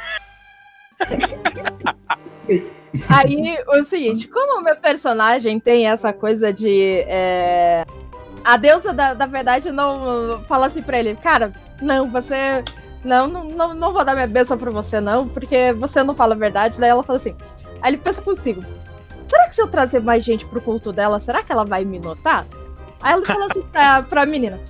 Aí, 3.08 3.58
o 3.68 3.84
seguinte, 3.84 4.28
como 4.28 4.60
o 4.60 4.62
meu 4.62 4.76
personagem 4.76 5.58
tem 5.60 5.86
essa 5.88 6.12
coisa 6.12 6.52
de. 6.52 7.04
é, 7.06 7.84
A 8.44 8.56
deusa 8.56 8.92
da, 8.92 9.14
da 9.14 9.26
verdade 9.26 9.70
não 9.70 10.44
fala 10.48 10.66
assim 10.66 10.82
pra 10.82 10.98
ele, 10.98 11.14
cara, 11.16 11.52
não, 11.80 12.10
você. 12.10 12.62
Não, 13.04 13.26
não, 13.26 13.74
não, 13.74 13.92
vou 13.92 14.04
dar 14.04 14.14
minha 14.14 14.26
bênção 14.26 14.58
pra 14.58 14.70
você, 14.70 15.00
não, 15.00 15.26
porque 15.26 15.72
você 15.72 16.02
não 16.02 16.14
fala 16.14 16.34
a 16.34 16.38
verdade. 16.38 16.78
Daí 16.78 16.90
ela 16.90 17.02
fala 17.02 17.16
assim. 17.16 17.34
Aí 17.80 17.92
ele 17.92 17.98
pensa 17.98 18.20
consigo. 18.20 18.64
Será 19.26 19.48
que 19.48 19.54
se 19.54 19.62
eu 19.62 19.68
trazer 19.68 20.00
mais 20.00 20.24
gente 20.24 20.44
pro 20.44 20.60
culto 20.60 20.92
dela, 20.92 21.18
será 21.18 21.42
que 21.42 21.52
ela 21.52 21.64
vai 21.64 21.84
me 21.84 21.98
notar? 21.98 22.46
Aí 23.00 23.12
ela 23.12 23.24
fala 23.24 23.46
assim 23.46 23.62
pra, 23.62 24.02
pra 24.08 24.26
menina: 24.26 24.60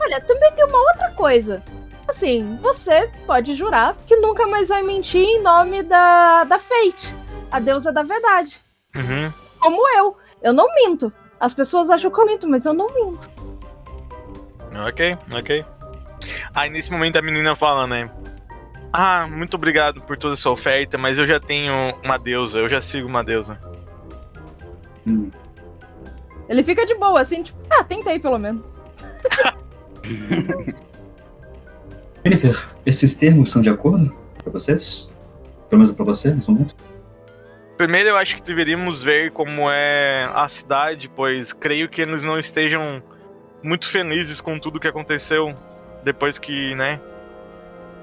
Olha, 0.00 0.20
também 0.20 0.52
tem 0.52 0.64
uma 0.64 0.78
outra 0.78 1.10
coisa. 1.10 1.62
Assim, 2.08 2.56
você 2.62 3.10
pode 3.26 3.54
jurar 3.54 3.96
que 4.06 4.16
nunca 4.16 4.46
mais 4.46 4.68
vai 4.68 4.82
mentir 4.82 5.20
em 5.20 5.42
nome 5.42 5.82
da, 5.82 6.44
da 6.44 6.58
Fate, 6.58 7.14
a 7.50 7.58
deusa 7.58 7.92
da 7.92 8.02
verdade. 8.02 8.60
Uhum. 8.94 9.32
Como 9.58 9.88
eu. 9.98 10.16
Eu 10.40 10.52
não 10.52 10.72
minto. 10.74 11.12
As 11.40 11.52
pessoas 11.52 11.90
acham 11.90 12.10
que 12.10 12.20
eu 12.20 12.26
minto, 12.26 12.48
mas 12.48 12.64
eu 12.64 12.72
não 12.72 12.94
minto. 12.94 13.28
Ok, 14.86 15.18
ok. 15.36 15.64
Aí 16.54 16.70
nesse 16.70 16.90
momento 16.90 17.16
a 17.16 17.22
menina 17.22 17.54
fala, 17.56 17.86
né? 17.86 18.10
Ah, 18.92 19.26
muito 19.26 19.54
obrigado 19.54 20.00
por 20.00 20.16
toda 20.16 20.34
a 20.34 20.36
sua 20.36 20.52
oferta, 20.52 20.96
mas 20.96 21.18
eu 21.18 21.26
já 21.26 21.38
tenho 21.38 21.72
uma 22.02 22.18
deusa, 22.18 22.60
eu 22.60 22.68
já 22.68 22.80
sigo 22.80 23.06
uma 23.06 23.22
deusa. 23.22 23.60
Hum. 25.06 25.30
Ele 26.48 26.62
fica 26.62 26.86
de 26.86 26.94
boa, 26.94 27.20
assim, 27.20 27.42
tipo, 27.42 27.58
ah, 27.70 27.84
tentei 27.84 28.18
pelo 28.18 28.38
menos. 28.38 28.80
Jennifer, 32.24 32.66
esses 32.84 33.14
termos 33.14 33.50
são 33.50 33.60
de 33.60 33.68
acordo 33.68 34.14
pra 34.42 34.52
vocês? 34.52 35.08
Pelo 35.68 35.80
menos 35.80 35.94
pra 35.94 36.04
você, 36.04 36.32
nesse 36.32 36.50
momento? 36.50 36.74
Primeiro 37.76 38.08
eu 38.08 38.16
acho 38.16 38.36
que 38.36 38.42
deveríamos 38.42 39.02
ver 39.02 39.32
como 39.32 39.70
é 39.70 40.30
a 40.34 40.48
cidade, 40.48 41.10
pois 41.10 41.52
creio 41.52 41.88
que 41.88 42.00
eles 42.00 42.22
não 42.22 42.38
estejam 42.38 43.02
muito 43.62 43.88
felizes 43.88 44.40
com 44.40 44.58
tudo 44.58 44.80
que 44.80 44.88
aconteceu 44.88 45.54
depois 46.06 46.38
que, 46.38 46.72
né, 46.76 47.00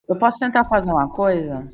Eu 0.09 0.17
posso 0.17 0.39
tentar 0.39 0.65
fazer 0.65 0.91
uma 0.91 1.09
coisa? 1.09 1.67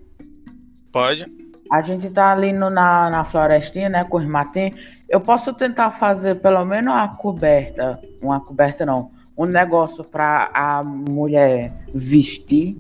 Pode. 0.93 1.27
A 1.73 1.81
gente 1.81 2.09
tá 2.11 2.33
ali 2.33 2.53
no- 2.53 2.71
na, 2.71 3.11
na 3.11 3.25
florestinha, 3.25 3.89
né, 3.89 4.05
com 4.05 4.19
os 4.19 4.27
matinhos. 4.27 4.98
Eu 5.09 5.21
posso 5.21 5.55
tentar 5.55 5.93
fazer 5.93 6.37
pelo 6.37 6.65
menos 6.65 6.93
uma 6.93 7.17
coberta. 7.17 7.99
Uma 8.21 8.41
coberta 8.41 8.85
não. 8.85 9.11
Um 9.37 9.47
negócio 9.47 10.05
pra 10.05 10.51
a 10.53 10.85
mulher 10.85 11.73
vestir. 11.95 12.77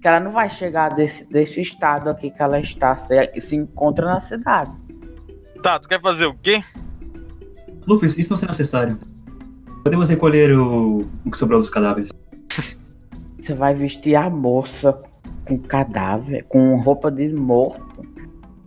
Que 0.00 0.08
ela 0.08 0.20
não 0.20 0.32
vai 0.32 0.50
chegar 0.50 0.94
desse, 0.94 1.24
desse 1.24 1.60
estado 1.60 2.10
aqui 2.10 2.30
que 2.30 2.42
ela 2.42 2.60
está. 2.60 2.96
Se, 2.96 3.40
se 3.40 3.56
encontra 3.56 4.06
na 4.06 4.20
cidade. 4.20 4.70
Tá, 5.62 5.78
tu 5.78 5.88
quer 5.88 6.00
fazer 6.00 6.26
o 6.26 6.34
quê? 6.34 6.62
Luffy, 7.86 8.08
isso 8.20 8.34
não 8.34 8.42
é 8.42 8.46
necessário. 8.46 8.98
Podemos 9.82 10.10
recolher 10.10 10.52
o, 10.56 11.02
o 11.24 11.30
que 11.30 11.38
sobrou 11.38 11.58
dos 11.58 11.70
cadáveres. 11.70 12.10
Você 13.40 13.54
vai 13.54 13.74
vestir 13.74 14.14
a 14.14 14.28
moça 14.28 15.00
com 15.44 15.58
cadáver, 15.58 16.44
com 16.48 16.76
roupa 16.80 17.10
de 17.10 17.28
morto. 17.32 18.06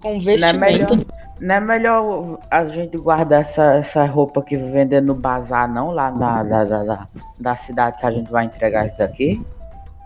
Com 0.02 0.18
Não 0.18 0.48
é 0.48 0.54
melhor, 0.54 0.88
vestimento. 0.88 1.25
Não 1.39 1.56
é 1.56 1.60
melhor 1.60 2.39
a 2.50 2.65
gente 2.65 2.98
guardar 2.98 3.41
essa, 3.41 3.76
essa 3.76 4.06
roupa 4.06 4.41
que 4.41 4.56
vender 4.56 5.02
no 5.02 5.13
bazar, 5.13 5.71
não? 5.71 5.91
Lá 5.91 6.12
na, 6.12 6.43
da, 6.43 6.63
da, 6.63 6.84
da, 6.84 7.08
da 7.39 7.56
cidade 7.56 8.00
que 8.00 8.06
a 8.06 8.12
gente 8.12 8.32
vai 8.32 8.45
entregar 8.45 8.86
isso 8.86 8.98
daqui? 8.98 9.45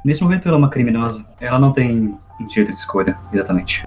Nesse 0.04 0.24
momento 0.24 0.48
ela 0.48 0.58
é 0.58 0.60
uma 0.60 0.70
criminosa. 0.70 1.24
Ela 1.39 1.60
não 1.60 1.72
tem 1.72 2.18
direito 2.48 2.72
de 2.72 2.78
escolha, 2.78 3.18
exatamente. 3.32 3.84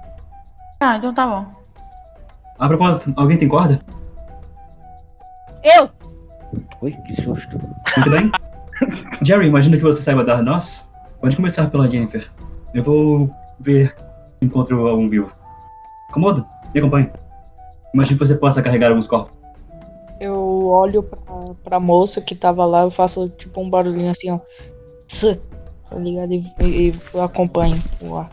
Ah, 0.81 0.96
então 0.96 1.12
tá 1.12 1.26
bom. 1.26 1.46
A 2.59 2.68
propósito, 2.68 3.12
alguém 3.16 3.37
tem 3.37 3.48
corda? 3.48 3.81
Eu! 5.64 5.88
Ui, 6.81 6.92
que 6.92 7.20
susto. 7.20 7.59
Muito 7.96 8.11
bem. 8.11 8.31
Jerry, 9.22 9.46
imagino 9.46 9.76
que 9.76 9.83
você 9.83 10.02
saiba 10.02 10.24
dar 10.24 10.42
nós. 10.42 10.88
Pode 11.20 11.37
começar 11.37 11.68
pela 11.70 11.88
Jennifer. 11.88 12.28
Eu 12.74 12.83
vou 12.83 13.31
ver 13.59 13.94
se 14.38 14.46
encontro 14.46 14.87
algum 14.87 15.09
vivo. 15.09 15.33
Comodo, 16.12 16.46
me 16.74 16.81
acompanhe. 16.81 17.11
Imagino 17.94 18.18
que 18.18 18.26
você 18.26 18.35
possa 18.35 18.62
carregar 18.62 18.88
alguns 18.88 19.07
corpos. 19.07 19.37
Eu 20.20 20.66
olho 20.66 21.02
pra, 21.02 21.18
pra 21.64 21.81
moça 21.81 22.20
que 22.20 22.35
tava 22.35 22.64
lá, 22.64 22.83
eu 22.83 22.90
faço 22.90 23.28
tipo 23.31 23.61
um 23.61 23.68
barulhinho 23.68 24.11
assim, 24.11 24.31
ó. 24.31 24.38
Tss, 25.07 25.38
Tá 25.88 25.98
ligado? 25.98 26.33
E, 26.33 26.42
e, 26.61 26.88
e 26.90 26.94
eu 27.12 27.22
acompanho 27.22 27.76
o. 28.00 28.14
Ok, 28.14 28.31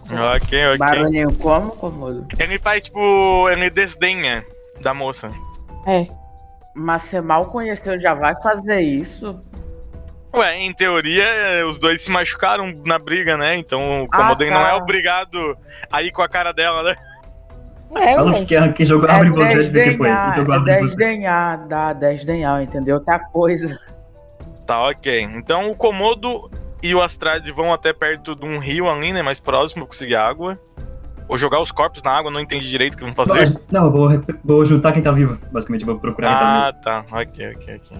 ok. 0.65 0.77
Barulhinho 0.77 1.35
como, 1.35 1.71
Comodo? 1.71 2.25
Ele 2.39 2.57
faz 2.57 2.83
tipo. 2.83 3.49
Ele 3.49 3.69
desdenha 3.69 4.45
da 4.81 4.93
moça. 4.93 5.29
É. 5.85 6.07
Mas 6.73 7.01
você 7.03 7.19
mal 7.19 7.45
conheceu, 7.47 7.99
já 7.99 8.13
vai 8.13 8.33
fazer 8.41 8.79
isso? 8.79 9.41
Ué, 10.33 10.55
em 10.57 10.71
teoria, 10.73 11.25
os 11.67 11.79
dois 11.79 12.01
se 12.01 12.09
machucaram 12.11 12.71
na 12.85 12.97
briga, 12.97 13.35
né? 13.35 13.57
Então 13.57 14.03
o 14.03 14.07
Ah, 14.11 14.17
Comoden 14.17 14.51
não 14.51 14.61
tá. 14.61 14.69
é 14.69 14.73
obrigado 14.75 15.57
a 15.91 16.01
ir 16.03 16.11
com 16.11 16.21
a 16.21 16.29
cara 16.29 16.53
dela, 16.53 16.83
né? 16.83 16.95
É, 17.95 18.15
Fala 18.15 18.31
ué. 18.31 18.45
que 18.45 18.73
quem 18.73 18.85
jogou 18.85 19.09
É 19.09 19.11
abre 19.13 19.29
você, 19.31 19.39
de 19.39 19.47
que 19.47 19.97
foi. 19.97 20.07
desdenhar, 20.07 20.33
Quem 20.33 20.39
jogou 20.41 20.53
é 20.53 20.57
abre 20.57 20.73
você. 20.73 20.85
desdenhar, 20.85 21.67
dá 21.67 21.93
desdenhar, 21.93 22.61
entendeu? 22.61 22.95
Outra 22.97 23.19
coisa. 23.19 23.79
Tá, 24.65 24.87
ok. 24.89 25.21
Então 25.35 25.71
o 25.71 25.75
Komodo 25.75 26.51
e 26.83 26.93
o 26.93 27.01
Astrad 27.01 27.47
vão 27.49 27.73
até 27.73 27.91
perto 27.91 28.35
de 28.35 28.45
um 28.45 28.59
rio 28.59 28.87
ali, 28.89 29.11
né? 29.11 29.21
Mais 29.23 29.39
próximo, 29.39 29.87
conseguir 29.87 30.15
água. 30.15 30.59
Ou 31.27 31.37
jogar 31.37 31.59
os 31.61 31.71
corpos 31.71 32.01
na 32.01 32.11
água, 32.11 32.31
não 32.31 32.39
entendi 32.39 32.67
direito 32.69 32.95
o 32.95 32.97
que 32.97 33.03
vão 33.03 33.13
fazer. 33.13 33.59
Não, 33.71 33.85
eu 33.85 33.91
vou, 33.91 34.09
vou 34.43 34.65
juntar 34.65 34.91
quem 34.93 35.01
tá 35.03 35.11
vivo. 35.11 35.37
Basicamente, 35.51 35.85
vou 35.85 35.99
procurar 35.99 36.29
quem 36.29 36.37
tá 36.39 36.67
Ah, 36.67 36.73
tá. 37.03 37.05
Ok, 37.19 37.53
ok, 37.55 37.75
ok. 37.85 37.97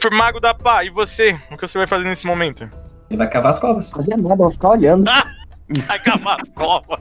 Firmago 0.00 0.40
da 0.40 0.54
Pá, 0.54 0.84
e 0.84 0.90
você? 0.90 1.36
O 1.50 1.56
que 1.56 1.66
você 1.66 1.78
vai 1.78 1.86
fazer 1.86 2.04
nesse 2.04 2.26
momento? 2.26 2.64
vivo. 2.64 2.76
Ele 3.10 3.18
vai 3.18 3.28
cavar 3.28 3.50
as 3.50 3.58
covas. 3.58 3.90
Fazer 3.90 4.16
nada, 4.16 4.36
vou 4.36 4.50
ficar 4.50 4.70
olhando. 4.70 5.08
Acabar 5.88 6.36
as 6.40 6.48
covas. 6.50 7.00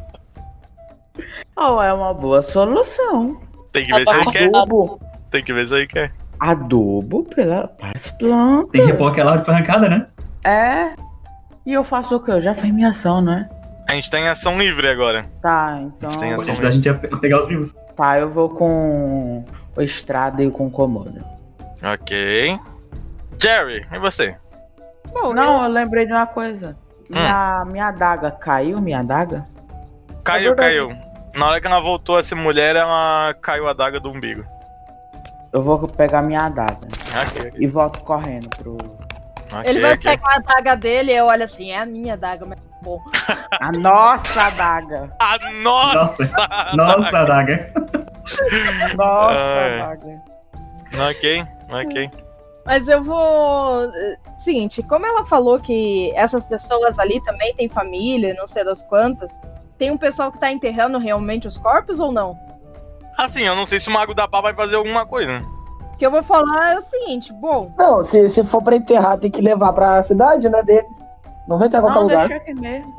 Oh, 1.55 1.81
é 1.81 1.93
uma 1.93 2.13
boa 2.13 2.41
solução. 2.41 3.39
Tem 3.71 3.85
que 3.85 3.93
ver 3.93 4.05
se 4.07 4.15
ele 4.15 4.31
quer. 4.31 4.45
Adubo. 4.55 4.99
Tem 5.29 5.43
que 5.43 5.53
ver 5.53 5.67
se 5.67 5.73
ele 5.75 5.87
quer. 5.87 6.11
Adubo 6.39 7.23
pela, 7.23 7.67
para 7.67 7.93
as 7.95 8.09
plantas. 8.11 8.71
Tem 8.71 8.85
que 8.85 8.91
repor 8.91 9.11
aquela 9.11 9.31
árvore 9.33 9.51
arrancada, 9.51 9.87
né? 9.89 10.07
É. 10.43 10.93
E 11.65 11.73
eu 11.73 11.83
faço 11.83 12.15
o 12.15 12.19
quê? 12.19 12.31
Eu 12.31 12.41
já 12.41 12.55
fiz 12.55 12.71
minha 12.73 12.89
ação, 12.89 13.21
né? 13.21 13.47
A 13.87 13.93
gente 13.93 14.09
tá 14.09 14.19
em 14.19 14.27
ação 14.27 14.57
livre 14.57 14.87
agora. 14.87 15.25
Tá, 15.41 15.79
então. 15.81 16.09
Tem 16.11 16.35
Pode 16.35 16.41
ação 16.41 16.53
ajudar 16.53 16.67
a 16.69 16.71
gente 16.71 16.89
a 16.89 16.93
pe- 16.93 17.09
a 17.13 17.17
pegar 17.17 17.41
os 17.41 17.47
vivos. 17.47 17.75
Tá, 17.95 18.19
eu 18.19 18.29
vou 18.31 18.49
com 18.49 19.43
o 19.75 19.81
Estrada 19.81 20.43
e 20.43 20.49
com 20.49 20.67
o 20.67 20.71
Komodo. 20.71 21.21
Ok. 21.83 22.57
Jerry, 23.39 23.85
e 23.91 23.99
você? 23.99 24.37
Bom, 25.13 25.33
Não, 25.33 25.63
eu 25.63 25.69
lembrei 25.69 26.05
de 26.05 26.13
uma 26.13 26.25
coisa. 26.27 26.77
Minha, 27.09 27.63
minha 27.67 27.87
adaga 27.87 28.31
caiu, 28.31 28.79
minha 28.81 28.99
adaga? 28.99 29.43
Caiu, 30.23 30.53
É 30.53 30.55
caiu. 30.55 30.95
Na 31.35 31.47
hora 31.47 31.61
que 31.61 31.67
ela 31.67 31.79
voltou 31.79 32.17
a 32.17 32.23
ser 32.23 32.35
mulher, 32.35 32.75
ela 32.75 33.33
caiu 33.41 33.67
a 33.67 33.73
daga 33.73 33.99
do 33.99 34.09
umbigo. 34.11 34.43
Eu 35.53 35.61
vou 35.61 35.87
pegar 35.87 36.21
minha 36.21 36.45
adaga 36.45 36.77
Ok, 37.29 37.41
ok. 37.49 37.51
e 37.55 37.67
volto 37.67 37.99
correndo 38.01 38.49
pro. 38.49 38.77
Ele 39.65 39.81
vai 39.81 39.97
pegar 39.97 40.35
a 40.35 40.39
daga 40.39 40.75
dele 40.75 41.11
e 41.11 41.15
eu 41.17 41.25
olho 41.25 41.43
assim, 41.43 41.71
é 41.71 41.79
a 41.79 41.85
minha 41.85 42.15
daga, 42.15 42.45
mas 42.45 42.57
bom. 42.81 42.99
A 43.59 43.69
nossa 43.71 44.43
adaga! 44.43 45.13
Ah, 45.19 45.37
nossa! 45.61 46.23
Nossa, 46.23 46.75
nossa, 46.75 47.19
adaga. 47.19 47.73
Nossa 48.95 49.37
Ai. 49.37 49.79
adaga! 49.81 50.21
ok, 51.09 51.45
ok. 51.69 52.11
Mas 52.65 52.87
eu 52.87 53.03
vou. 53.03 53.83
eh, 53.93 54.15
Seguinte, 54.37 54.81
como 54.83 55.05
ela 55.05 55.25
falou 55.25 55.59
que 55.59 56.11
essas 56.15 56.45
pessoas 56.45 56.97
ali 56.97 57.21
também 57.23 57.53
têm 57.55 57.67
família, 57.67 58.33
não 58.35 58.47
sei 58.47 58.63
das 58.63 58.81
quantas, 58.83 59.37
tem 59.81 59.89
um 59.89 59.97
pessoal 59.97 60.31
que 60.31 60.37
tá 60.37 60.51
enterrando 60.51 60.99
realmente 60.99 61.47
os 61.47 61.57
corpos 61.57 61.99
ou 61.99 62.11
não? 62.11 62.37
Assim, 63.17 63.41
eu 63.41 63.55
não 63.55 63.65
sei 63.65 63.79
se 63.79 63.89
o 63.89 63.91
Mago 63.91 64.13
da 64.13 64.27
Pá 64.27 64.39
vai 64.39 64.53
fazer 64.53 64.75
alguma 64.75 65.07
coisa. 65.07 65.41
O 65.93 65.97
que 65.97 66.05
eu 66.05 66.11
vou 66.11 66.21
falar 66.21 66.73
é 66.73 66.77
o 66.77 66.81
seguinte, 66.83 67.33
bom, 67.33 67.73
Não, 67.75 68.03
se, 68.03 68.29
se 68.29 68.43
for 68.43 68.61
pra 68.61 68.75
enterrar, 68.75 69.17
tem 69.17 69.31
que 69.31 69.41
levar 69.41 69.73
pra 69.73 70.03
cidade, 70.03 70.47
né, 70.47 70.61
deles. 70.61 70.85
Não 71.47 71.57
vai 71.57 71.67
enterrar 71.67 71.89
em 71.89 71.93
qualquer 71.93 71.99
Não, 71.99 72.03
lugar. 72.03 72.27
deixa 72.27 72.43
aqui 72.43 72.53
mesmo. 72.53 72.93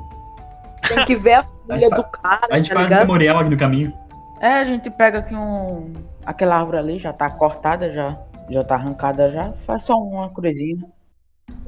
Tem 0.88 1.04
que 1.04 1.14
ver 1.14 1.34
a 1.34 1.44
família 1.44 1.76
A 1.76 1.78
gente 1.78 1.94
do 1.94 2.04
cara, 2.04 2.46
A 2.50 2.56
gente 2.56 2.68
tá 2.68 2.74
faz 2.74 2.86
um 2.86 2.88
ligado? 2.90 3.06
memorial 3.06 3.38
aqui 3.38 3.50
no 3.50 3.58
caminho. 3.58 3.92
É, 4.40 4.54
a 4.54 4.64
gente 4.64 4.90
pega 4.90 5.18
aqui 5.20 5.36
um. 5.36 5.92
Aquela 6.26 6.56
árvore 6.56 6.78
ali 6.78 6.98
já 6.98 7.12
tá 7.12 7.30
cortada, 7.30 7.92
já. 7.92 8.18
Já 8.50 8.64
tá 8.64 8.74
arrancada 8.74 9.30
já. 9.30 9.52
Faz 9.64 9.84
só 9.84 9.94
uma 9.94 10.28
cruzinha. 10.30 10.78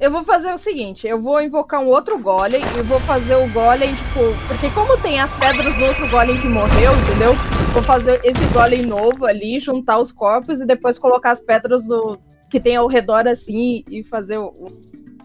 Eu 0.01 0.11
vou 0.11 0.25
fazer 0.25 0.53
o 0.53 0.57
seguinte, 0.57 1.07
eu 1.07 1.20
vou 1.20 1.40
invocar 1.40 1.81
um 1.81 1.87
outro 1.87 2.18
golem 2.18 2.62
e 2.79 2.83
vou 2.83 3.01
fazer 3.01 3.37
o 3.37 3.49
golem, 3.53 3.94
tipo, 3.94 4.20
porque 4.49 4.68
como 4.70 4.97
tem 4.99 5.20
as 5.20 5.33
pedras 5.35 5.77
do 5.77 5.85
outro 5.85 6.09
golem 6.11 6.40
que 6.40 6.47
morreu, 6.49 6.92
entendeu? 7.03 7.35
Vou 7.73 7.83
fazer 7.83 8.20
esse 8.25 8.44
golem 8.53 8.83
novo 8.87 9.27
ali, 9.27 9.59
juntar 9.59 9.99
os 9.99 10.12
corpos 10.12 10.61
e 10.61 10.66
depois 10.66 10.99
colocar 10.99 11.31
as 11.33 11.40
pedras 11.40 11.87
do 11.87 12.18
que 12.51 12.61
tem 12.61 12.77
ao 12.77 12.87
redor 12.87 13.27
assim 13.27 13.83
e 13.90 14.05
fazer 14.05 14.38
o, 14.38 14.47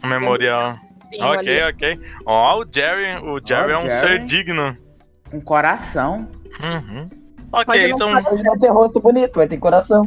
o 0.03 0.07
memorial. 0.07 0.77
zinho 1.11 1.25
Ok, 1.25 1.61
ali. 1.61 1.73
ok. 1.75 1.99
Ó, 2.25 2.61
o 2.61 2.65
Jerry. 2.73 3.17
O 3.23 3.39
Jerry 3.45 3.73
Ó, 3.73 3.75
é 3.75 3.77
um 3.77 3.81
Jerry. 3.89 3.91
ser 3.99 4.25
digno. 4.25 4.75
Um 5.31 5.39
coração. 5.39 6.27
Uhum. 6.63 7.07
Ok, 7.51 7.91
então. 7.91 8.09
Mas 8.11 8.23
vai 8.23 8.57
ter 8.59 8.69
rosto 8.69 8.99
bonito, 8.99 9.35
vai 9.35 9.47
ter 9.47 9.57
coração. 9.57 10.03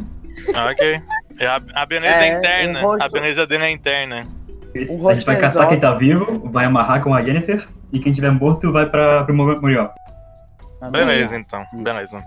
Ok. 0.71 1.01
É 1.39 1.45
a, 1.45 1.61
a 1.75 1.85
beleza 1.85 2.15
É, 2.15 2.37
interna. 2.37 2.79
A 2.99 3.07
beleza 3.09 3.45
dele 3.47 3.63
é 3.63 3.71
interna. 3.71 4.23
Esse- 4.73 4.99
O 5.01 5.07
a 5.09 5.13
gente 5.13 5.25
vai 5.25 5.37
catar 5.37 5.67
quem 5.67 5.79
tá 5.79 5.93
vivo, 5.93 6.49
vai 6.49 6.65
amarrar 6.65 7.01
com 7.03 7.13
a 7.13 7.19
Yennefer, 7.19 7.67
e 7.91 7.99
quem 7.99 8.11
tiver 8.11 8.31
morto 8.31 8.71
vai 8.71 8.85
pra, 8.89 9.23
pro 9.23 9.33
memorial. 9.33 9.93
Tá 10.79 10.89
Beleza, 10.89 11.35
então. 11.37 11.63
Beleza. 11.73 12.23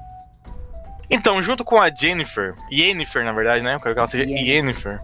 Então, 1.11 1.43
junto 1.43 1.65
com 1.65 1.81
a 1.81 1.89
Jennifer, 1.89 2.55
Yennefer, 2.73 3.25
na 3.25 3.33
verdade, 3.33 3.63
né? 3.63 3.75
Eu 3.75 3.81
quero 3.81 3.95
que 3.95 3.99
ela 3.99 4.09
seja 4.09 4.25
Yennefer. 4.25 4.49
Yennefer. 4.49 5.01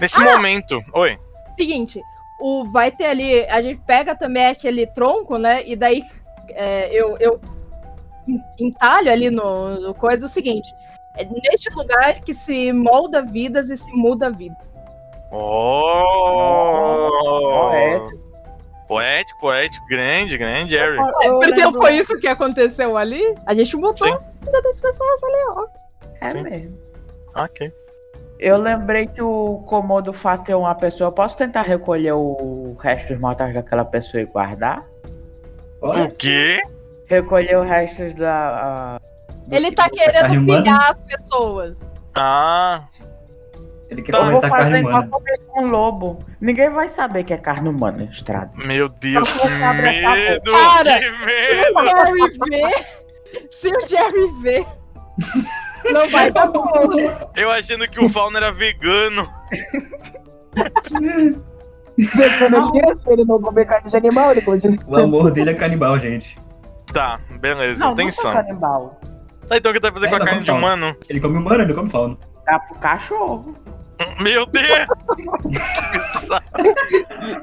Nesse 0.00 0.18
momento. 0.20 0.82
Oi. 0.94 1.18
Seguinte, 1.56 2.00
o 2.40 2.70
vai 2.70 2.90
ter 2.90 3.06
ali, 3.06 3.44
a 3.46 3.60
gente 3.62 3.80
pega 3.86 4.14
também 4.14 4.46
aquele 4.46 4.86
tronco, 4.86 5.36
né? 5.36 5.62
E 5.66 5.76
daí 5.76 6.02
é, 6.50 6.88
eu, 6.92 7.16
eu 7.18 7.40
entalho 8.58 9.10
ali 9.10 9.30
no, 9.30 9.80
no 9.80 9.94
coisa 9.94 10.26
o 10.26 10.28
seguinte. 10.28 10.72
É 11.16 11.24
neste 11.24 11.68
lugar 11.74 12.20
que 12.20 12.32
se 12.32 12.72
molda 12.72 13.22
vidas 13.22 13.68
e 13.68 13.76
se 13.76 13.92
muda 13.92 14.30
vida. 14.30 14.56
Oh! 15.30 17.10
Poético. 17.70 18.20
Poético, 18.88 19.40
poético, 19.40 19.86
grande, 19.88 20.36
grande, 20.36 20.72
Jerry. 20.72 20.96
Eu 21.22 21.38
Porque 21.38 21.60
lembro- 21.60 21.80
foi 21.80 21.92
isso 21.94 22.18
que 22.18 22.26
aconteceu 22.26 22.96
ali. 22.96 23.22
A 23.46 23.54
gente 23.54 23.76
botou 23.76 24.08
Sim. 24.08 24.14
a 24.14 24.44
vida 24.44 24.62
das 24.62 24.80
pessoas 24.80 25.22
ali, 25.22 25.44
ó. 25.50 25.66
É 26.20 26.30
Sim. 26.30 26.42
mesmo. 26.42 26.78
Ok. 27.36 27.72
Eu 28.40 28.56
lembrei 28.56 29.06
que 29.06 29.22
o 29.22 29.62
Komodo 29.66 30.12
Fato 30.12 30.50
é 30.50 30.56
uma 30.56 30.74
pessoa. 30.74 31.08
Eu 31.08 31.12
posso 31.12 31.36
tentar 31.36 31.62
recolher 31.62 32.12
o 32.12 32.76
resto 32.80 33.08
dos 33.12 33.20
mortais 33.20 33.54
daquela 33.54 33.84
pessoa 33.84 34.22
e 34.22 34.26
guardar? 34.26 34.82
Olha, 35.80 36.04
O 36.04 36.10
quê? 36.10 36.58
Recolher 37.06 37.58
os 37.58 37.68
restos 37.68 38.14
da. 38.14 38.98
Ele 39.50 39.70
tá 39.72 39.88
querendo 39.90 40.32
humana? 40.40 40.62
pilhar 40.62 40.90
as 40.90 41.00
pessoas. 41.00 41.92
Ah, 42.14 42.84
ele 43.90 44.02
quer 44.02 44.10
Então, 44.10 44.26
Eu 44.26 44.40
vou 44.40 44.42
fazer 44.48 44.76
igual 44.78 45.06
comer 45.08 45.38
com 45.48 45.62
um 45.62 45.66
lobo. 45.66 46.24
Ninguém 46.40 46.70
vai 46.70 46.88
saber 46.88 47.24
que 47.24 47.34
é 47.34 47.36
carne 47.36 47.68
humana, 47.68 48.04
estrada. 48.04 48.50
meu 48.56 48.88
Deus, 48.88 49.30
que 49.32 49.46
essa 49.46 49.72
medo! 49.74 50.52
Cara, 50.52 50.98
que 50.98 51.04
Se 51.06 51.20
medo! 51.26 51.78
o 51.78 51.86
Jerry 51.86 52.38
vê. 52.50 52.84
Se 53.50 53.68
o 53.68 53.86
Jerry 53.86 54.26
vê. 54.42 54.66
Não 55.92 56.08
vai 56.10 56.30
dar 56.30 56.46
bom. 56.46 56.66
Eu 57.36 57.50
achando 57.50 57.88
que 57.88 58.02
o 58.04 58.08
Fauna 58.08 58.38
era 58.38 58.52
vegano. 58.52 59.28
Pensando 61.96 62.96
se 62.96 63.10
ele 63.12 63.24
não 63.24 63.40
comer 63.40 63.66
carne 63.66 63.90
de 63.90 63.96
animal, 63.96 64.30
ele 64.32 64.40
continua. 64.42 64.78
O 64.86 64.96
amor 64.96 65.30
dele 65.30 65.50
é 65.50 65.54
canibal, 65.54 65.98
gente. 65.98 66.38
Tá, 66.92 67.20
beleza, 67.40 67.78
Não, 67.78 67.88
não 67.88 67.92
atenção. 67.94 68.22
sou 68.24 68.32
canibal. 68.32 69.00
Tá, 69.46 69.56
então 69.56 69.70
o 69.70 69.74
que 69.74 69.80
tá 69.80 69.92
fazendo 69.92 70.06
É, 70.06 70.10
com 70.10 70.22
a 70.22 70.26
carne 70.26 70.42
de 70.44 70.50
humano? 70.50 70.96
Ele 71.08 71.20
come 71.20 71.38
humano, 71.38 71.62
ele 71.62 71.74
come 71.74 71.90
fauna. 71.90 72.16
Dá 72.46 72.58
pro 72.58 72.74
cachorro. 72.76 73.54
Meu 74.20 74.46
Deus! 74.46 74.86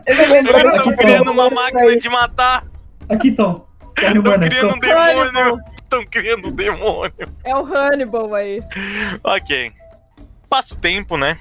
Estão 0.08 0.84
que 0.84 0.98
criando 0.98 1.32
uma 1.32 1.50
máquina 1.50 1.98
de 1.98 2.10
matar! 2.10 2.66
Aqui, 3.10 3.32
Tom. 3.32 3.68
Estão 3.98 4.22
humana. 4.22 4.46
criando 4.48 4.76
um 4.76 4.80
demônio! 4.80 5.60
Estão 5.82 6.06
criando 6.06 6.48
um 6.48 6.52
demônio! 6.52 7.34
É 7.44 7.56
o 7.56 7.66
Hannibal 7.66 8.34
aí. 8.34 8.60
Ok. 9.24 9.72
Passa 10.50 10.74
o 10.74 10.78
tempo, 10.78 11.18
né? 11.18 11.38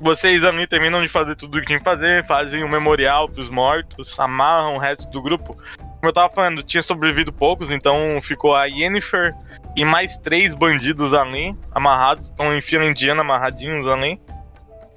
Vocês 0.00 0.44
ali 0.44 0.66
terminam 0.66 1.02
de 1.02 1.08
fazer 1.08 1.34
tudo 1.34 1.58
o 1.58 1.60
que 1.60 1.66
tem 1.66 1.78
que 1.78 1.84
fazer, 1.84 2.24
fazem 2.24 2.62
um 2.62 2.68
memorial 2.68 3.28
pros 3.28 3.50
mortos, 3.50 4.18
amarram 4.18 4.76
o 4.76 4.78
resto 4.78 5.10
do 5.10 5.20
grupo. 5.20 5.56
Como 5.76 6.04
eu 6.04 6.12
tava 6.12 6.32
falando, 6.32 6.62
tinha 6.62 6.82
sobrevivido 6.82 7.32
poucos, 7.32 7.72
então 7.72 8.20
ficou 8.22 8.54
a 8.54 8.66
Yennefer 8.66 9.34
e 9.74 9.84
mais 9.84 10.16
três 10.16 10.54
bandidos 10.54 11.12
ali, 11.12 11.56
amarrados, 11.74 12.26
estão 12.26 12.56
em 12.56 12.60
fila 12.60 12.84
indiana 12.84 13.22
amarradinhos 13.22 13.88
ali. 13.88 14.20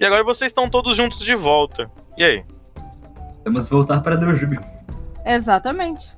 E 0.02 0.06
agora 0.06 0.24
vocês 0.24 0.50
estão 0.50 0.68
todos 0.68 0.98
juntos 0.98 1.20
de 1.20 1.36
volta. 1.36 1.90
E 2.18 2.24
aí? 2.24 2.44
Vamos 3.46 3.70
voltar 3.70 4.02
para 4.02 4.16
Drojube. 4.18 4.60
Exatamente. 5.26 6.10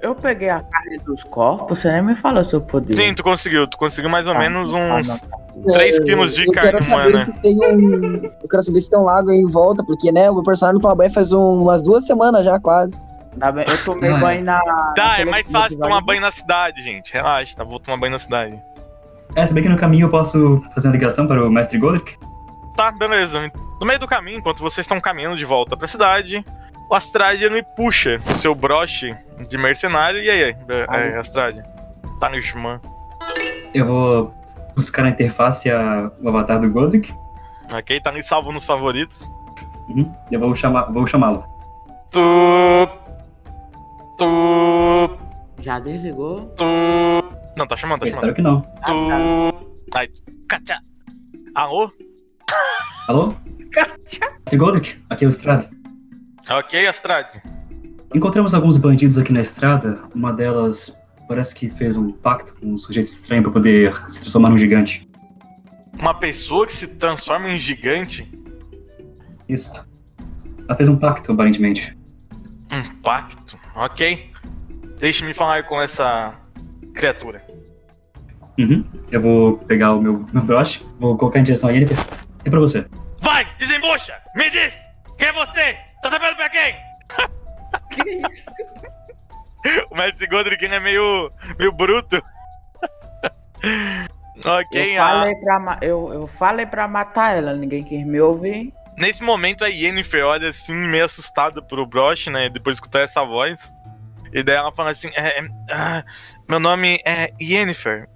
Eu 0.00 0.14
peguei 0.14 0.48
a 0.48 0.60
carne 0.60 0.98
dos 0.98 1.24
corpos, 1.24 1.80
você 1.80 1.90
nem 1.90 2.00
me 2.02 2.14
falou 2.14 2.44
seu 2.44 2.60
poder. 2.60 2.94
Sim, 2.94 3.12
tu 3.14 3.24
conseguiu, 3.24 3.66
tu 3.66 3.76
conseguiu 3.76 4.08
mais 4.08 4.28
ou 4.28 4.34
Ah, 4.34 4.38
menos 4.38 4.72
ah, 4.72 4.76
uns 4.94 5.08
não. 5.08 5.72
3 5.72 5.98
quilos 6.04 6.32
de 6.36 6.46
eu 6.46 6.52
carne 6.52 6.70
quero 6.70 6.84
saber 6.84 6.94
humana. 7.08 7.24
se 7.24 7.32
tem 7.42 7.56
um. 7.58 8.24
Eu 8.40 8.48
quero 8.48 8.62
saber 8.62 8.80
se 8.80 8.88
tem 8.88 8.96
um 8.98 9.02
lago 9.02 9.30
aí 9.30 9.38
em 9.38 9.48
volta, 9.48 9.82
porque, 9.82 10.12
né, 10.12 10.30
o 10.30 10.34
meu 10.34 10.44
personagem 10.44 10.74
não 10.74 10.80
toma 10.80 10.94
banho 10.94 11.12
faz 11.12 11.32
um- 11.32 11.62
umas 11.62 11.82
duas 11.82 12.06
semanas 12.06 12.44
já, 12.44 12.60
quase. 12.60 12.94
Bem, 13.54 13.64
Eu 13.68 13.84
tomei 13.84 14.12
Ah, 14.12 14.16
é. 14.16 14.20
banho 14.20 14.44
na. 14.44 14.60
Tá, 14.94 15.02
é 15.04 15.08
naquele 15.10 15.30
mais 15.32 15.50
fácil 15.50 15.78
tomar 15.80 16.00
banho 16.00 16.20
na 16.20 16.30
cidade, 16.30 16.80
gente. 16.84 17.12
Relaxa, 17.12 17.56
tá? 17.56 17.64
Vou 17.64 17.80
tomar 17.80 17.96
banho 17.98 18.12
na 18.12 18.18
cidade. 18.20 18.56
É, 19.34 19.44
se 19.44 19.52
bem 19.52 19.64
que 19.64 19.68
no 19.68 19.76
caminho 19.76 20.06
eu 20.06 20.10
posso 20.10 20.62
fazer 20.74 20.86
uma 20.88 20.92
ligação 20.92 21.26
para 21.26 21.44
o 21.44 21.50
Mestre 21.50 21.76
Godric. 21.78 22.16
Tá, 22.78 22.92
beleza. 22.92 23.50
No 23.80 23.84
meio 23.84 23.98
do 23.98 24.06
caminho, 24.06 24.38
enquanto 24.38 24.60
vocês 24.60 24.84
estão 24.84 25.00
caminhando 25.00 25.36
de 25.36 25.44
volta 25.44 25.76
pra 25.76 25.88
cidade, 25.88 26.44
o 26.88 26.94
Astrade 26.94 27.50
me 27.50 27.60
puxa 27.74 28.20
o 28.32 28.36
seu 28.36 28.54
broche 28.54 29.12
de 29.48 29.58
mercenário. 29.58 30.22
E 30.22 30.30
aí, 30.30 30.42
é, 30.68 31.14
é, 31.14 31.18
Astrade? 31.18 31.60
Talismã. 32.20 32.80
Eu 33.74 33.84
vou 33.84 34.34
buscar 34.76 35.02
na 35.02 35.08
interface 35.08 35.68
a- 35.68 36.08
o 36.22 36.28
avatar 36.28 36.60
do 36.60 36.70
Godric. 36.70 37.12
Ok, 37.72 38.00
tá 38.00 38.10
ali 38.10 38.22
salvo 38.22 38.52
nos 38.52 38.64
favoritos. 38.64 39.28
Uhum. 39.88 40.14
Eu 40.30 40.38
vou 40.38 40.54
chamar, 40.54 40.84
vou 40.92 41.04
chamá-lo. 41.04 41.44
Tu. 42.12 42.20
Tu. 44.16 45.18
Já 45.62 45.80
desligou? 45.80 46.42
Tu. 46.56 46.64
Não, 47.56 47.66
tá 47.66 47.76
chamando, 47.76 48.00
tá 48.02 48.06
Eu 48.06 48.10
espero 48.10 48.36
chamando. 48.36 48.36
que 48.36 48.42
não. 48.42 49.50
Tu. 49.50 49.88
Ai, 49.96 50.08
cacha. 50.48 50.78
Alô? 51.56 51.90
Alô? 53.06 53.34
Godric, 54.56 54.96
aqui 55.08 55.24
é 55.24 55.28
o 55.28 55.30
Estrada. 55.30 55.68
Ok, 56.50 56.86
Astrade. 56.86 57.42
Encontramos 58.14 58.54
alguns 58.54 58.78
bandidos 58.78 59.18
aqui 59.18 59.32
na 59.32 59.42
estrada. 59.42 60.00
Uma 60.14 60.32
delas 60.32 60.96
parece 61.28 61.54
que 61.54 61.68
fez 61.68 61.96
um 61.96 62.10
pacto 62.10 62.54
com 62.54 62.72
um 62.72 62.78
sujeito 62.78 63.08
estranho 63.08 63.42
para 63.42 63.52
poder 63.52 63.94
se 64.08 64.20
transformar 64.20 64.48
num 64.48 64.58
gigante. 64.58 65.06
Uma 65.98 66.14
pessoa 66.14 66.66
que 66.66 66.72
se 66.72 66.86
transforma 66.86 67.50
em 67.50 67.58
gigante? 67.58 68.30
Isso. 69.46 69.84
Ela 70.66 70.76
fez 70.76 70.88
um 70.88 70.96
pacto, 70.96 71.32
aparentemente. 71.32 71.96
Um 72.70 72.82
pacto? 73.02 73.58
Ok. 73.74 74.30
Deixe-me 74.98 75.34
falar 75.34 75.64
com 75.64 75.80
essa 75.80 76.34
criatura. 76.94 77.42
Uhum. 78.58 78.84
Eu 79.10 79.20
vou 79.20 79.58
pegar 79.58 79.92
o 79.94 80.00
meu, 80.00 80.24
meu 80.32 80.42
broche, 80.42 80.84
vou 80.98 81.16
colocar 81.16 81.40
em 81.40 81.44
direção 81.44 81.68
a 81.68 81.72
Yennefer. 81.72 81.96
É 82.48 82.50
pra 82.50 82.60
você. 82.60 82.86
Vai, 83.20 83.46
desembucha! 83.58 84.18
Me 84.34 84.48
diz! 84.48 84.72
Quem 85.18 85.28
é 85.28 85.32
você? 85.34 85.74
Tá 86.02 86.08
trabalhando 86.08 86.36
pra 86.36 86.48
quem? 86.48 86.74
Que 87.90 88.26
isso? 88.26 88.50
O 89.90 89.94
mestre 89.94 90.26
Godric 90.26 90.64
é 90.64 90.80
meio, 90.80 91.30
meio 91.58 91.70
bruto. 91.70 92.16
ok, 94.42 94.96
Eu 94.96 95.02
ah, 95.02 95.08
falei, 95.08 95.34
pra, 95.34 95.60
ma- 95.60 95.78
eu, 95.82 96.12
eu 96.14 96.26
falei 96.26 96.64
pra 96.64 96.88
matar 96.88 97.36
ela, 97.36 97.54
ninguém 97.54 97.82
quis 97.82 98.06
me 98.06 98.18
ouvir. 98.18 98.72
nesse 98.96 99.22
momento 99.22 99.62
a 99.62 99.68
Yennefer 99.68 100.24
olha 100.24 100.48
assim, 100.48 100.74
meio 100.74 101.04
assustada 101.04 101.60
pro 101.60 101.84
broche, 101.84 102.30
né? 102.30 102.48
Depois 102.48 102.76
de 102.76 102.80
escutar 102.80 103.00
essa 103.00 103.22
voz. 103.22 103.60
E 104.32 104.42
daí 104.42 104.56
ela 104.56 104.72
fala 104.72 104.92
assim: 104.92 105.10
é, 105.14 105.40
é, 105.40 105.48
ah, 105.70 106.02
Meu 106.48 106.60
nome 106.60 107.02
é 107.04 107.30
Yennefer. 107.38 108.08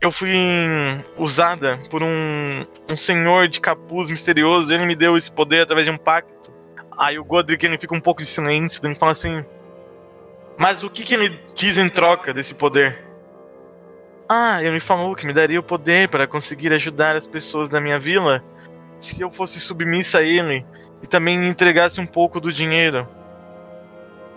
Eu 0.00 0.10
fui 0.10 0.34
usada 1.16 1.78
por 1.90 2.02
um, 2.02 2.66
um 2.88 2.96
senhor 2.96 3.48
de 3.48 3.60
capuz 3.60 4.10
misterioso. 4.10 4.72
Ele 4.72 4.84
me 4.84 4.94
deu 4.94 5.16
esse 5.16 5.32
poder 5.32 5.62
através 5.62 5.86
de 5.86 5.92
um 5.92 5.96
pacto. 5.96 6.52
Aí 6.98 7.18
o 7.18 7.24
Godric 7.24 7.64
ele 7.64 7.78
fica 7.78 7.96
um 7.96 8.00
pouco 8.00 8.20
de 8.20 8.26
silêncio. 8.26 8.84
Ele 8.84 8.94
fala 8.94 9.12
assim: 9.12 9.44
Mas 10.58 10.82
o 10.82 10.90
que, 10.90 11.02
que 11.02 11.14
ele 11.14 11.40
diz 11.54 11.78
em 11.78 11.88
troca 11.88 12.34
desse 12.34 12.54
poder? 12.54 13.04
Ah, 14.28 14.60
ele 14.60 14.72
me 14.72 14.80
falou 14.80 15.14
que 15.14 15.26
me 15.26 15.32
daria 15.32 15.60
o 15.60 15.62
poder 15.62 16.08
para 16.08 16.26
conseguir 16.26 16.72
ajudar 16.72 17.16
as 17.16 17.26
pessoas 17.26 17.68
da 17.68 17.80
minha 17.80 17.98
vila 17.98 18.42
se 18.98 19.20
eu 19.20 19.30
fosse 19.30 19.60
submissa 19.60 20.18
a 20.18 20.22
ele 20.22 20.66
e 21.02 21.06
também 21.06 21.38
me 21.38 21.46
entregasse 21.46 22.00
um 22.00 22.06
pouco 22.06 22.40
do 22.40 22.52
dinheiro. 22.52 23.08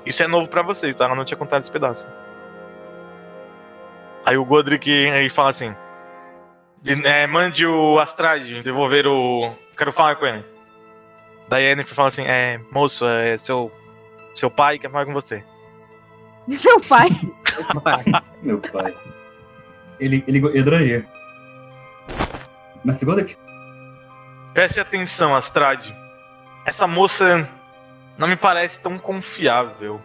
Isso 0.06 0.24
é 0.24 0.28
novo 0.28 0.48
pra 0.48 0.62
vocês, 0.62 0.96
tá? 0.96 1.08
Eu 1.08 1.16
não 1.16 1.26
tinha 1.26 1.38
contado 1.38 1.62
esse 1.62 1.72
pedaço. 1.72 2.08
Aí 4.26 4.38
o 4.38 4.46
Godric 4.46 4.90
aí 5.10 5.30
fala 5.30 5.50
assim: 5.50 5.76
é, 7.06 7.28
mande 7.28 7.66
o 7.66 8.00
Astrade 8.00 8.62
devolver 8.62 9.08
o. 9.08 9.54
Quero 9.78 9.92
falar 9.92 10.16
com 10.16 10.26
ele. 10.26 10.46
Daí 11.48 11.66
a 11.66 11.70
Yennefer 11.70 11.96
fala 11.96 12.08
assim: 12.08 12.24
é, 12.24 12.60
moço, 12.72 13.06
é 13.08 13.38
seu. 13.38 13.72
Seu 14.36 14.50
pai 14.50 14.80
quer 14.80 14.90
falar 14.90 15.06
com 15.06 15.14
você. 15.14 15.44
Seu 16.50 16.80
pai. 16.82 17.10
Meu 18.42 18.60
pai. 18.60 18.96
Ele, 20.00 20.24
ele, 20.28 20.38
ele 20.38 20.60
adoraria. 20.60 21.06
Mestre 22.84 23.06
Godric? 23.06 23.38
Preste 24.54 24.80
atenção, 24.80 25.36
Astrade. 25.36 25.94
Essa 26.66 26.88
moça 26.88 27.48
não 28.18 28.28
me 28.28 28.36
parece 28.36 28.80
tão 28.80 28.98
confiável. 28.98 30.02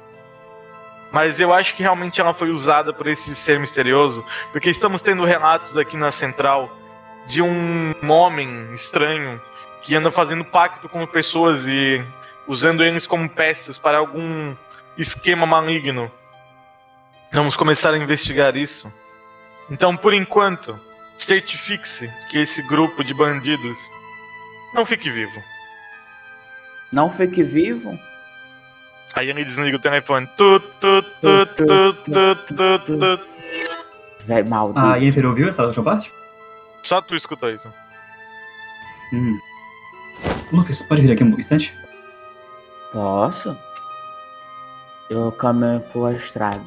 Mas 1.14 1.38
eu 1.38 1.52
acho 1.52 1.76
que 1.76 1.82
realmente 1.84 2.20
ela 2.20 2.34
foi 2.34 2.50
usada 2.50 2.92
por 2.92 3.06
esse 3.06 3.36
ser 3.36 3.60
misterioso, 3.60 4.26
porque 4.50 4.68
estamos 4.68 5.00
tendo 5.00 5.24
relatos 5.24 5.76
aqui 5.76 5.96
na 5.96 6.10
central 6.10 6.76
de 7.24 7.40
um 7.40 7.94
homem 8.10 8.74
estranho 8.74 9.40
que 9.80 9.94
anda 9.94 10.10
fazendo 10.10 10.44
pacto 10.44 10.88
com 10.88 11.06
pessoas 11.06 11.68
e 11.68 12.04
usando 12.48 12.82
eles 12.82 13.06
como 13.06 13.30
peças 13.30 13.78
para 13.78 13.98
algum 13.98 14.56
esquema 14.98 15.46
maligno. 15.46 16.10
Vamos 17.30 17.54
começar 17.54 17.94
a 17.94 17.98
investigar 17.98 18.56
isso. 18.56 18.92
Então, 19.70 19.96
por 19.96 20.12
enquanto, 20.12 20.80
certifique-se 21.16 22.12
que 22.28 22.38
esse 22.38 22.60
grupo 22.60 23.04
de 23.04 23.14
bandidos 23.14 23.78
não 24.74 24.84
fique 24.84 25.08
vivo. 25.08 25.40
Não 26.90 27.08
fique 27.08 27.44
vivo? 27.44 27.96
Aí 29.14 29.30
ele 29.30 29.44
desliga 29.44 29.76
o 29.76 29.80
telefone. 29.80 30.26
Tu, 30.36 30.60
tu, 30.60 31.02
tu, 31.20 31.46
tu, 31.46 31.94
tu, 32.04 32.34
tu, 32.54 32.98
tu. 32.98 33.20
Véi, 34.26 34.44
maldito. 34.48 34.78
A 34.78 34.96
Yennefer 34.96 35.26
ouviu 35.26 35.48
essa 35.48 35.64
última 35.64 35.84
parte? 35.84 36.12
Só 36.82 37.00
tu 37.00 37.14
escutou 37.14 37.50
isso. 37.50 37.72
Hum. 39.12 39.38
Lucas, 40.52 40.82
pode 40.82 41.02
vir 41.02 41.12
aqui 41.12 41.22
um 41.22 41.38
instante? 41.38 41.74
Posso? 42.92 43.56
Eu 45.10 45.30
caminho 45.32 45.80
por 45.92 46.14
estrada. 46.14 46.62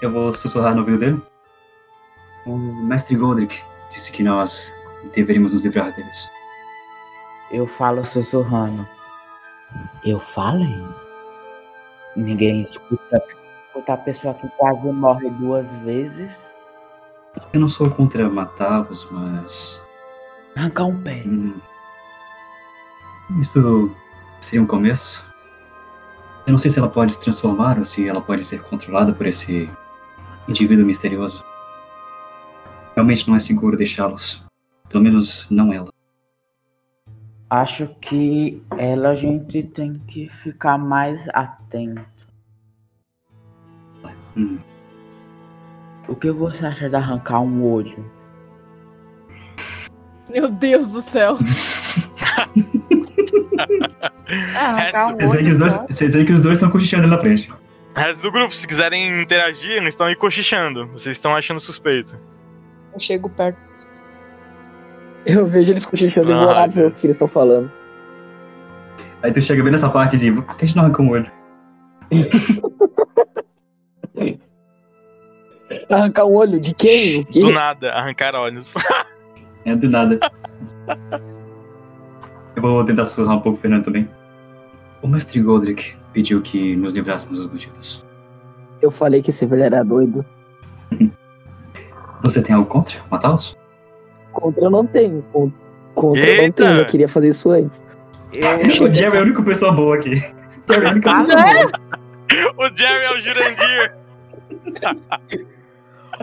Eu 0.00 0.10
vou 0.10 0.34
sussurrar 0.34 0.74
no 0.74 0.80
ouvido 0.80 0.98
dele. 0.98 1.22
O 2.46 2.56
mestre 2.56 3.16
Godric 3.16 3.60
disse 3.90 4.12
que 4.12 4.22
nós 4.22 4.72
deveríamos 5.14 5.52
nos 5.52 5.62
livrar 5.62 5.92
deles. 5.94 6.28
Eu 7.50 7.66
falo 7.66 8.04
sussurrando. 8.04 8.88
Eu 10.06 10.20
falei? 10.20 10.80
Ninguém 12.14 12.62
escuta, 12.62 13.20
escuta 13.66 13.92
a 13.92 13.96
pessoa 13.96 14.34
que 14.34 14.48
quase 14.50 14.88
morre 14.90 15.28
duas 15.30 15.74
vezes. 15.78 16.38
Eu 17.52 17.58
não 17.60 17.68
sou 17.68 17.90
contra 17.90 18.30
matá-los, 18.30 19.06
mas. 19.10 19.82
Arrancar 20.54 20.84
um 20.84 21.02
pé. 21.02 21.22
hum, 21.26 21.60
Isso 23.40 23.90
seria 24.40 24.62
um 24.62 24.66
começo. 24.66 25.24
Eu 26.46 26.52
não 26.52 26.58
sei 26.58 26.70
se 26.70 26.78
ela 26.78 26.88
pode 26.88 27.12
se 27.12 27.20
transformar 27.20 27.76
ou 27.76 27.84
se 27.84 28.08
ela 28.08 28.20
pode 28.20 28.44
ser 28.44 28.62
controlada 28.62 29.12
por 29.12 29.26
esse 29.26 29.68
indivíduo 30.46 30.86
misterioso. 30.86 31.44
Realmente 32.94 33.28
não 33.28 33.34
é 33.34 33.40
seguro 33.40 33.76
deixá-los. 33.76 34.42
Pelo 34.88 35.02
menos 35.02 35.46
não 35.50 35.72
ela. 35.72 35.92
Acho 37.48 37.88
que 38.00 38.60
ela 38.76 39.10
a 39.10 39.14
gente 39.14 39.62
tem 39.62 39.94
que 39.94 40.28
ficar 40.28 40.76
mais 40.78 41.28
atento. 41.28 42.04
Hum. 44.36 44.58
O 46.08 46.14
que 46.14 46.30
você 46.30 46.66
acha 46.66 46.88
de 46.88 46.96
arrancar 46.96 47.40
um 47.40 47.64
olho? 47.64 48.04
Meu 50.28 50.50
Deus 50.50 50.92
do 50.92 51.00
céu. 51.00 51.36
Arrancar 54.56 55.08
um 55.08 55.16
Vocês 55.16 55.32
veem 55.32 55.44
que 55.44 55.50
os 55.50 55.58
dois, 55.58 55.74
só. 55.74 55.86
vocês 55.86 56.14
veem 56.14 56.26
que 56.26 56.32
os 56.32 56.40
dois 56.40 56.58
estão 56.58 56.70
cochichando 56.70 57.06
na 57.06 57.18
frente. 57.18 57.52
Resto 57.94 58.22
do 58.22 58.32
grupo, 58.32 58.54
se 58.54 58.66
quiserem 58.66 59.22
interagir, 59.22 59.72
eles 59.72 59.88
estão 59.88 60.06
aí 60.06 60.16
cochichando. 60.16 60.86
Vocês 60.88 61.16
estão 61.16 61.34
achando 61.34 61.60
suspeito. 61.60 62.18
Eu 62.92 63.00
chego 63.00 63.30
perto. 63.30 63.58
Eu 65.26 65.46
vejo 65.46 65.72
eles 65.72 65.84
cochichando 65.84 66.32
Ai, 66.32 66.68
ver 66.68 66.86
o 66.86 66.92
que 66.92 67.04
eles 67.04 67.16
estão 67.16 67.26
falando. 67.26 67.68
Aí 69.22 69.32
tu 69.32 69.42
chega 69.42 69.62
bem 69.62 69.72
nessa 69.72 69.90
parte 69.90 70.16
de. 70.16 70.30
Por 70.30 70.56
que 70.56 70.64
a 70.64 70.68
gente 70.68 70.76
não 70.76 70.84
arranca 70.84 71.02
um 71.02 71.10
olho? 71.10 71.30
Arrancar 75.90 76.26
um 76.26 76.34
olho 76.34 76.60
de 76.60 76.72
quem? 76.74 77.20
O 77.20 77.26
quê? 77.26 77.40
Do 77.40 77.50
nada, 77.50 77.92
arrancar 77.92 78.36
olhos. 78.36 78.72
É 79.64 79.74
do 79.74 79.90
nada. 79.90 80.20
Eu 82.54 82.62
vou 82.62 82.84
tentar 82.84 83.04
sussurrar 83.04 83.36
um 83.36 83.40
pouco 83.40 83.58
o 83.58 83.60
Fernando 83.60 83.84
também. 83.84 84.08
O 85.02 85.08
mestre 85.08 85.40
Goldrick 85.40 85.96
pediu 86.12 86.40
que 86.40 86.76
nos 86.76 86.94
livrássemos 86.94 87.40
dos 87.40 87.48
bandidos. 87.48 88.04
Eu 88.80 88.92
falei 88.92 89.22
que 89.22 89.30
esse 89.30 89.44
velho 89.44 89.64
era 89.64 89.82
doido. 89.82 90.24
Você 92.22 92.40
tem 92.40 92.54
algo 92.54 92.68
contra 92.68 93.00
matá-los? 93.10 93.56
Contra 94.40 94.64
eu 94.64 94.70
não 94.70 94.86
tenho. 94.86 95.22
Con- 95.32 95.52
Contra 95.94 96.20
eu 96.22 96.36
não 96.36 96.42
Eita! 96.44 96.64
tenho. 96.64 96.78
Eu 96.78 96.86
queria 96.86 97.08
fazer 97.08 97.28
isso 97.30 97.50
antes. 97.50 97.82
O 98.80 98.92
Jerry 98.92 99.16
é 99.16 99.20
a 99.20 99.22
única 99.22 99.42
pessoa 99.42 99.72
boa 99.72 99.96
aqui. 99.96 100.16
Jerry 100.16 100.84
é 100.84 100.88
a 100.88 100.92
única 100.92 101.10
Ah, 101.10 101.16
pessoa 101.16 101.36
boa. 101.42 102.68
o 102.70 102.76
Jerry 102.76 103.04
é 103.04 103.12
o 103.16 103.20
Jurandir. 103.20 103.94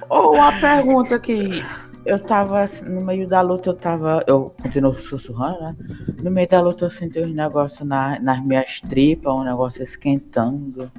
Ou 0.09 0.36
uma 0.36 0.51
pergunta 0.59 1.20
que 1.20 1.64
eu 2.05 2.20
tava 2.20 2.61
assim, 2.61 2.86
no 2.86 3.01
meio 3.01 3.28
da 3.28 3.41
luta, 3.41 3.70
eu 3.70 3.74
tava. 3.74 4.24
Eu 4.28 4.53
continuo 4.61 4.93
sussurrando, 4.93 5.59
né? 5.61 5.76
No 6.22 6.30
meio 6.32 6.47
da 6.47 6.61
luta 6.61 6.86
eu 6.86 6.91
senti 6.91 7.20
uns 7.20 7.34
negócios 7.34 7.88
na, 7.88 8.20
nas 8.20 8.43
minhas 8.43 8.82
tripas, 8.82 9.34
um 9.34 9.43
negócio 9.43 9.82
esquentando. 9.84 10.91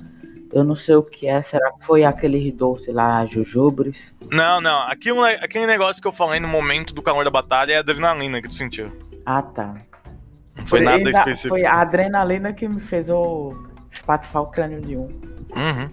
Eu 0.54 0.62
não 0.62 0.76
sei 0.76 0.94
o 0.94 1.02
que 1.02 1.26
é. 1.26 1.42
Será 1.42 1.72
que 1.72 1.84
foi 1.84 2.04
aquele 2.04 2.52
doce 2.52 2.92
lá, 2.92 3.26
jujubres? 3.26 4.14
Não, 4.30 4.60
não. 4.60 4.82
Aquilo, 4.88 5.24
aquele 5.24 5.66
negócio 5.66 6.00
que 6.00 6.06
eu 6.06 6.12
falei 6.12 6.38
no 6.38 6.46
momento 6.46 6.94
do 6.94 7.02
calor 7.02 7.24
da 7.24 7.30
batalha 7.30 7.72
é 7.72 7.76
a 7.76 7.80
adrenalina 7.80 8.40
que 8.40 8.48
tu 8.48 8.54
sentiu. 8.54 8.92
Ah, 9.26 9.42
tá. 9.42 9.74
Não 10.56 10.66
foi 10.66 10.80
nada 10.80 10.98
Ainda- 10.98 11.10
específico. 11.10 11.48
Foi 11.56 11.64
a 11.66 11.80
adrenalina 11.80 12.52
que 12.52 12.68
me 12.68 12.80
fez 12.80 13.08
eu 13.08 13.66
espatifar 13.90 14.42
o 14.42 14.46
crânio 14.46 14.80
de 14.80 14.96
um. 14.96 15.08
Uhum. 15.56 15.90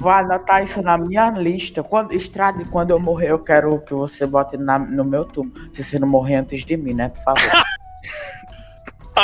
Vou 0.00 0.10
anotar 0.10 0.64
isso 0.64 0.82
na 0.82 0.98
minha 0.98 1.30
lista. 1.30 1.80
Quando, 1.84 2.12
Estrade, 2.12 2.64
quando 2.64 2.90
eu 2.90 2.98
morrer, 2.98 3.30
eu 3.30 3.38
quero 3.38 3.78
que 3.82 3.94
você 3.94 4.26
bote 4.26 4.56
na- 4.56 4.80
no 4.80 5.04
meu 5.04 5.24
túmulo. 5.24 5.54
Se 5.72 5.84
você 5.84 5.96
não 6.00 6.08
morrer 6.08 6.34
antes 6.36 6.64
de 6.64 6.76
mim, 6.76 6.92
né? 6.94 7.08
Por 7.10 7.22
favor. 7.22 7.40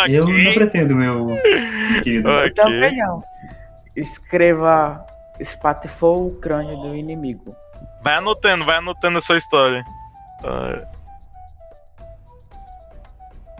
Eu 0.08 0.26
não 0.28 0.52
pretendo, 0.52 0.94
meu 0.94 1.26
querido. 2.02 2.28
Ok. 2.28 2.44
Eu 2.48 2.54
também 2.54 2.96
não. 2.98 3.24
Escreva 3.96 5.04
espatifou 5.40 6.28
o 6.28 6.34
crânio 6.36 6.76
do 6.78 6.94
inimigo. 6.94 7.54
Vai 8.02 8.16
anotando, 8.16 8.64
vai 8.64 8.76
anotando 8.76 9.18
a 9.18 9.20
sua 9.20 9.38
história. 9.38 9.84
Ah. 10.44 10.86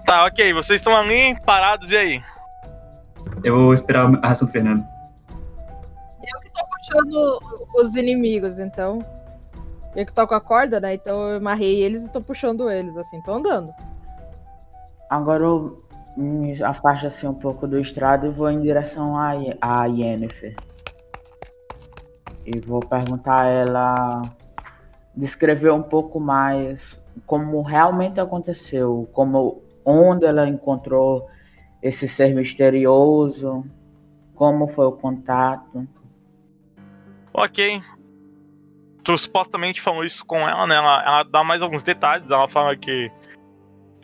Tá, 0.07 0.25
ok. 0.27 0.53
Vocês 0.53 0.81
estão 0.81 0.97
ali 0.97 1.39
parados 1.41 1.91
e 1.91 1.97
aí? 1.97 2.25
Eu 3.43 3.57
vou 3.57 3.75
esperar 3.75 4.07
a 4.23 4.27
reação 4.27 4.47
do 4.47 4.53
Fernando. 4.53 4.85
Eu 6.23 6.41
que 6.41 6.51
tô 6.51 6.67
puxando 6.67 7.41
os 7.75 7.97
inimigos, 7.97 8.59
então. 8.59 9.05
Eu 9.95 10.07
que 10.07 10.13
tô 10.13 10.27
com 10.27 10.35
a 10.35 10.41
corda, 10.41 10.79
né? 10.79 10.95
Então 10.95 11.29
eu 11.29 11.37
amarrei 11.39 11.83
eles 11.83 12.07
e 12.07 12.13
tô 12.13 12.21
puxando 12.21 12.71
eles, 12.71 12.97
assim, 12.97 13.21
tô 13.23 13.33
andando. 13.33 13.75
Agora 15.09 15.43
eu 15.43 15.86
me 16.17 16.63
afasto 16.63 17.07
assim 17.07 17.27
um 17.27 17.35
pouco 17.35 17.67
do 17.67 17.79
estrado 17.79 18.27
e 18.27 18.31
vou 18.31 18.51
em 18.51 18.61
direção 18.61 19.17
a, 19.17 19.33
a 19.61 19.87
Yennefer. 19.87 20.57
E 22.45 22.61
vou 22.61 22.81
perguntar 22.81 23.43
a 23.43 23.47
ela 23.47 24.23
descrever 25.15 25.73
um 25.73 25.83
pouco 25.83 26.21
mais 26.21 26.99
como 27.27 27.61
realmente 27.63 28.21
aconteceu, 28.21 29.09
como 29.13 29.63
onde 29.85 30.25
ela 30.27 30.49
encontrou 30.49 31.29
esse 31.83 32.09
ser 32.09 32.35
misterioso, 32.35 33.65
como 34.35 34.69
foi 34.69 34.87
o 34.87 34.93
contato. 34.93 35.87
Ok. 37.33 37.83
Tu 39.03 39.19
supostamente 39.19 39.81
falou 39.81 40.05
isso 40.05 40.25
com 40.25 40.37
ela, 40.49 40.67
né? 40.67 40.75
Ela, 40.75 41.03
ela 41.05 41.23
dá 41.23 41.45
mais 41.45 41.63
alguns 41.63 41.83
detalhes. 41.83 42.31
Ela 42.31 42.49
fala 42.49 42.77
que 42.77 43.11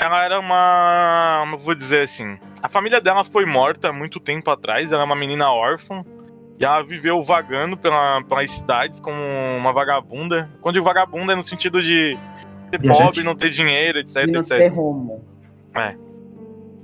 ela 0.03 0.25
era 0.25 0.41
uma. 0.41 1.57
Vou 1.61 1.75
dizer 1.75 2.03
assim? 2.03 2.37
A 2.61 2.69
família 2.69 3.01
dela 3.01 3.25
foi 3.25 3.47
morta 3.47 3.89
há 3.89 3.93
muito 3.93 4.19
tempo 4.19 4.51
atrás. 4.51 4.93
Ela 4.93 5.03
é 5.03 5.05
uma 5.05 5.15
menina 5.15 5.53
órfã. 5.53 6.05
E 6.59 6.65
ela 6.65 6.83
viveu 6.83 7.23
vagando 7.23 7.77
pela, 7.77 8.23
pelas 8.25 8.51
cidades 8.51 9.01
como 9.01 9.17
uma 9.57 9.73
vagabunda. 9.73 10.51
Quando 10.61 10.75
digo 10.75 10.85
vagabunda 10.85 11.33
é 11.33 11.37
no 11.37 11.43
sentido 11.43 11.81
de 11.81 12.19
ser 12.71 12.81
Viajante. 12.81 13.05
pobre, 13.05 13.23
não 13.23 13.37
ter 13.37 13.51
dinheiro, 13.51 13.99
etc, 13.99 14.17
E 14.27 14.31
não 14.33 14.41
etc. 14.41 14.59
ter 14.59 14.69
rumo. 14.69 15.25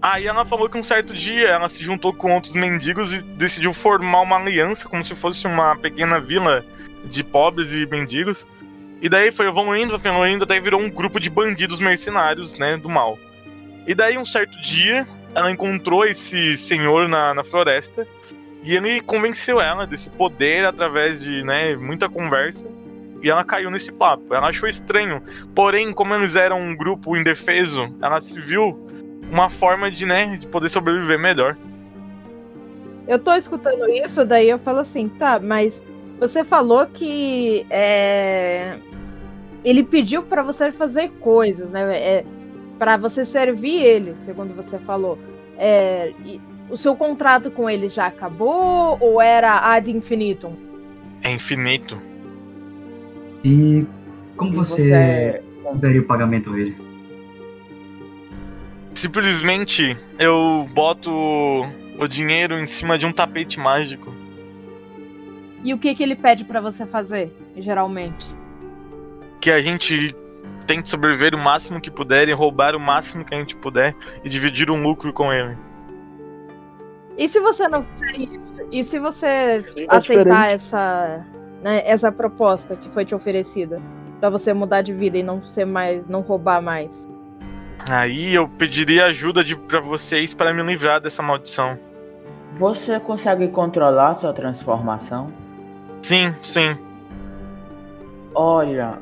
Aí 0.00 0.26
ela 0.26 0.44
falou 0.44 0.68
que 0.68 0.78
um 0.78 0.82
certo 0.82 1.12
dia 1.12 1.48
ela 1.48 1.68
se 1.68 1.82
juntou 1.82 2.14
com 2.14 2.32
outros 2.32 2.54
mendigos 2.54 3.12
e 3.12 3.20
decidiu 3.20 3.74
formar 3.74 4.20
uma 4.20 4.36
aliança, 4.36 4.88
como 4.88 5.04
se 5.04 5.14
fosse 5.14 5.44
uma 5.46 5.76
pequena 5.76 6.20
vila 6.20 6.64
de 7.04 7.24
pobres 7.24 7.72
e 7.72 7.84
mendigos. 7.86 8.46
E 9.00 9.08
daí 9.08 9.30
foi 9.30 9.46
evoluindo, 9.46 9.94
evoluindo, 9.94 10.44
até 10.44 10.58
virou 10.58 10.80
um 10.80 10.90
grupo 10.90 11.20
de 11.20 11.30
bandidos 11.30 11.78
mercenários, 11.78 12.58
né, 12.58 12.76
do 12.76 12.88
mal. 12.88 13.18
E 13.86 13.94
daí 13.94 14.18
um 14.18 14.26
certo 14.26 14.60
dia 14.60 15.06
ela 15.34 15.50
encontrou 15.50 16.04
esse 16.04 16.56
senhor 16.56 17.08
na, 17.08 17.32
na 17.32 17.44
floresta 17.44 18.06
e 18.62 18.74
ele 18.74 19.00
convenceu 19.00 19.60
ela 19.60 19.86
desse 19.86 20.10
poder 20.10 20.64
através 20.64 21.20
de, 21.20 21.44
né, 21.44 21.76
muita 21.76 22.08
conversa. 22.08 22.66
E 23.22 23.30
ela 23.30 23.44
caiu 23.44 23.70
nesse 23.70 23.90
papo. 23.90 24.34
Ela 24.34 24.48
achou 24.48 24.68
estranho. 24.68 25.22
Porém, 25.54 25.92
como 25.92 26.14
eles 26.14 26.36
eram 26.36 26.60
um 26.60 26.76
grupo 26.76 27.16
indefeso, 27.16 27.92
ela 28.00 28.20
se 28.20 28.40
viu 28.40 28.78
uma 29.30 29.50
forma 29.50 29.90
de, 29.90 30.06
né, 30.06 30.36
de 30.36 30.46
poder 30.46 30.68
sobreviver 30.68 31.18
melhor. 31.18 31.56
Eu 33.06 33.18
tô 33.18 33.34
escutando 33.34 33.88
isso, 33.88 34.24
daí 34.24 34.50
eu 34.50 34.58
falo 34.58 34.80
assim, 34.80 35.08
tá, 35.08 35.38
mas 35.38 35.82
você 36.18 36.44
falou 36.44 36.86
que 36.86 37.66
é, 37.70 38.78
ele 39.64 39.82
pediu 39.82 40.22
pra 40.22 40.42
você 40.42 40.72
fazer 40.72 41.10
coisas, 41.20 41.70
né? 41.70 41.96
É, 41.96 42.24
para 42.78 42.96
você 42.96 43.24
servir 43.24 43.82
ele, 43.82 44.14
segundo 44.14 44.54
você 44.54 44.78
falou. 44.78 45.18
É, 45.56 46.12
e 46.24 46.40
o 46.70 46.76
seu 46.76 46.94
contrato 46.94 47.50
com 47.50 47.68
ele 47.68 47.88
já 47.88 48.06
acabou 48.06 48.96
ou 49.00 49.20
era 49.20 49.72
ad 49.72 49.90
infinitum? 49.90 50.54
É 51.22 51.32
infinito. 51.32 52.00
E 53.44 53.86
como 54.36 54.52
E 54.52 54.56
você, 54.56 55.42
daria 55.74 56.00
o 56.00 56.04
pagamento 56.04 56.52
a 56.52 56.58
ele? 56.58 56.76
Simplesmente 58.94 59.96
eu 60.18 60.68
boto 60.72 61.10
o 61.98 62.08
dinheiro 62.08 62.58
em 62.58 62.66
cima 62.66 62.98
de 62.98 63.06
um 63.06 63.12
tapete 63.12 63.58
mágico. 63.58 64.12
E 65.64 65.74
o 65.74 65.78
que 65.78 65.94
que 65.94 66.02
ele 66.02 66.16
pede 66.16 66.44
pra 66.44 66.60
você 66.60 66.86
fazer, 66.86 67.34
geralmente? 67.56 68.26
Que 69.40 69.50
a 69.50 69.60
gente 69.60 70.14
tente 70.66 70.88
sobreviver 70.88 71.34
o 71.34 71.38
máximo 71.38 71.80
que 71.80 71.90
puder 71.90 72.28
e 72.28 72.32
roubar 72.32 72.76
o 72.76 72.80
máximo 72.80 73.24
que 73.24 73.34
a 73.34 73.38
gente 73.38 73.56
puder 73.56 73.94
e 74.22 74.28
dividir 74.28 74.70
um 74.70 74.82
lucro 74.82 75.12
com 75.12 75.32
ele. 75.32 75.56
E 77.16 77.28
se 77.28 77.40
você 77.40 77.66
não 77.66 77.82
fizer 77.82 78.16
isso? 78.16 78.58
E 78.70 78.84
se 78.84 78.98
você 78.98 79.26
É 79.26 79.58
aceitar 79.88 80.00
diferente. 80.00 80.54
essa, 80.54 81.26
né, 81.62 81.82
essa 81.84 82.12
proposta 82.12 82.76
que 82.76 82.88
foi 82.88 83.04
te 83.04 83.14
oferecida 83.14 83.80
Pra 84.20 84.30
você 84.30 84.52
mudar 84.52 84.82
de 84.82 84.92
vida 84.92 85.16
e 85.16 85.22
não 85.22 85.44
ser 85.44 85.64
mais, 85.64 86.04
não 86.06 86.20
roubar 86.22 86.60
mais? 86.60 87.08
Aí 87.88 88.34
eu 88.34 88.48
pediria 88.48 89.06
ajuda 89.06 89.44
de 89.44 89.56
para 89.56 89.80
vocês 89.80 90.34
para 90.34 90.52
me 90.52 90.62
livrar 90.62 91.00
dessa 91.00 91.22
maldição. 91.22 91.78
Você 92.52 92.98
consegue 92.98 93.46
controlar 93.48 94.14
sua 94.14 94.32
transformação? 94.32 95.32
Sim, 96.08 96.34
sim. 96.42 96.74
Olha, 98.34 98.98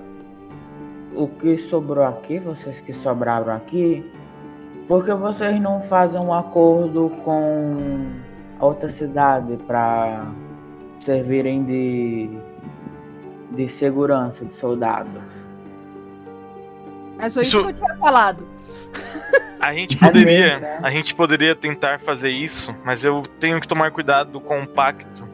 o 1.15 1.29
que 1.29 1.57
sobrou 1.57 2.05
aqui, 2.05 2.41
vocês 2.41 2.81
que 2.81 2.93
sobraram 2.93 3.53
aqui, 3.55 4.11
por 4.89 5.05
que 5.05 5.15
vocês 5.15 5.61
não 5.61 5.81
fazem 5.83 6.21
um 6.21 6.35
acordo 6.35 7.11
com 7.25 8.07
a 8.59 8.67
outra 8.67 8.89
cidade 8.89 9.57
para 9.69 10.27
servirem 10.99 11.63
de, 11.65 12.31
de 13.53 13.69
segurança 13.69 14.45
de 14.45 14.55
soldados? 14.55 15.23
Mas 17.17 17.35
foi 17.35 17.45
isso, 17.45 17.59
Isso- 17.59 17.67
que 17.67 17.71
eu 17.71 17.87
tinha 17.87 17.97
falado. 17.99 18.45
A 19.61 19.73
gente 19.73 19.97
poderia, 20.05 20.47
mesmo, 20.47 20.61
né? 20.61 20.81
a 20.83 20.91
gente 20.91 21.15
poderia 21.15 21.55
tentar 21.55 22.01
fazer 22.01 22.31
isso, 22.31 22.75
mas 22.85 23.05
eu 23.05 23.23
tenho 23.39 23.61
que 23.61 23.69
tomar 23.69 23.93
cuidado 23.93 24.41
com 24.41 24.61
o 24.63 24.67
pacto, 24.69 25.26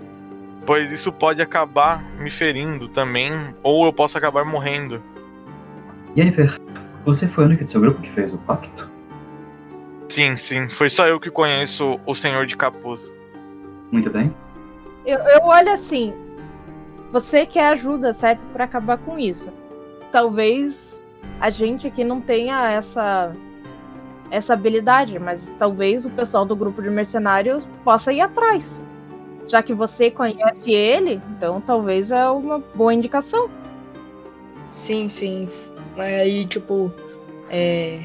pois 0.66 0.92
isso 0.92 1.12
pode 1.12 1.42
acabar 1.42 2.02
me 2.18 2.30
ferindo 2.30 2.88
também, 2.88 3.32
ou 3.62 3.86
eu 3.86 3.92
posso 3.92 4.16
acabar 4.16 4.44
morrendo. 4.44 5.02
Yennefer, 6.16 6.60
você 7.04 7.26
foi 7.26 7.44
a 7.44 7.46
única 7.48 7.64
do 7.64 7.70
seu 7.70 7.80
grupo 7.80 8.00
que 8.00 8.10
fez 8.10 8.32
o 8.32 8.38
pacto? 8.38 8.90
Sim, 10.08 10.36
sim, 10.36 10.68
foi 10.68 10.90
só 10.90 11.06
eu 11.06 11.18
que 11.18 11.30
conheço 11.30 11.98
o 12.06 12.14
Senhor 12.14 12.46
de 12.46 12.56
Capuz. 12.56 13.14
Muito 13.90 14.10
bem. 14.10 14.34
Eu, 15.06 15.18
eu 15.18 15.42
olho 15.44 15.72
assim. 15.72 16.12
Você 17.10 17.44
quer 17.46 17.68
ajuda, 17.68 18.14
certo? 18.14 18.44
Pra 18.52 18.64
acabar 18.64 18.98
com 18.98 19.18
isso. 19.18 19.50
Talvez 20.10 21.00
a 21.40 21.50
gente 21.50 21.86
aqui 21.86 22.04
não 22.04 22.20
tenha 22.20 22.70
essa 22.70 23.34
essa 24.30 24.54
habilidade, 24.54 25.18
mas 25.18 25.54
talvez 25.58 26.06
o 26.06 26.10
pessoal 26.10 26.46
do 26.46 26.56
grupo 26.56 26.80
de 26.80 26.88
mercenários 26.88 27.68
possa 27.84 28.14
ir 28.14 28.22
atrás. 28.22 28.82
Já 29.48 29.62
que 29.62 29.74
você 29.74 30.10
conhece 30.10 30.72
ele, 30.72 31.20
então 31.36 31.60
talvez 31.60 32.10
é 32.10 32.28
uma 32.28 32.58
boa 32.58 32.94
indicação. 32.94 33.50
Sim, 34.66 35.08
sim. 35.08 35.48
Mas 35.96 36.14
aí, 36.14 36.44
tipo, 36.46 36.92
é, 37.50 38.00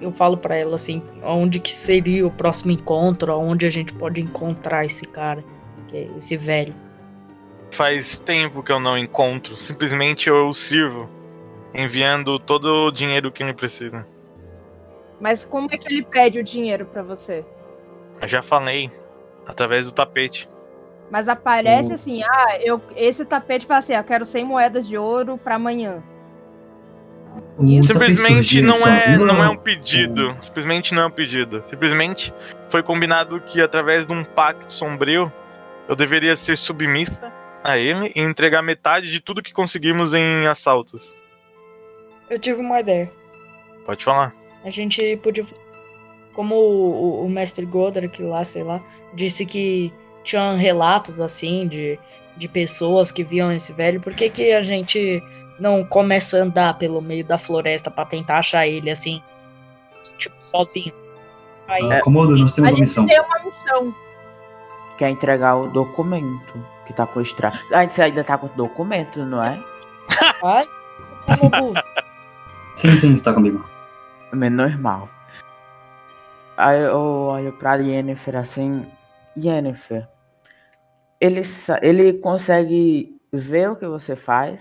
eu 0.00 0.12
falo 0.12 0.36
pra 0.36 0.56
ela 0.56 0.74
assim, 0.74 1.02
onde 1.22 1.60
que 1.60 1.72
seria 1.72 2.26
o 2.26 2.30
próximo 2.30 2.72
encontro, 2.72 3.32
onde 3.38 3.66
a 3.66 3.70
gente 3.70 3.92
pode 3.94 4.20
encontrar 4.20 4.84
esse 4.84 5.06
cara, 5.06 5.44
que 5.88 5.96
é 5.96 6.08
esse 6.16 6.36
velho. 6.36 6.74
Faz 7.70 8.18
tempo 8.18 8.62
que 8.62 8.72
eu 8.72 8.80
não 8.80 8.96
encontro, 8.98 9.56
simplesmente 9.56 10.28
eu 10.28 10.52
sirvo, 10.52 11.08
enviando 11.72 12.38
todo 12.38 12.86
o 12.86 12.90
dinheiro 12.90 13.32
que 13.32 13.42
ele 13.42 13.54
precisa. 13.54 14.06
Mas 15.20 15.44
como 15.44 15.68
é 15.70 15.78
que 15.78 15.92
ele 15.92 16.04
pede 16.04 16.38
o 16.38 16.44
dinheiro 16.44 16.86
pra 16.86 17.02
você? 17.02 17.44
Eu 18.20 18.28
já 18.28 18.42
falei, 18.42 18.90
através 19.46 19.86
do 19.86 19.92
tapete. 19.92 20.48
Mas 21.10 21.28
aparece 21.28 21.92
Hum. 21.92 21.94
assim, 21.94 22.22
ah, 22.22 22.58
eu 22.60 22.80
esse 22.96 23.24
tapete 23.24 23.66
fala 23.66 23.78
assim, 23.78 23.94
ah, 23.94 23.98
eu 23.98 24.04
quero 24.04 24.26
100 24.26 24.44
moedas 24.44 24.86
de 24.86 24.96
ouro 24.96 25.38
pra 25.38 25.56
amanhã. 25.56 26.02
O 27.58 27.64
Isso. 27.64 27.92
tapete 27.92 28.12
Simplesmente 28.14 28.62
não 28.62 28.86
é, 28.86 29.16
não 29.16 29.44
é 29.44 29.48
um 29.48 29.56
pedido. 29.56 30.36
Simplesmente 30.40 30.94
não 30.94 31.02
é 31.02 31.06
um 31.06 31.10
pedido. 31.10 31.62
Simplesmente 31.68 32.32
foi 32.68 32.82
combinado 32.82 33.40
que 33.40 33.60
através 33.60 34.06
de 34.06 34.12
um 34.12 34.24
pacto 34.24 34.72
sombrio 34.72 35.32
eu 35.88 35.94
deveria 35.94 36.36
ser 36.36 36.56
submissa 36.56 37.32
a 37.62 37.78
ele 37.78 38.12
e 38.14 38.20
entregar 38.20 38.62
metade 38.62 39.10
de 39.10 39.20
tudo 39.20 39.42
que 39.42 39.52
conseguimos 39.52 40.14
em 40.14 40.46
assaltos. 40.46 41.14
Eu 42.28 42.38
tive 42.38 42.60
uma 42.60 42.80
ideia. 42.80 43.10
Pode 43.84 44.04
falar. 44.04 44.34
A 44.64 44.70
gente 44.70 45.16
podia. 45.18 45.44
Como 46.32 46.54
o, 46.56 47.22
o, 47.22 47.26
o 47.26 47.30
mestre 47.30 47.64
Godric 47.64 48.22
lá, 48.22 48.44
sei 48.44 48.62
lá, 48.62 48.80
disse 49.14 49.46
que 49.46 49.92
tinham 50.24 50.56
relatos 50.56 51.20
assim 51.20 51.68
de, 51.68 51.98
de 52.36 52.48
pessoas 52.48 53.12
que 53.12 53.22
viam 53.22 53.52
esse 53.52 53.72
velho, 53.72 54.00
por 54.00 54.12
que, 54.14 54.28
que 54.28 54.52
a 54.52 54.62
gente 54.62 55.22
não 55.60 55.84
começa 55.84 56.38
a 56.38 56.40
andar 56.40 56.74
pelo 56.78 57.00
meio 57.00 57.24
da 57.24 57.38
floresta 57.38 57.90
pra 57.90 58.04
tentar 58.04 58.38
achar 58.38 58.66
ele 58.66 58.90
assim? 58.90 59.22
Tipo, 60.18 60.34
sozinho. 60.40 60.92
Aí, 61.68 61.92
Ah, 61.92 62.00
Komodo, 62.00 62.36
nós 62.36 62.52
A 62.54 62.56
temos 62.56 62.58
uma 62.58 62.68
gente 62.70 62.80
missão. 62.80 63.06
tem 63.06 63.20
uma 63.20 63.38
missão. 63.44 63.94
Quer 64.98 65.10
entregar 65.10 65.56
o 65.56 65.68
documento 65.68 66.66
que 66.86 66.92
tá 66.92 67.06
com 67.06 67.18
o 67.20 67.22
extra. 67.22 67.52
A 67.72 67.82
gente 67.82 68.00
ainda 68.02 68.22
tá 68.24 68.36
com 68.36 68.46
o 68.46 68.50
documento, 68.50 69.24
não 69.24 69.42
é? 69.42 69.58
burro. 71.50 71.74
Sim, 72.76 72.96
sim, 72.96 73.14
está 73.14 73.32
comigo. 73.32 73.64
Menos 74.32 74.76
mal. 74.78 75.08
Aí 76.56 76.80
eu 76.80 76.98
olho 77.00 77.52
pra 77.52 77.74
Yennefer 77.76 78.36
assim. 78.36 78.86
Yennefer, 79.36 80.06
ele, 81.20 81.44
sa- 81.44 81.78
ele 81.82 82.12
consegue 82.14 83.16
ver 83.32 83.70
o 83.70 83.76
que 83.76 83.86
você 83.86 84.14
faz? 84.16 84.60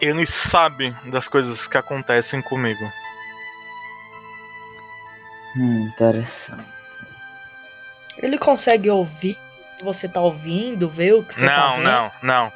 Ele 0.00 0.24
sabe 0.26 0.94
das 1.10 1.28
coisas 1.28 1.66
que 1.66 1.76
acontecem 1.76 2.40
comigo. 2.40 2.84
Hum, 5.56 5.88
interessante. 5.92 6.64
Ele 8.18 8.38
consegue 8.38 8.90
ouvir 8.90 9.36
o 9.36 9.76
que 9.78 9.84
você 9.84 10.08
tá 10.08 10.20
ouvindo, 10.20 10.88
ver 10.88 11.14
o 11.14 11.24
que 11.24 11.34
você 11.34 11.46
tá 11.46 11.56
Não, 11.56 11.78
não, 11.80 12.12
não. 12.22 12.52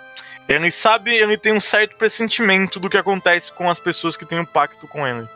Ele 0.48 0.70
sabe, 0.70 1.14
ele 1.14 1.38
tem 1.38 1.52
um 1.52 1.60
certo 1.60 1.96
pressentimento 1.96 2.78
do 2.80 2.90
que 2.90 2.96
acontece 2.98 3.52
com 3.52 3.70
as 3.70 3.78
pessoas 3.80 4.16
que 4.16 4.26
têm 4.26 4.40
um 4.40 4.44
pacto 4.44 4.86
com 4.88 5.06
ele. 5.06 5.26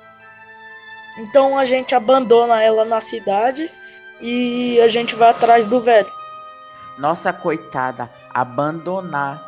Então 1.18 1.58
a 1.58 1.64
gente 1.64 1.94
abandona 1.94 2.62
ela 2.62 2.84
na 2.84 3.00
cidade 3.00 3.70
e 4.20 4.80
a 4.80 4.88
gente 4.88 5.14
vai 5.14 5.30
atrás 5.30 5.66
do 5.66 5.80
velho. 5.80 6.10
Nossa, 6.98 7.32
coitada, 7.32 8.08
abandonar. 8.32 9.42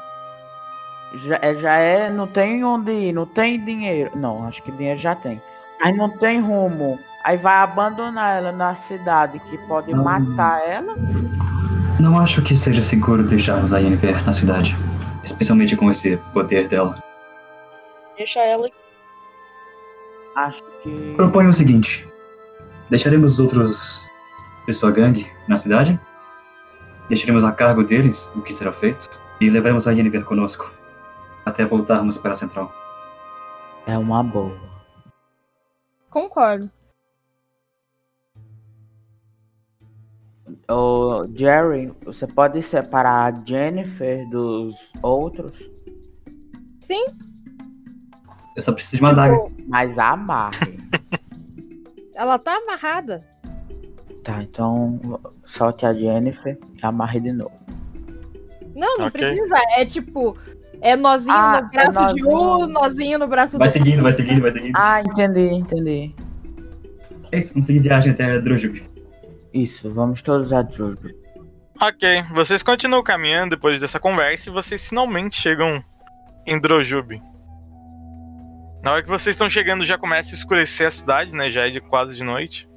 Já, 1.15 1.39
é- 1.41 1.55
já 1.55 1.75
é, 1.77 2.11
não 2.11 2.27
tem 2.27 2.63
onde 2.65 2.93
ir, 2.93 3.13
não 3.13 3.25
tem 3.25 3.63
dinheiro. 3.63 4.11
Não, 4.15 4.47
acho 4.47 4.63
que 4.63 4.71
dinheiro 4.71 4.99
já 4.99 5.15
tem. 5.15 5.41
Aí 5.83 5.93
não 5.93 6.11
tem 6.11 6.41
rumo. 6.41 6.99
Aí 7.25 7.37
vai 7.37 7.57
abandonar 7.57 8.37
ela 8.39 8.53
na 8.53 8.75
cidade 8.75 9.39
que 9.41 9.57
pode 9.67 9.95
Hum. 9.95 10.03
matar 10.03 10.61
ela. 10.69 10.95
Não 11.99 12.19
acho 12.19 12.43
que 12.43 12.55
seja 12.55 12.83
seguro 12.83 13.23
deixarmos 13.23 13.73
a 13.73 13.79
Yennefer 13.79 14.25
na 14.25 14.33
cidade. 14.33 14.77
Especialmente 15.25 15.77
com 15.77 15.91
esse 15.91 16.17
poder 16.33 16.69
dela. 16.69 17.03
Deixa 18.17 18.41
ela. 18.41 18.69
Acho 20.37 20.63
que. 20.83 21.15
Proponho 21.17 21.49
o 21.49 21.53
seguinte: 21.53 22.07
deixaremos 22.91 23.35
os 23.35 23.41
outros 23.41 24.07
de 24.67 24.73
sua 24.75 24.91
gangue 24.91 25.31
na 25.49 25.57
cidade, 25.57 25.99
deixaremos 27.09 27.45
a 27.45 27.53
cargo 27.53 27.85
deles 27.85 28.31
o 28.35 28.43
que 28.43 28.53
será 28.53 28.73
feito 28.73 29.09
e 29.41 29.49
levaremos 29.49 29.87
a 29.87 29.93
Yennefer 29.93 30.25
conosco 30.25 30.71
até 31.45 31.65
voltarmos 31.65 32.19
para 32.19 32.33
a 32.35 32.37
central. 32.37 32.73
É 33.87 33.97
uma 33.97 34.23
boa. 34.23 34.57
Concordo. 36.11 36.71
Ô, 40.71 41.27
Jerry, 41.35 41.93
você 42.05 42.27
pode 42.27 42.61
separar 42.61 43.33
a 43.33 43.45
Jennifer 43.45 44.29
dos 44.29 44.77
outros, 45.03 45.59
Sim. 46.89 47.05
Eu 48.57 48.63
só 48.63 48.73
preciso 48.73 49.05
de 49.05 49.13
uma. 49.13 49.29
Tipo, 49.29 49.53
mas 49.69 49.99
amarre. 49.99 50.79
ela 52.17 52.39
tá 52.39 52.57
amarrada. 52.57 53.23
Tá, 54.33 54.43
então 54.43 55.21
solte 55.45 55.87
a 55.87 55.93
Jennifer 55.95 56.59
e 56.83 56.87
amarre 56.87 57.21
de 57.21 57.33
novo. 57.33 57.53
Não, 58.75 58.99
não 58.99 59.07
Ok. 59.07 59.21
precisa. 59.21 59.55
É 59.77 59.85
tipo, 59.85 60.37
é 60.81 60.95
nozinho 60.95 61.35
Ah, 61.35 61.63
no 61.63 61.69
braço 61.71 61.99
é 61.99 62.15
de 62.15 62.25
um, 62.27 62.31
nozinho. 62.33 62.69
nozinho 62.69 63.19
no 63.19 63.27
braço 63.27 63.59
Vai 63.59 63.69
do 63.69 63.73
seguindo, 63.73 64.03
vai 64.03 64.13
seguindo, 64.13 64.41
vai 64.43 64.53
seguindo. 64.53 64.73
Ah, 64.77 65.01
entendi, 65.01 65.49
entendi. 65.55 66.15
É 67.33 67.39
isso, 67.39 67.53
vamos 67.55 67.67
seguir 67.67 67.81
viagem 67.81 68.13
até 68.13 68.39
Drojub. 68.39 68.83
Isso, 69.53 69.91
vamos 69.93 70.21
todos 70.23 70.53
a 70.53 70.63
Druid. 70.63 71.15
Ok, 71.81 72.25
vocês 72.35 72.63
continuam 72.63 73.03
caminhando 73.03 73.51
depois 73.51 73.81
dessa 73.81 73.99
conversa 74.01 74.51
e 74.51 74.53
vocês 74.53 74.87
finalmente 74.89 75.41
chegam 75.41 75.83
em 76.47 76.61
Drojub. 76.61 77.21
Na 78.83 78.93
hora 78.93 79.03
que 79.03 79.09
vocês 79.09 79.35
estão 79.35 79.49
chegando 79.51 79.85
já 79.85 79.97
começa 79.99 80.31
a 80.31 80.35
escurecer 80.35 80.87
a 80.89 80.91
cidade, 80.91 81.33
né? 81.35 81.51
Já 81.51 81.67
é 81.67 81.71
de 81.71 81.81
quase 81.81 82.15
de 82.17 82.23
noite. 82.25 82.68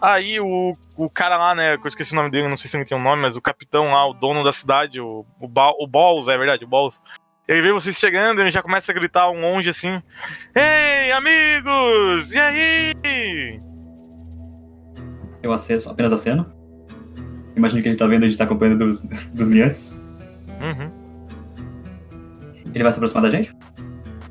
Aí 0.00 0.38
o, 0.40 0.76
o 0.96 1.10
cara 1.10 1.36
lá, 1.36 1.54
né? 1.54 1.74
Eu 1.74 1.86
esqueci 1.86 2.12
o 2.12 2.16
nome 2.16 2.30
dele, 2.30 2.48
não 2.48 2.56
sei 2.56 2.70
se 2.70 2.76
ele 2.76 2.84
tem 2.84 2.96
um 2.96 3.02
nome, 3.02 3.22
mas 3.22 3.36
o 3.36 3.42
capitão 3.42 3.92
lá, 3.92 4.06
o 4.08 4.14
dono 4.14 4.44
da 4.44 4.52
cidade, 4.52 5.00
o, 5.00 5.24
o, 5.40 5.48
ba 5.48 5.70
o 5.78 5.86
Balls, 5.86 6.28
é 6.28 6.36
verdade, 6.36 6.64
o 6.64 6.68
Balls. 6.68 7.00
Ele 7.48 7.62
vê 7.62 7.72
vocês 7.72 7.96
chegando 7.96 8.40
e 8.40 8.44
ele 8.44 8.50
já 8.50 8.62
começa 8.62 8.90
a 8.90 8.94
gritar 8.94 9.30
um 9.30 9.40
longe 9.40 9.70
assim: 9.70 10.02
Ei, 10.54 11.12
amigos! 11.12 12.32
E 12.32 12.38
aí? 12.38 13.60
Eu 15.42 15.52
aceno, 15.52 15.80
apenas 15.88 16.12
aceno. 16.12 16.52
Imagino 17.54 17.82
que 17.82 17.88
a 17.88 17.92
gente 17.92 18.00
tá 18.00 18.06
vendo, 18.06 18.24
a 18.24 18.28
gente 18.28 18.36
tá 18.36 18.44
acompanhando 18.44 18.84
dos, 18.84 19.02
dos 19.32 19.48
miantes. 19.48 19.92
Uhum. 20.60 21.06
Ele 22.74 22.82
vai 22.82 22.92
se 22.92 22.98
aproximar 22.98 23.22
da 23.22 23.30
gente? 23.30 23.54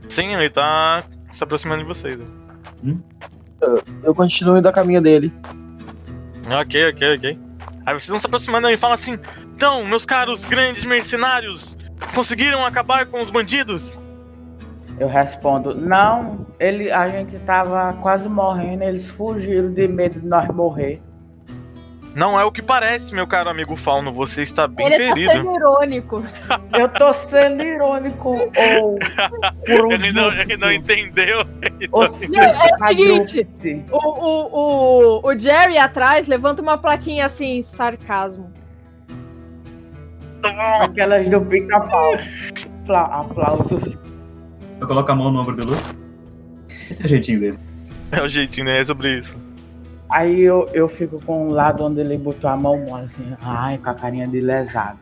Sim, 0.09 0.36
ele 0.36 0.49
tá 0.49 1.03
se 1.32 1.43
aproximando 1.43 1.82
de 1.82 1.88
vocês. 1.88 2.20
Eu 4.03 4.13
continuo 4.13 4.57
indo 4.57 4.68
a 4.68 4.72
caminho 4.72 5.01
dele. 5.01 5.34
Ok, 6.59 6.89
ok, 6.89 7.16
ok. 7.16 7.39
Aí 7.86 7.93
vocês 7.93 8.09
vão 8.09 8.20
se 8.20 8.26
aproximando 8.26 8.70
e 8.70 8.78
falam 8.78 8.95
assim: 8.95 9.18
Então, 9.55 9.86
meus 9.86 10.05
caros 10.05 10.45
grandes 10.45 10.84
mercenários, 10.84 11.78
conseguiram 12.13 12.66
acabar 12.66 13.05
com 13.05 13.22
os 13.22 13.30
bandidos? 13.30 13.99
Eu 14.97 15.07
respondo, 15.07 15.76
não, 15.76 16.47
ele, 16.57 16.89
a 16.89 17.07
gente 17.09 17.38
tava 17.39 17.93
quase 18.01 18.30
morrendo, 18.30 18.84
eles 18.84 19.09
fugiram 19.09 19.74
de 19.74 19.88
medo 19.89 20.22
de 20.22 20.26
nós 20.26 20.47
morrer. 20.47 21.01
Não 22.16 22.39
é 22.39 22.45
o 22.45 22.51
que 22.51 22.61
parece, 22.61 23.13
meu 23.13 23.28
caro 23.28 23.49
amigo 23.49 23.76
Fauno, 23.76 24.13
você 24.13 24.41
está 24.41 24.70
bem 24.70 24.86
Ele 24.88 25.05
tá 25.05 25.13
ferido. 25.13 25.32
sendo 25.34 25.53
irônico. 25.53 26.24
Eu 26.74 26.88
tô 26.88 27.13
sendo 27.13 27.61
irônico 27.61 28.30
ou 28.30 28.97
por 29.66 29.86
um 29.88 29.91
Ele 29.91 30.13
não, 30.13 30.32
ele 30.32 30.55
não 30.55 30.72
entendeu. 30.72 31.39
ou 31.91 32.03
Não, 32.03 32.07
é 32.07 32.07
o 32.07 32.09
seguinte. 32.13 33.43
quadrúpede. 33.43 33.86
O, 33.91 33.97
o, 33.97 35.20
o, 35.26 35.28
o 35.28 35.38
Jerry 35.39 35.78
atrás 35.78 36.26
levanta 36.28 36.61
uma 36.61 36.78
plaquinha 36.78 37.26
assim, 37.26 37.61
sarcasmo. 37.61 38.49
Aquelas 40.82 41.28
do 41.28 41.41
pica-pau. 41.41 42.13
Apla- 42.84 43.20
Aplausos. 43.22 43.97
Eu 44.80 44.88
coloco 44.88 45.11
a 45.11 45.16
mão 45.16 45.32
no 45.32 45.41
ombro 45.41 45.55
do 45.55 45.66
Lu. 45.72 45.78
Esse 46.89 47.01
é 47.01 47.05
o 47.05 47.09
jeitinho 47.09 47.39
dele. 47.39 47.59
É 48.11 48.22
o 48.22 48.28
jeitinho, 48.30 48.66
né? 48.68 48.80
É 48.80 48.86
sobre 48.86 49.20
isso. 49.20 49.36
Aí 50.16 50.39
eu, 50.39 50.70
eu 50.72 50.88
fico 50.88 51.20
com 51.26 51.49
o 51.49 51.51
lado 51.51 51.84
onde 51.84 51.99
ele 51.99 52.18
botou 52.18 52.49
a 52.49 52.55
mão 52.55 52.78
mole, 52.86 53.03
assim, 53.03 53.36
ai, 53.41 53.78
com 53.78 53.89
a 53.89 53.93
carinha 53.93 54.26
de 54.26 54.39
lesado. 54.39 54.97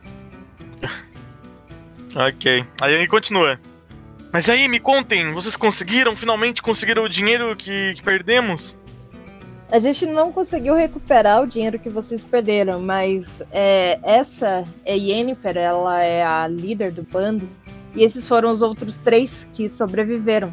Ok. 2.16 2.64
Aí 2.80 2.94
ele 2.94 3.06
continua. 3.06 3.60
Mas 4.32 4.48
aí, 4.48 4.66
me 4.66 4.80
contem, 4.80 5.32
vocês 5.32 5.56
conseguiram? 5.56 6.16
Finalmente 6.16 6.60
conseguiram 6.60 7.04
o 7.04 7.08
dinheiro 7.08 7.54
que, 7.54 7.94
que 7.94 8.02
perdemos? 8.02 8.76
A 9.70 9.78
gente 9.78 10.04
não 10.04 10.32
conseguiu 10.32 10.74
recuperar 10.74 11.42
o 11.42 11.46
dinheiro 11.46 11.78
que 11.78 11.88
vocês 11.88 12.24
perderam, 12.24 12.80
mas 12.80 13.40
é, 13.52 14.00
essa 14.02 14.64
é 14.84 14.96
Yennefer, 14.96 15.56
ela 15.56 16.02
é 16.02 16.24
a 16.24 16.48
líder 16.48 16.90
do 16.90 17.04
bando, 17.04 17.48
e 17.94 18.02
esses 18.02 18.26
foram 18.26 18.50
os 18.50 18.62
outros 18.62 18.98
três 18.98 19.48
que 19.52 19.68
sobreviveram. 19.68 20.52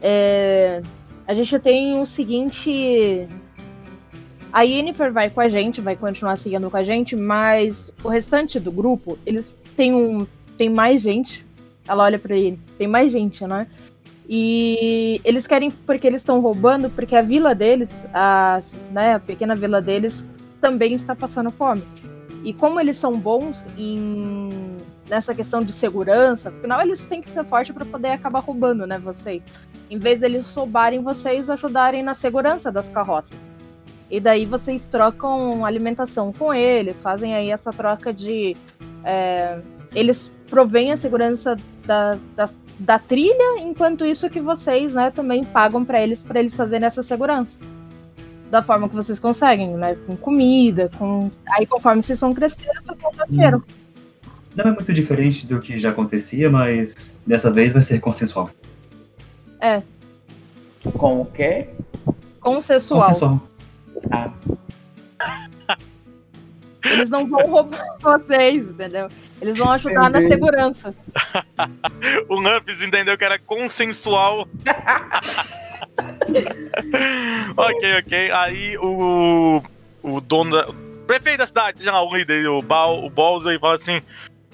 É, 0.00 0.80
a 1.26 1.34
gente 1.34 1.58
tem 1.58 2.00
o 2.00 2.06
seguinte. 2.06 3.28
A 4.52 4.62
Yennefer 4.62 5.12
vai 5.12 5.30
com 5.30 5.40
a 5.40 5.48
gente, 5.48 5.80
vai 5.80 5.94
continuar 5.94 6.36
seguindo 6.36 6.70
com 6.70 6.76
a 6.76 6.82
gente, 6.82 7.14
mas 7.14 7.92
o 8.02 8.08
restante 8.08 8.58
do 8.58 8.72
grupo, 8.72 9.18
eles 9.24 9.54
têm 9.76 9.94
um. 9.94 10.26
Tem 10.58 10.68
mais 10.68 11.02
gente. 11.02 11.46
Ela 11.86 12.04
olha 12.04 12.18
pra 12.18 12.36
ele, 12.36 12.58
tem 12.76 12.86
mais 12.86 13.10
gente, 13.12 13.44
né? 13.46 13.66
E 14.28 15.20
eles 15.24 15.46
querem, 15.46 15.70
porque 15.70 16.06
eles 16.06 16.20
estão 16.20 16.40
roubando, 16.40 16.88
porque 16.90 17.16
a 17.16 17.22
vila 17.22 17.54
deles, 17.54 18.04
a, 18.14 18.60
né, 18.92 19.14
a 19.14 19.18
pequena 19.20 19.56
vila 19.56 19.82
deles, 19.82 20.24
também 20.60 20.92
está 20.92 21.16
passando 21.16 21.50
fome. 21.50 21.82
E 22.44 22.52
como 22.52 22.78
eles 22.78 22.96
são 22.96 23.18
bons 23.18 23.66
em 23.76 24.48
nessa 25.08 25.34
questão 25.34 25.60
de 25.60 25.72
segurança, 25.72 26.50
afinal 26.50 26.80
eles 26.80 27.04
têm 27.08 27.20
que 27.20 27.28
ser 27.28 27.44
fortes 27.44 27.74
para 27.74 27.84
poder 27.84 28.10
acabar 28.10 28.38
roubando, 28.38 28.86
né, 28.86 28.96
vocês. 28.98 29.44
Em 29.90 29.98
vez 29.98 30.20
deles 30.20 30.54
roubarem 30.54 31.00
vocês, 31.00 31.50
ajudarem 31.50 32.00
na 32.00 32.14
segurança 32.14 32.70
das 32.70 32.88
carroças. 32.88 33.44
E 34.10 34.18
daí 34.18 34.44
vocês 34.44 34.88
trocam 34.88 35.64
alimentação 35.64 36.32
com 36.32 36.52
eles, 36.52 37.02
fazem 37.02 37.34
aí 37.34 37.50
essa 37.50 37.70
troca 37.70 38.12
de. 38.12 38.56
é, 39.04 39.60
eles 39.94 40.32
provêm 40.48 40.90
a 40.92 40.96
segurança 40.96 41.56
da, 41.86 42.18
da, 42.36 42.48
da 42.78 42.98
trilha, 42.98 43.60
enquanto 43.60 44.04
isso 44.04 44.28
que 44.28 44.40
vocês, 44.40 44.92
né, 44.92 45.10
também 45.10 45.44
pagam 45.44 45.84
para 45.84 46.00
eles 46.00 46.22
para 46.22 46.40
eles 46.40 46.56
fazerem 46.56 46.86
essa 46.86 47.02
segurança. 47.02 47.58
Da 48.50 48.62
forma 48.62 48.88
que 48.88 48.96
vocês 48.96 49.20
conseguem, 49.20 49.76
né? 49.76 49.96
Com 50.06 50.16
comida, 50.16 50.90
com. 50.98 51.30
Aí 51.50 51.64
conforme 51.64 52.02
vocês 52.02 52.18
vão 52.18 52.34
crescendo, 52.34 52.80
vocês 52.80 52.98
vão 53.00 53.12
ter 53.12 53.26
dinheiro. 53.28 53.64
Não 54.56 54.64
é 54.64 54.72
muito 54.72 54.92
diferente 54.92 55.46
do 55.46 55.60
que 55.60 55.78
já 55.78 55.90
acontecia, 55.90 56.50
mas 56.50 57.14
dessa 57.24 57.48
vez 57.48 57.72
vai 57.72 57.82
ser 57.82 58.00
consensual. 58.00 58.50
Com 60.98 61.20
o 61.20 61.26
quê? 61.26 61.68
Consensual. 62.40 63.02
Consensual. 63.02 63.49
Ah, 64.10 64.30
Eles 66.82 67.10
não 67.10 67.26
vão 67.28 67.46
roubar 67.46 67.84
vocês, 68.00 68.62
entendeu? 68.62 69.08
Eles 69.40 69.58
vão 69.58 69.70
ajudar 69.72 70.08
na 70.10 70.18
Entendi. 70.18 70.26
segurança. 70.28 70.94
O 72.28 72.40
Nups 72.40 72.82
entendeu 72.82 73.18
que 73.18 73.24
era 73.24 73.38
consensual. 73.38 74.48
ok, 77.56 77.98
ok. 77.98 78.30
Aí 78.32 78.78
o. 78.78 79.62
O 80.02 80.20
dono 80.20 80.52
da. 80.56 80.70
O 80.70 80.74
prefeito 81.06 81.38
da 81.38 81.46
cidade, 81.46 81.84
já, 81.84 82.00
o 82.00 82.16
líder, 82.16 82.48
o, 82.48 82.62
Bal, 82.62 83.04
o 83.04 83.10
Bowser, 83.10 83.58
fala 83.60 83.74
assim. 83.74 84.00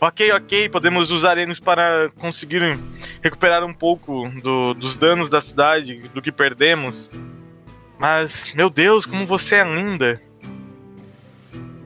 Ok, 0.00 0.32
ok, 0.32 0.68
podemos 0.68 1.10
usar 1.10 1.38
eles 1.38 1.60
para 1.60 2.10
conseguir 2.18 2.60
recuperar 3.22 3.64
um 3.64 3.72
pouco 3.72 4.28
do- 4.42 4.74
dos 4.74 4.94
danos 4.96 5.30
da 5.30 5.40
cidade, 5.40 6.10
do 6.12 6.20
que 6.20 6.30
perdemos. 6.32 7.08
Mas, 7.98 8.52
meu 8.54 8.68
Deus, 8.70 9.06
como 9.06 9.26
você 9.26 9.56
é 9.56 9.64
linda. 9.64 10.20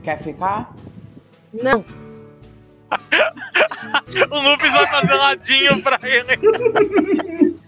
quer 0.03 0.23
ficar? 0.23 0.75
Não. 1.53 1.85
O 4.31 4.41
Luffy 4.41 4.69
vai 4.71 4.87
fazer 4.89 5.15
ladinho 5.15 5.83
pra 5.83 5.99
ele. 6.03 6.37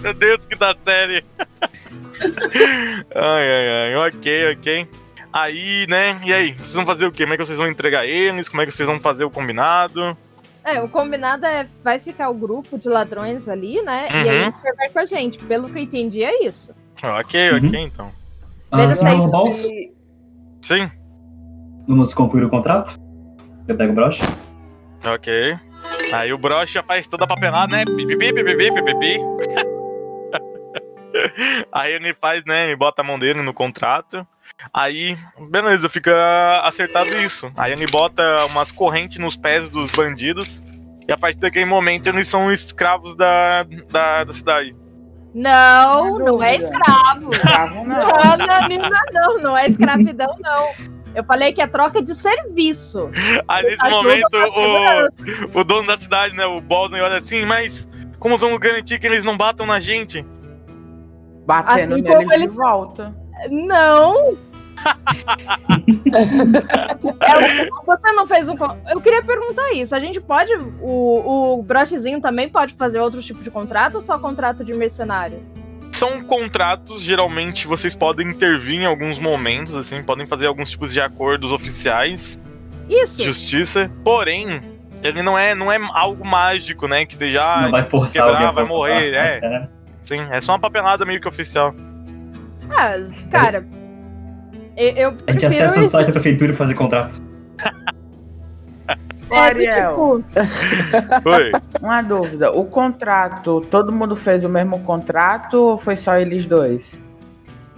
Meu 0.00 0.14
Deus, 0.14 0.46
que 0.46 0.56
da 0.56 0.74
série. 0.84 1.24
Ai, 3.14 3.50
ai, 3.52 3.68
ai. 3.68 3.94
Ok, 4.08 4.52
ok. 4.52 4.88
Aí, 5.32 5.86
né? 5.88 6.20
E 6.24 6.32
aí? 6.32 6.52
Vocês 6.54 6.72
vão 6.72 6.86
fazer 6.86 7.06
o 7.06 7.12
quê? 7.12 7.22
Como 7.24 7.34
é 7.34 7.36
que 7.36 7.44
vocês 7.44 7.58
vão 7.58 7.68
entregar 7.68 8.06
eles? 8.06 8.48
Como 8.48 8.60
é 8.62 8.66
que 8.66 8.72
vocês 8.72 8.86
vão 8.88 8.98
fazer 9.00 9.24
o 9.24 9.30
combinado? 9.30 10.16
É, 10.64 10.80
o 10.82 10.88
combinado 10.88 11.46
é 11.46 11.66
vai 11.84 11.98
ficar 12.00 12.28
o 12.30 12.34
grupo 12.34 12.78
de 12.78 12.88
ladrões 12.88 13.48
ali, 13.48 13.80
né? 13.82 14.08
E 14.10 14.28
aí 14.28 14.42
Uhum. 14.44 14.50
você 14.52 14.72
vai 14.74 14.88
com 14.90 14.98
a 14.98 15.06
gente. 15.06 15.38
Pelo 15.38 15.68
que 15.70 15.78
eu 15.78 15.82
entendi, 15.82 16.22
é 16.24 16.44
isso. 16.44 16.74
Ok, 17.02 17.50
Uhum. 17.50 17.56
ok, 17.68 17.80
então. 17.80 18.12
Veja 18.72 18.90
Ah, 18.92 18.94
se 18.94 19.04
no 19.04 19.14
isso 19.18 19.30
bolso, 19.30 19.66
E- 19.68 19.92
Sim, 20.62 20.90
vamos 21.88 22.12
concluir 22.14 22.44
o 22.44 22.50
contrato. 22.50 22.98
Eu 23.66 23.76
pego 23.76 23.92
o 23.92 23.94
broche. 23.94 24.22
ok. 25.04 25.56
Aí 26.12 26.32
o 26.32 26.38
broche 26.38 26.74
já 26.74 26.82
faz 26.82 27.06
toda 27.08 27.24
a 27.24 27.26
papelada, 27.26 27.76
né? 27.76 27.84
Pipipi, 27.84 28.32
pipipi, 28.32 28.72
pipipi. 28.72 29.18
Aí 31.72 31.92
ele 31.92 32.14
faz, 32.14 32.44
né? 32.44 32.66
Ele 32.66 32.76
bota 32.76 33.02
a 33.02 33.04
mão 33.04 33.18
dele 33.18 33.42
no 33.42 33.52
contrato. 33.54 34.26
Aí, 34.72 35.16
beleza, 35.50 35.88
fica 35.88 36.60
acertado 36.64 37.08
isso. 37.16 37.50
Aí 37.56 37.72
ele 37.72 37.86
bota 37.86 38.44
umas 38.46 38.70
correntes 38.70 39.18
nos 39.18 39.36
pés 39.36 39.68
dos 39.70 39.90
bandidos. 39.90 40.62
E 41.08 41.12
a 41.12 41.16
partir 41.18 41.38
daquele 41.40 41.64
momento 41.64 42.06
eles 42.08 42.28
são 42.28 42.52
escravos 42.52 43.16
da, 43.16 43.64
da, 43.90 44.24
da 44.24 44.32
cidade. 44.34 44.76
Não, 45.34 46.18
Não 46.18 46.26
é 46.26 46.30
não 46.30 46.42
é 46.42 46.56
escravo. 46.56 47.30
Escravo 47.32 47.74
não. 47.74 47.84
Não, 47.84 48.36
não, 48.36 48.78
não, 48.78 48.90
não, 49.36 49.42
não 49.42 49.56
é 49.56 49.66
escravidão, 49.66 50.36
não. 50.40 50.68
Eu 51.14 51.24
falei 51.24 51.52
que 51.52 51.60
é 51.60 51.66
troca 51.66 52.02
de 52.02 52.14
serviço. 52.14 53.10
Aí 53.48 53.64
nesse 53.64 53.84
Ajuda 53.84 53.96
momento 54.02 54.36
o, 55.54 55.60
o 55.60 55.64
dono 55.64 55.86
da 55.88 55.98
cidade, 55.98 56.34
né, 56.36 56.44
o 56.46 56.60
Boston, 56.60 56.96
olha 56.96 57.18
assim, 57.18 57.44
mas 57.44 57.88
como 58.18 58.38
vamos 58.38 58.58
garantir 58.58 58.98
que 58.98 59.06
eles 59.06 59.24
não 59.24 59.36
batam 59.36 59.66
na 59.66 59.80
gente? 59.80 60.24
Batendo 61.46 61.94
Assim 61.94 62.02
neles 62.02 62.16
como 62.16 62.28
de 62.28 62.34
eles- 62.34 62.54
volta. 62.54 63.14
Não. 63.50 64.36
É, 67.20 67.68
você 67.86 68.12
não 68.12 68.26
fez 68.26 68.48
um. 68.48 68.56
Eu 68.90 69.00
queria 69.00 69.22
perguntar 69.22 69.72
isso. 69.72 69.94
A 69.94 70.00
gente 70.00 70.20
pode. 70.20 70.52
O, 70.80 71.58
o 71.58 71.62
brochezinho 71.62 72.20
também 72.20 72.48
pode 72.48 72.74
fazer 72.74 73.00
outro 73.00 73.22
tipo 73.22 73.42
de 73.42 73.50
contrato 73.50 73.96
ou 73.96 74.02
só 74.02 74.18
contrato 74.18 74.64
de 74.64 74.72
mercenário? 74.74 75.40
São 75.92 76.22
contratos, 76.22 77.02
geralmente 77.02 77.66
vocês 77.66 77.94
podem 77.94 78.28
intervir 78.28 78.80
em 78.80 78.86
alguns 78.86 79.18
momentos, 79.18 79.74
assim, 79.74 80.02
podem 80.02 80.26
fazer 80.26 80.46
alguns 80.46 80.70
tipos 80.70 80.92
de 80.92 81.00
acordos 81.00 81.52
oficiais, 81.52 82.38
Isso. 82.88 83.18
de 83.18 83.24
justiça, 83.24 83.90
porém, 84.02 84.62
ele 85.02 85.22
não 85.22 85.38
é, 85.38 85.54
não 85.54 85.70
é 85.70 85.78
algo 85.92 86.26
mágico, 86.26 86.88
né, 86.88 87.04
que 87.04 87.16
seja, 87.16 87.44
ah, 87.44 87.62
não 87.62 87.70
vai 87.70 87.86
forçar 87.86 88.12
quebrar, 88.12 88.50
vai 88.50 88.64
morrer, 88.64 89.12
é, 89.12 89.68
sim, 90.02 90.26
é 90.30 90.40
só 90.40 90.52
uma 90.52 90.58
papelada 90.58 91.04
meio 91.04 91.20
que 91.20 91.28
oficial. 91.28 91.74
Ah, 92.70 92.94
cara. 93.30 93.58
Eu, 93.58 93.79
eu 94.76 95.14
A 95.26 95.32
gente 95.32 95.46
acessa 95.46 95.78
o 95.78 95.82
isso. 95.82 95.92
site 95.92 96.06
da 96.06 96.12
prefeitura 96.12 96.52
e 96.52 96.56
fazer 96.56 96.74
contrato. 96.74 97.20
É, 99.30 99.38
Ariel. 99.38 99.90
tipo, 99.90 100.24
Oi. 101.30 101.52
Uma 101.80 102.02
dúvida, 102.02 102.50
o 102.50 102.64
contrato, 102.64 103.60
todo 103.70 103.92
mundo 103.92 104.16
fez 104.16 104.44
o 104.44 104.48
mesmo 104.48 104.80
contrato 104.80 105.54
ou 105.54 105.78
foi 105.78 105.96
só 105.96 106.16
eles 106.16 106.46
dois? 106.46 107.00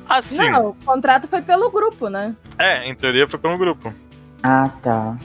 Assim, 0.08 0.50
não, 0.50 0.68
o 0.68 0.76
contrato 0.84 1.28
foi 1.28 1.42
pelo 1.42 1.70
grupo, 1.70 2.08
né? 2.08 2.34
é, 2.58 2.88
em 2.88 2.94
teoria 2.94 3.28
foi 3.28 3.38
pelo 3.38 3.58
grupo. 3.58 3.94
Ah, 4.42 4.70
tá. 4.82 5.16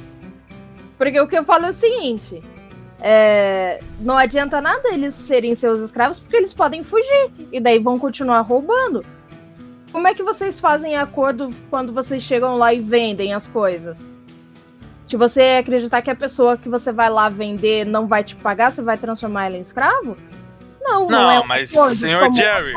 Porque 0.98 1.20
o 1.20 1.28
que 1.28 1.38
eu 1.38 1.44
falo 1.46 1.66
é 1.68 1.70
o 1.70 1.74
seguinte: 1.74 2.42
é, 3.02 3.80
não 4.00 4.18
adianta 4.18 4.60
nada 4.62 4.90
eles 4.90 5.14
serem 5.14 5.56
seus 5.56 5.80
escravos, 5.80 6.20
porque 6.20 6.36
eles 6.36 6.54
podem 6.54 6.84
fugir. 6.84 7.32
E 7.52 7.60
daí 7.60 7.80
vão 7.80 7.98
continuar 7.98 8.42
roubando. 8.42 9.04
Como 9.92 10.08
é 10.08 10.14
que 10.14 10.24
vocês 10.24 10.60
fazem 10.60 10.96
acordo 10.96 11.54
quando 11.70 11.94
vocês 11.94 12.22
chegam 12.24 12.58
lá 12.58 12.74
e 12.74 12.80
vendem 12.80 13.34
as 13.34 13.48
coisas? 13.48 14.00
Se 15.08 15.16
você 15.16 15.58
acreditar 15.60 16.02
que 16.02 16.12
a 16.12 16.16
pessoa 16.16 16.58
que 16.58 16.68
você 16.68 16.92
vai 16.92 17.10
lá 17.10 17.30
vender 17.30 17.86
não 17.86 18.08
vai 18.08 18.24
te 18.24 18.36
pagar, 18.36 18.72
você 18.72 18.82
vai 18.82 18.98
transformar 18.98 19.46
ela 19.46 19.58
em 19.58 19.62
escravo? 19.62 20.18
Não, 20.82 21.02
não, 21.04 21.10
Não, 21.10 21.32
é 21.32 21.40
um 21.40 21.48
mas, 21.48 21.72
acordo, 21.72 21.96
senhor 21.96 22.30
um 22.30 22.34
Jerry. 22.34 22.74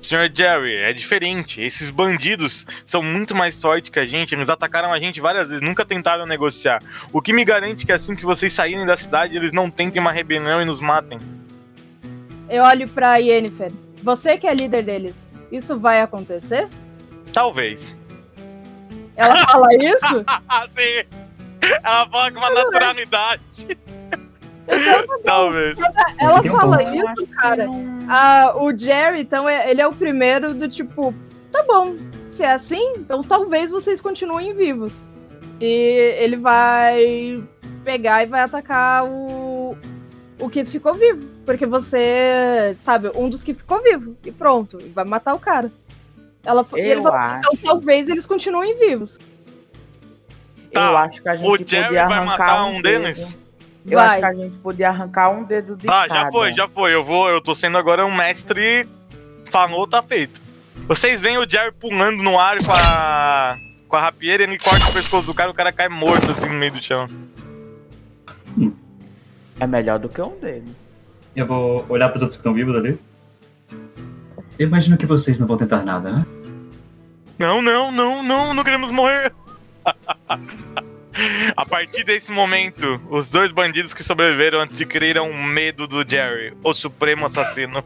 Senhor 0.00 0.30
Jerry, 0.34 0.76
é 0.76 0.92
diferente. 0.92 1.62
Esses 1.62 1.90
bandidos 1.90 2.66
são 2.84 3.02
muito 3.02 3.34
mais 3.34 3.58
fortes 3.60 3.90
que 3.90 3.98
a 3.98 4.04
gente. 4.04 4.34
Eles 4.34 4.50
atacaram 4.50 4.92
a 4.92 4.98
gente 4.98 5.18
várias 5.20 5.48
vezes, 5.48 5.62
nunca 5.62 5.84
tentaram 5.84 6.26
negociar. 6.26 6.82
O 7.10 7.22
que 7.22 7.32
me 7.32 7.42
garante 7.44 7.86
que 7.86 7.92
assim 7.92 8.14
que 8.14 8.24
vocês 8.24 8.52
saírem 8.52 8.84
da 8.84 8.98
cidade, 8.98 9.34
eles 9.34 9.52
não 9.52 9.70
tentem 9.70 10.00
uma 10.02 10.12
rebelião 10.12 10.60
e 10.60 10.64
nos 10.66 10.80
matem. 10.80 11.18
Eu 12.50 12.62
olho 12.64 12.86
pra 12.88 13.16
Yennefer. 13.16 13.72
Você 14.02 14.36
que 14.36 14.46
é 14.46 14.54
líder 14.54 14.82
deles, 14.82 15.23
isso 15.56 15.78
vai 15.78 16.00
acontecer? 16.00 16.68
Talvez. 17.32 17.96
Ela 19.16 19.36
fala 19.46 19.68
isso? 19.74 20.24
Sim. 20.76 21.06
Ela 21.82 22.08
fala 22.08 22.30
com 22.30 22.38
uma 22.38 22.50
naturalidade. 22.50 23.78
Talvez. 25.24 25.78
Ela 26.18 26.40
um 26.40 26.44
fala 26.44 26.82
isso, 26.82 27.26
cara. 27.28 27.66
Ah, 28.08 28.54
o 28.56 28.76
Jerry, 28.76 29.20
então, 29.20 29.48
é- 29.48 29.70
ele 29.70 29.80
é 29.80 29.86
o 29.86 29.92
primeiro 29.92 30.54
do 30.54 30.68
tipo, 30.68 31.14
tá 31.50 31.62
bom, 31.64 31.96
se 32.28 32.42
é 32.42 32.52
assim, 32.52 32.92
então 32.96 33.22
talvez 33.22 33.70
vocês 33.70 34.00
continuem 34.00 34.54
vivos. 34.54 35.02
E 35.60 36.16
ele 36.18 36.36
vai 36.36 37.42
pegar 37.84 38.22
e 38.22 38.26
vai 38.26 38.40
atacar 38.40 39.04
o, 39.04 39.76
o 40.40 40.50
que 40.50 40.64
ficou 40.64 40.94
vivo. 40.94 41.33
Porque 41.44 41.66
você, 41.66 42.76
sabe, 42.80 43.10
um 43.14 43.28
dos 43.28 43.42
que 43.42 43.52
ficou 43.54 43.82
vivo. 43.82 44.16
E 44.24 44.32
pronto, 44.32 44.78
e 44.80 44.88
vai 44.88 45.04
matar 45.04 45.34
o 45.34 45.38
cara. 45.38 45.70
Ela, 46.44 46.62
fa- 46.64 46.78
e 46.78 46.82
ele 46.82 47.00
Eu 47.00 47.02
fala, 47.02 47.38
então 47.38 47.52
talvez 47.62 48.08
eles 48.08 48.26
continuem 48.26 48.76
vivos. 48.78 49.18
Tá, 50.72 50.86
Eu 50.90 50.96
acho 50.96 51.22
que 51.22 51.28
a 51.28 51.36
gente 51.36 51.46
O 51.48 51.56
Jerry 51.68 51.84
podia 51.86 52.06
vai 52.08 52.18
arrancar 52.18 52.24
matar 52.38 52.64
um 52.64 52.68
um 52.76 52.82
dedo. 52.82 53.02
deles? 53.02 53.36
Eu 53.86 53.98
Vai. 53.98 54.06
acho 54.08 54.18
que 54.20 54.24
a 54.24 54.34
gente 54.34 54.58
podia 54.58 54.88
arrancar 54.88 55.28
um 55.30 55.44
dedo 55.44 55.76
de 55.76 55.86
Tá, 55.86 56.08
cada. 56.08 56.14
já 56.22 56.30
foi, 56.30 56.52
já 56.54 56.68
foi. 56.68 56.94
Eu 56.94 57.04
vou, 57.04 57.28
eu 57.28 57.40
tô 57.40 57.54
sendo 57.54 57.76
agora 57.78 58.04
um 58.06 58.14
mestre. 58.14 58.88
Falou, 59.50 59.86
tá 59.86 60.02
feito. 60.02 60.40
Vocês 60.88 61.20
veem 61.20 61.38
o 61.38 61.48
Jerry 61.48 61.70
pulando 61.72 62.22
no 62.22 62.38
ar 62.38 62.56
com 62.64 62.72
a. 62.72 63.56
com 63.86 63.96
a 63.96 64.00
rapieira 64.00 64.42
e 64.42 64.46
ele 64.46 64.58
corta 64.58 64.88
o 64.88 64.92
pescoço 64.92 65.26
do 65.26 65.34
cara, 65.34 65.50
o 65.50 65.54
cara 65.54 65.70
cai 65.70 65.88
morto 65.88 66.30
assim 66.32 66.46
no 66.46 66.54
meio 66.54 66.72
do 66.72 66.82
chão. 66.82 67.06
É 69.60 69.66
melhor 69.66 69.98
do 69.98 70.08
que 70.08 70.20
um 70.20 70.36
dedo. 70.40 70.74
Eu 71.34 71.46
vou 71.46 71.84
olhar 71.88 72.08
pros 72.08 72.22
outros 72.22 72.36
que 72.36 72.40
estão 72.40 72.54
vivos 72.54 72.76
ali. 72.76 72.98
Eu 74.58 74.68
imagino 74.68 74.96
que 74.96 75.06
vocês 75.06 75.38
não 75.38 75.46
vão 75.46 75.56
tentar 75.56 75.82
nada, 75.82 76.12
né? 76.12 76.26
Não, 77.38 77.60
não, 77.60 77.90
não, 77.90 78.22
não, 78.22 78.54
não 78.54 78.64
queremos 78.64 78.90
morrer. 78.90 79.32
A 81.56 81.64
partir 81.64 82.02
desse 82.04 82.32
momento, 82.32 83.00
os 83.08 83.30
dois 83.30 83.52
bandidos 83.52 83.94
que 83.94 84.02
sobreviveram 84.02 84.60
adquiriram 84.60 85.32
medo 85.32 85.86
do 85.86 86.08
Jerry, 86.08 86.52
o 86.62 86.74
supremo 86.74 87.26
assassino. 87.26 87.84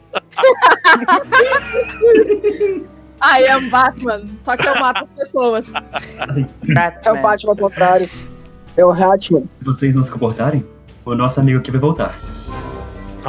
Ah, 3.20 3.42
é 3.42 3.56
um 3.56 3.68
Batman, 3.68 4.24
só 4.40 4.56
que 4.56 4.66
eu 4.66 4.74
mato 4.78 5.04
as 5.04 5.10
pessoas. 5.10 5.72
Assim, 6.20 6.46
É 7.04 7.12
o 7.12 7.20
Batman 7.20 7.50
ao 7.52 7.56
contrário. 7.56 8.08
É 8.76 8.84
o 8.84 8.92
Hatman. 8.92 9.42
se 9.58 9.64
vocês 9.64 9.94
não 9.94 10.02
se 10.04 10.10
comportarem, 10.10 10.64
o 11.04 11.14
nosso 11.14 11.40
amigo 11.40 11.58
aqui 11.58 11.70
vai 11.70 11.80
voltar. 11.80 12.14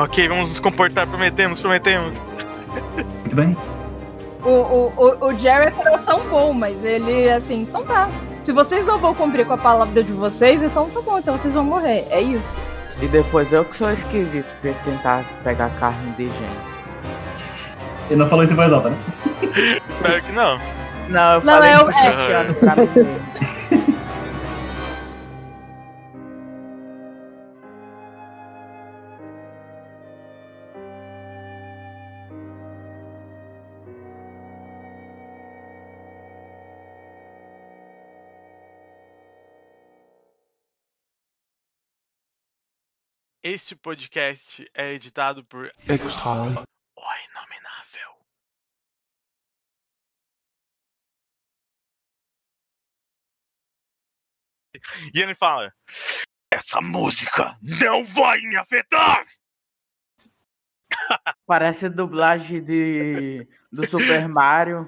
Ok, 0.04 0.28
vamos 0.28 0.50
nos 0.50 0.60
comportar, 0.60 1.08
prometemos, 1.08 1.60
prometemos. 1.60 2.16
Muito 3.22 3.36
bem? 3.36 3.58
O, 4.43 4.50
o, 4.50 4.93
o, 4.95 5.28
o 5.28 5.38
Jerry 5.39 5.68
é 5.68 5.72
coração 5.72 6.22
bom, 6.30 6.54
mas 6.54 6.84
ele, 6.84 7.30
assim, 7.30 7.62
então 7.64 7.84
tá. 7.84 8.10
Se 8.41 8.54
vocês 8.54 8.86
não 8.86 8.97
vão 8.97 9.14
cumprir 9.14 9.45
com 9.45 9.54
a 9.54 9.58
palavra 9.58 10.02
de 10.04 10.12
vocês, 10.14 10.64
então 10.64 10.89
tá 10.89 11.02
bom, 11.02 11.20
então 11.20 11.38
vocês 11.38 11.54
vão 11.54 11.64
morrer. 11.64 12.06
É 12.10 12.22
isso. 12.22 12.50
E 13.02 13.08
depois 13.08 13.52
eu 13.52 13.64
que 13.66 13.78
sou 13.78 13.91
esquisito 13.91 14.47
pra 14.62 14.72
tentar 14.86 15.24
pegar 15.43 15.70
carne 15.80 16.12
de 16.18 16.26
gente. 16.28 16.70
Ele 18.10 18.20
não 18.20 18.30
falou 18.30 18.43
isso 18.43 18.54
em 18.54 18.56
voz 18.56 18.72
alta, 18.74 18.89
né? 18.89 18.97
Espero 19.93 20.24
que 20.24 20.32
não. 20.32 20.58
Não, 21.10 21.34
eu 21.36 21.41
Não, 21.41 21.54
falei 21.54 21.72
é 21.72 21.84
o- 21.84 21.89
isso 21.89 22.00
Este 43.41 43.73
podcast 43.73 44.69
é 44.73 44.91
editado 44.91 45.45
por 45.45 45.65
O 45.65 45.91
Inominável. 45.91 46.59
E 55.13 55.21
ele 55.21 55.33
fala: 55.35 55.73
Essa 56.51 56.81
música 56.81 57.57
não 57.61 58.03
vai 58.03 58.41
me 58.41 58.57
afetar! 58.57 59.25
Parece 61.47 61.87
dublagem 61.87 62.61
de 62.61 63.47
do 63.71 63.87
Super 63.87 64.27
Mario. 64.27 64.85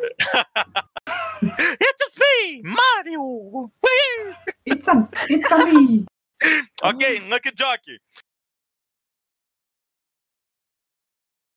It's 1.42 2.18
me, 2.18 2.64
Mario! 2.64 3.72
It's 4.66 4.90
a, 4.90 5.10
it's 5.30 5.52
a 5.54 5.66
me! 5.66 6.06
Ok, 6.84 7.30
Lucky 7.30 7.52
Jockey. 7.56 7.98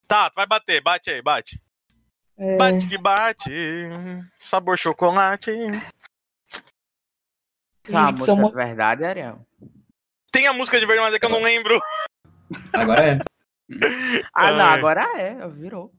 Tá, 0.07 0.31
vai 0.35 0.47
bater, 0.47 0.83
bate 0.83 1.11
aí, 1.11 1.23
bate. 1.23 1.61
É, 2.37 2.59
Bate 2.59 2.89
que 2.89 2.99
bate. 2.99 3.51
Sabor 4.41 4.77
chocolate. 4.77 5.53
É 5.53 5.71
são 7.87 8.13
música 8.13 8.49
de 8.49 8.55
verdade, 8.55 9.05
Ariel? 9.05 9.47
Tem 10.33 10.47
a 10.49 10.53
música 10.53 10.81
de 10.81 10.87
verdade, 10.87 11.07
mas 11.07 11.15
é 11.15 11.19
que 11.21 11.27
eu 11.27 11.31
não 11.31 11.43
lembro. 11.43 11.81
Agora 12.73 13.07
é. 13.07 13.19
Ah, 14.35 14.51
não, 14.51 14.65
Ai. 14.65 14.79
agora 14.79 15.03
é, 15.19 15.49
virou. 15.49 15.93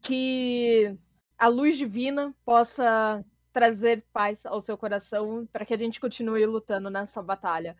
Que 0.00 0.96
a 1.36 1.48
luz 1.48 1.76
divina 1.76 2.34
possa 2.44 3.24
trazer 3.52 4.04
paz 4.12 4.46
ao 4.46 4.60
seu 4.60 4.78
coração 4.78 5.46
para 5.52 5.66
que 5.66 5.74
a 5.74 5.78
gente 5.78 6.00
continue 6.00 6.44
lutando 6.46 6.88
nessa 6.90 7.22
batalha. 7.22 7.76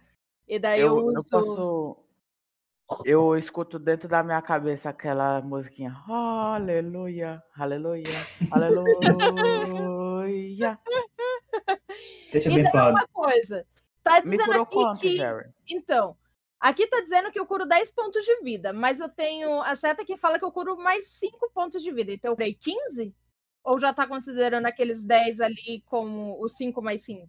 E 0.47 0.59
daí 0.59 0.81
eu, 0.81 0.89
Eu, 0.89 0.99
eu 0.99 1.07
uso. 1.07 1.31
posso. 1.31 1.97
Eu 3.05 3.37
escuto 3.37 3.79
dentro 3.79 4.09
da 4.09 4.23
minha 4.23 4.41
cabeça 4.41 4.89
aquela 4.89 5.43
musiquinha. 5.43 5.95
Aleluia, 6.09 7.43
aleluia, 7.55 8.09
aleluia. 8.51 9.69
Deixa 12.33 12.49
E 12.49 12.53
daí 12.53 12.61
abençoado. 12.61 12.91
uma 12.93 13.07
coisa. 13.09 13.67
Tá 14.03 14.21
dizendo 14.21 14.53
aqui 14.63 14.75
quanto, 14.75 15.01
que. 15.01 15.17
Jerry? 15.19 15.51
Então, 15.69 16.17
aqui 16.59 16.87
tá 16.87 17.03
dizendo 17.03 17.31
que 17.31 17.39
eu 17.39 17.45
curo 17.45 17.67
10 17.67 17.93
pontos 17.93 18.25
de 18.25 18.41
vida, 18.43 18.73
mas 18.73 19.01
eu 19.01 19.09
tenho 19.11 19.61
a 19.61 19.77
seta 19.77 20.03
que 20.03 20.17
fala 20.17 20.39
que 20.39 20.45
eu 20.45 20.53
curo 20.53 20.79
mais 20.79 21.09
5 21.09 21.51
pontos 21.53 21.83
de 21.83 21.93
vida. 21.93 22.11
Então 22.11 22.31
eu 22.33 22.37
curei 22.37 22.55
15? 22.55 23.15
Ou 23.65 23.79
já 23.79 23.93
tá 23.93 24.07
considerando 24.07 24.65
aqueles 24.65 25.05
10 25.05 25.43
ali 25.43 25.83
como 25.85 26.43
os 26.43 26.57
5 26.57 26.81
mais 26.81 27.05
5? 27.05 27.29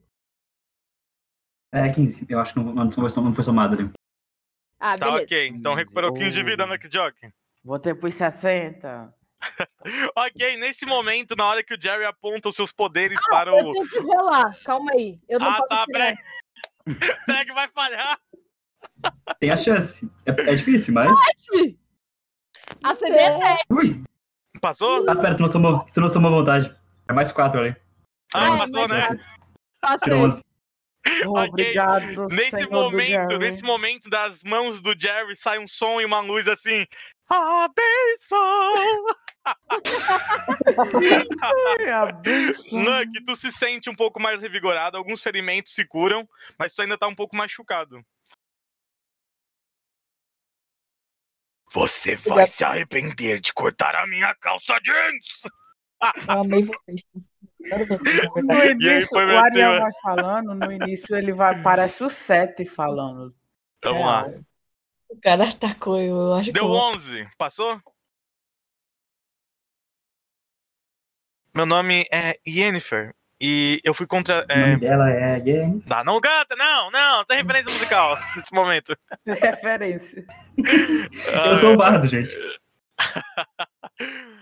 É 1.73 1.89
15. 1.89 2.25
Eu 2.29 2.39
acho 2.39 2.53
que 2.53 2.59
não, 2.61 2.73
não, 2.73 2.89
foi, 2.89 3.03
não 3.21 3.33
foi 3.33 3.43
somado 3.43 3.75
ali. 3.75 3.91
Ah, 4.79 4.97
Tá 4.97 5.05
beleza. 5.07 5.23
ok, 5.23 5.47
então 5.49 5.73
recuperou 5.73 6.13
15 6.13 6.31
de 6.31 6.43
vida, 6.43 6.65
Lucky 6.65 6.89
Jockey. 6.91 7.31
Vou 7.63 7.77
ter 7.79 7.95
pros 7.95 8.13
60. 8.15 9.13
Ok, 10.15 10.57
nesse 10.57 10.85
momento, 10.85 11.33
na 11.35 11.45
hora 11.45 11.63
que 11.63 11.73
o 11.73 11.81
Jerry 11.81 12.03
aponta 12.03 12.49
os 12.49 12.55
seus 12.55 12.71
poderes 12.73 13.17
para 13.29 13.51
Eu 13.51 13.67
o. 13.67 13.71
tenho 13.71 13.87
que 13.89 13.99
rolar, 13.99 14.57
calma 14.65 14.91
aí. 14.91 15.17
Eu 15.29 15.39
não 15.39 15.47
Ah, 15.49 15.57
posso 15.57 15.67
tá, 15.69 15.85
peraí. 15.87 16.15
Será 17.25 17.45
que 17.45 17.53
vai 17.53 17.67
falhar? 17.69 18.19
Tem 19.39 19.49
a 19.49 19.55
chance. 19.57 20.09
É, 20.25 20.31
é 20.51 20.55
difícil, 20.55 20.93
mas. 20.93 21.09
A 22.83 22.93
CD 22.95 23.15
é 23.17 23.37
7. 23.37 23.63
Ui! 23.71 24.03
Passou? 24.59 25.05
Ah, 25.09 25.15
pera, 25.15 25.35
tu 25.37 25.43
não 25.43 25.49
somou, 25.49 25.85
tu 25.93 26.01
não 26.01 26.09
somou 26.09 26.31
vontade. 26.31 26.75
É 27.07 27.13
mais 27.13 27.31
4 27.31 27.61
ali. 27.61 27.75
Ah, 28.33 28.45
É, 28.45 28.57
passou, 28.57 28.87
né? 28.89 29.25
Passei. 29.81 30.13
Tirou 31.17 31.37
11. 31.37 31.49
Obrigado, 31.49 32.25
Nesse 32.29 32.51
Senhor 32.51 32.69
momento, 32.69 33.37
nesse 33.37 33.63
momento 33.63 34.09
das 34.09 34.43
mãos 34.43 34.81
do 34.81 34.93
Jerry 34.99 35.35
sai 35.35 35.59
um 35.59 35.67
som 35.67 35.99
e 35.99 36.05
uma 36.05 36.19
luz 36.19 36.47
assim. 36.47 36.85
A 37.29 37.67
benção! 37.67 39.05
Ai, 39.45 41.89
a 41.91 42.11
benção. 42.11 42.79
Luck, 42.79 43.25
tu 43.25 43.35
se 43.35 43.51
sente 43.51 43.89
um 43.89 43.95
pouco 43.95 44.19
mais 44.19 44.41
revigorado, 44.41 44.97
alguns 44.97 45.21
ferimentos 45.21 45.73
se 45.73 45.85
curam, 45.85 46.27
mas 46.57 46.73
tu 46.73 46.81
ainda 46.81 46.97
tá 46.97 47.07
um 47.07 47.15
pouco 47.15 47.35
machucado. 47.35 48.03
Você 51.71 52.15
vai 52.15 52.47
se 52.47 52.63
arrepender 52.63 53.39
de 53.39 53.53
cortar 53.53 53.95
a 53.95 54.07
minha 54.07 54.33
calça 54.35 54.79
jeans! 54.81 55.43
Eu 56.27 56.39
amei 56.39 56.65
vocês. 56.65 57.28
No. 57.59 58.53
E 58.53 58.55
aí 58.61 58.71
início, 58.71 59.07
foi 59.09 59.25
o 59.25 59.37
Ariel 59.37 59.79
vai 59.81 59.91
falando, 60.01 60.55
no 60.55 60.71
início 60.71 61.15
ele 61.15 61.33
vai, 61.33 61.61
parece 61.61 62.03
o 62.03 62.09
Sete 62.09 62.65
falando. 62.65 63.35
Vamos 63.83 64.01
É, 64.01 64.05
lá. 64.05 64.27
O 65.09 65.19
cara 65.21 65.43
atacou 65.49 65.99
eu, 65.99 66.33
acho 66.33 66.45
que 66.45 66.51
Deu 66.53 66.65
eu- 66.65 66.71
11, 66.71 67.27
passou? 67.37 67.81
Meu 71.53 71.65
nome 71.65 72.05
é 72.11 72.39
Yennefer 72.47 73.13
e 73.41 73.81
eu 73.83 73.93
fui 73.93 74.05
contra. 74.07 74.45
O 74.47 74.51
É... 74.51 74.67
nome 74.67 74.79
dela 74.79 75.11
é 75.11 75.39
Yen. 75.39 75.83
Não, 75.85 76.03
não 76.03 76.21
canta, 76.21 76.55
não, 76.55 76.91
não, 76.91 77.25
tem 77.25 77.37
referência 77.37 77.71
musical 77.73 78.17
nesse 78.35 78.53
momento. 78.53 78.95
Referência. 79.25 80.25
Eu 81.51 81.57
sou 81.57 81.73
o 81.73 81.77
bardo, 81.77 82.07
gente. 82.07 82.33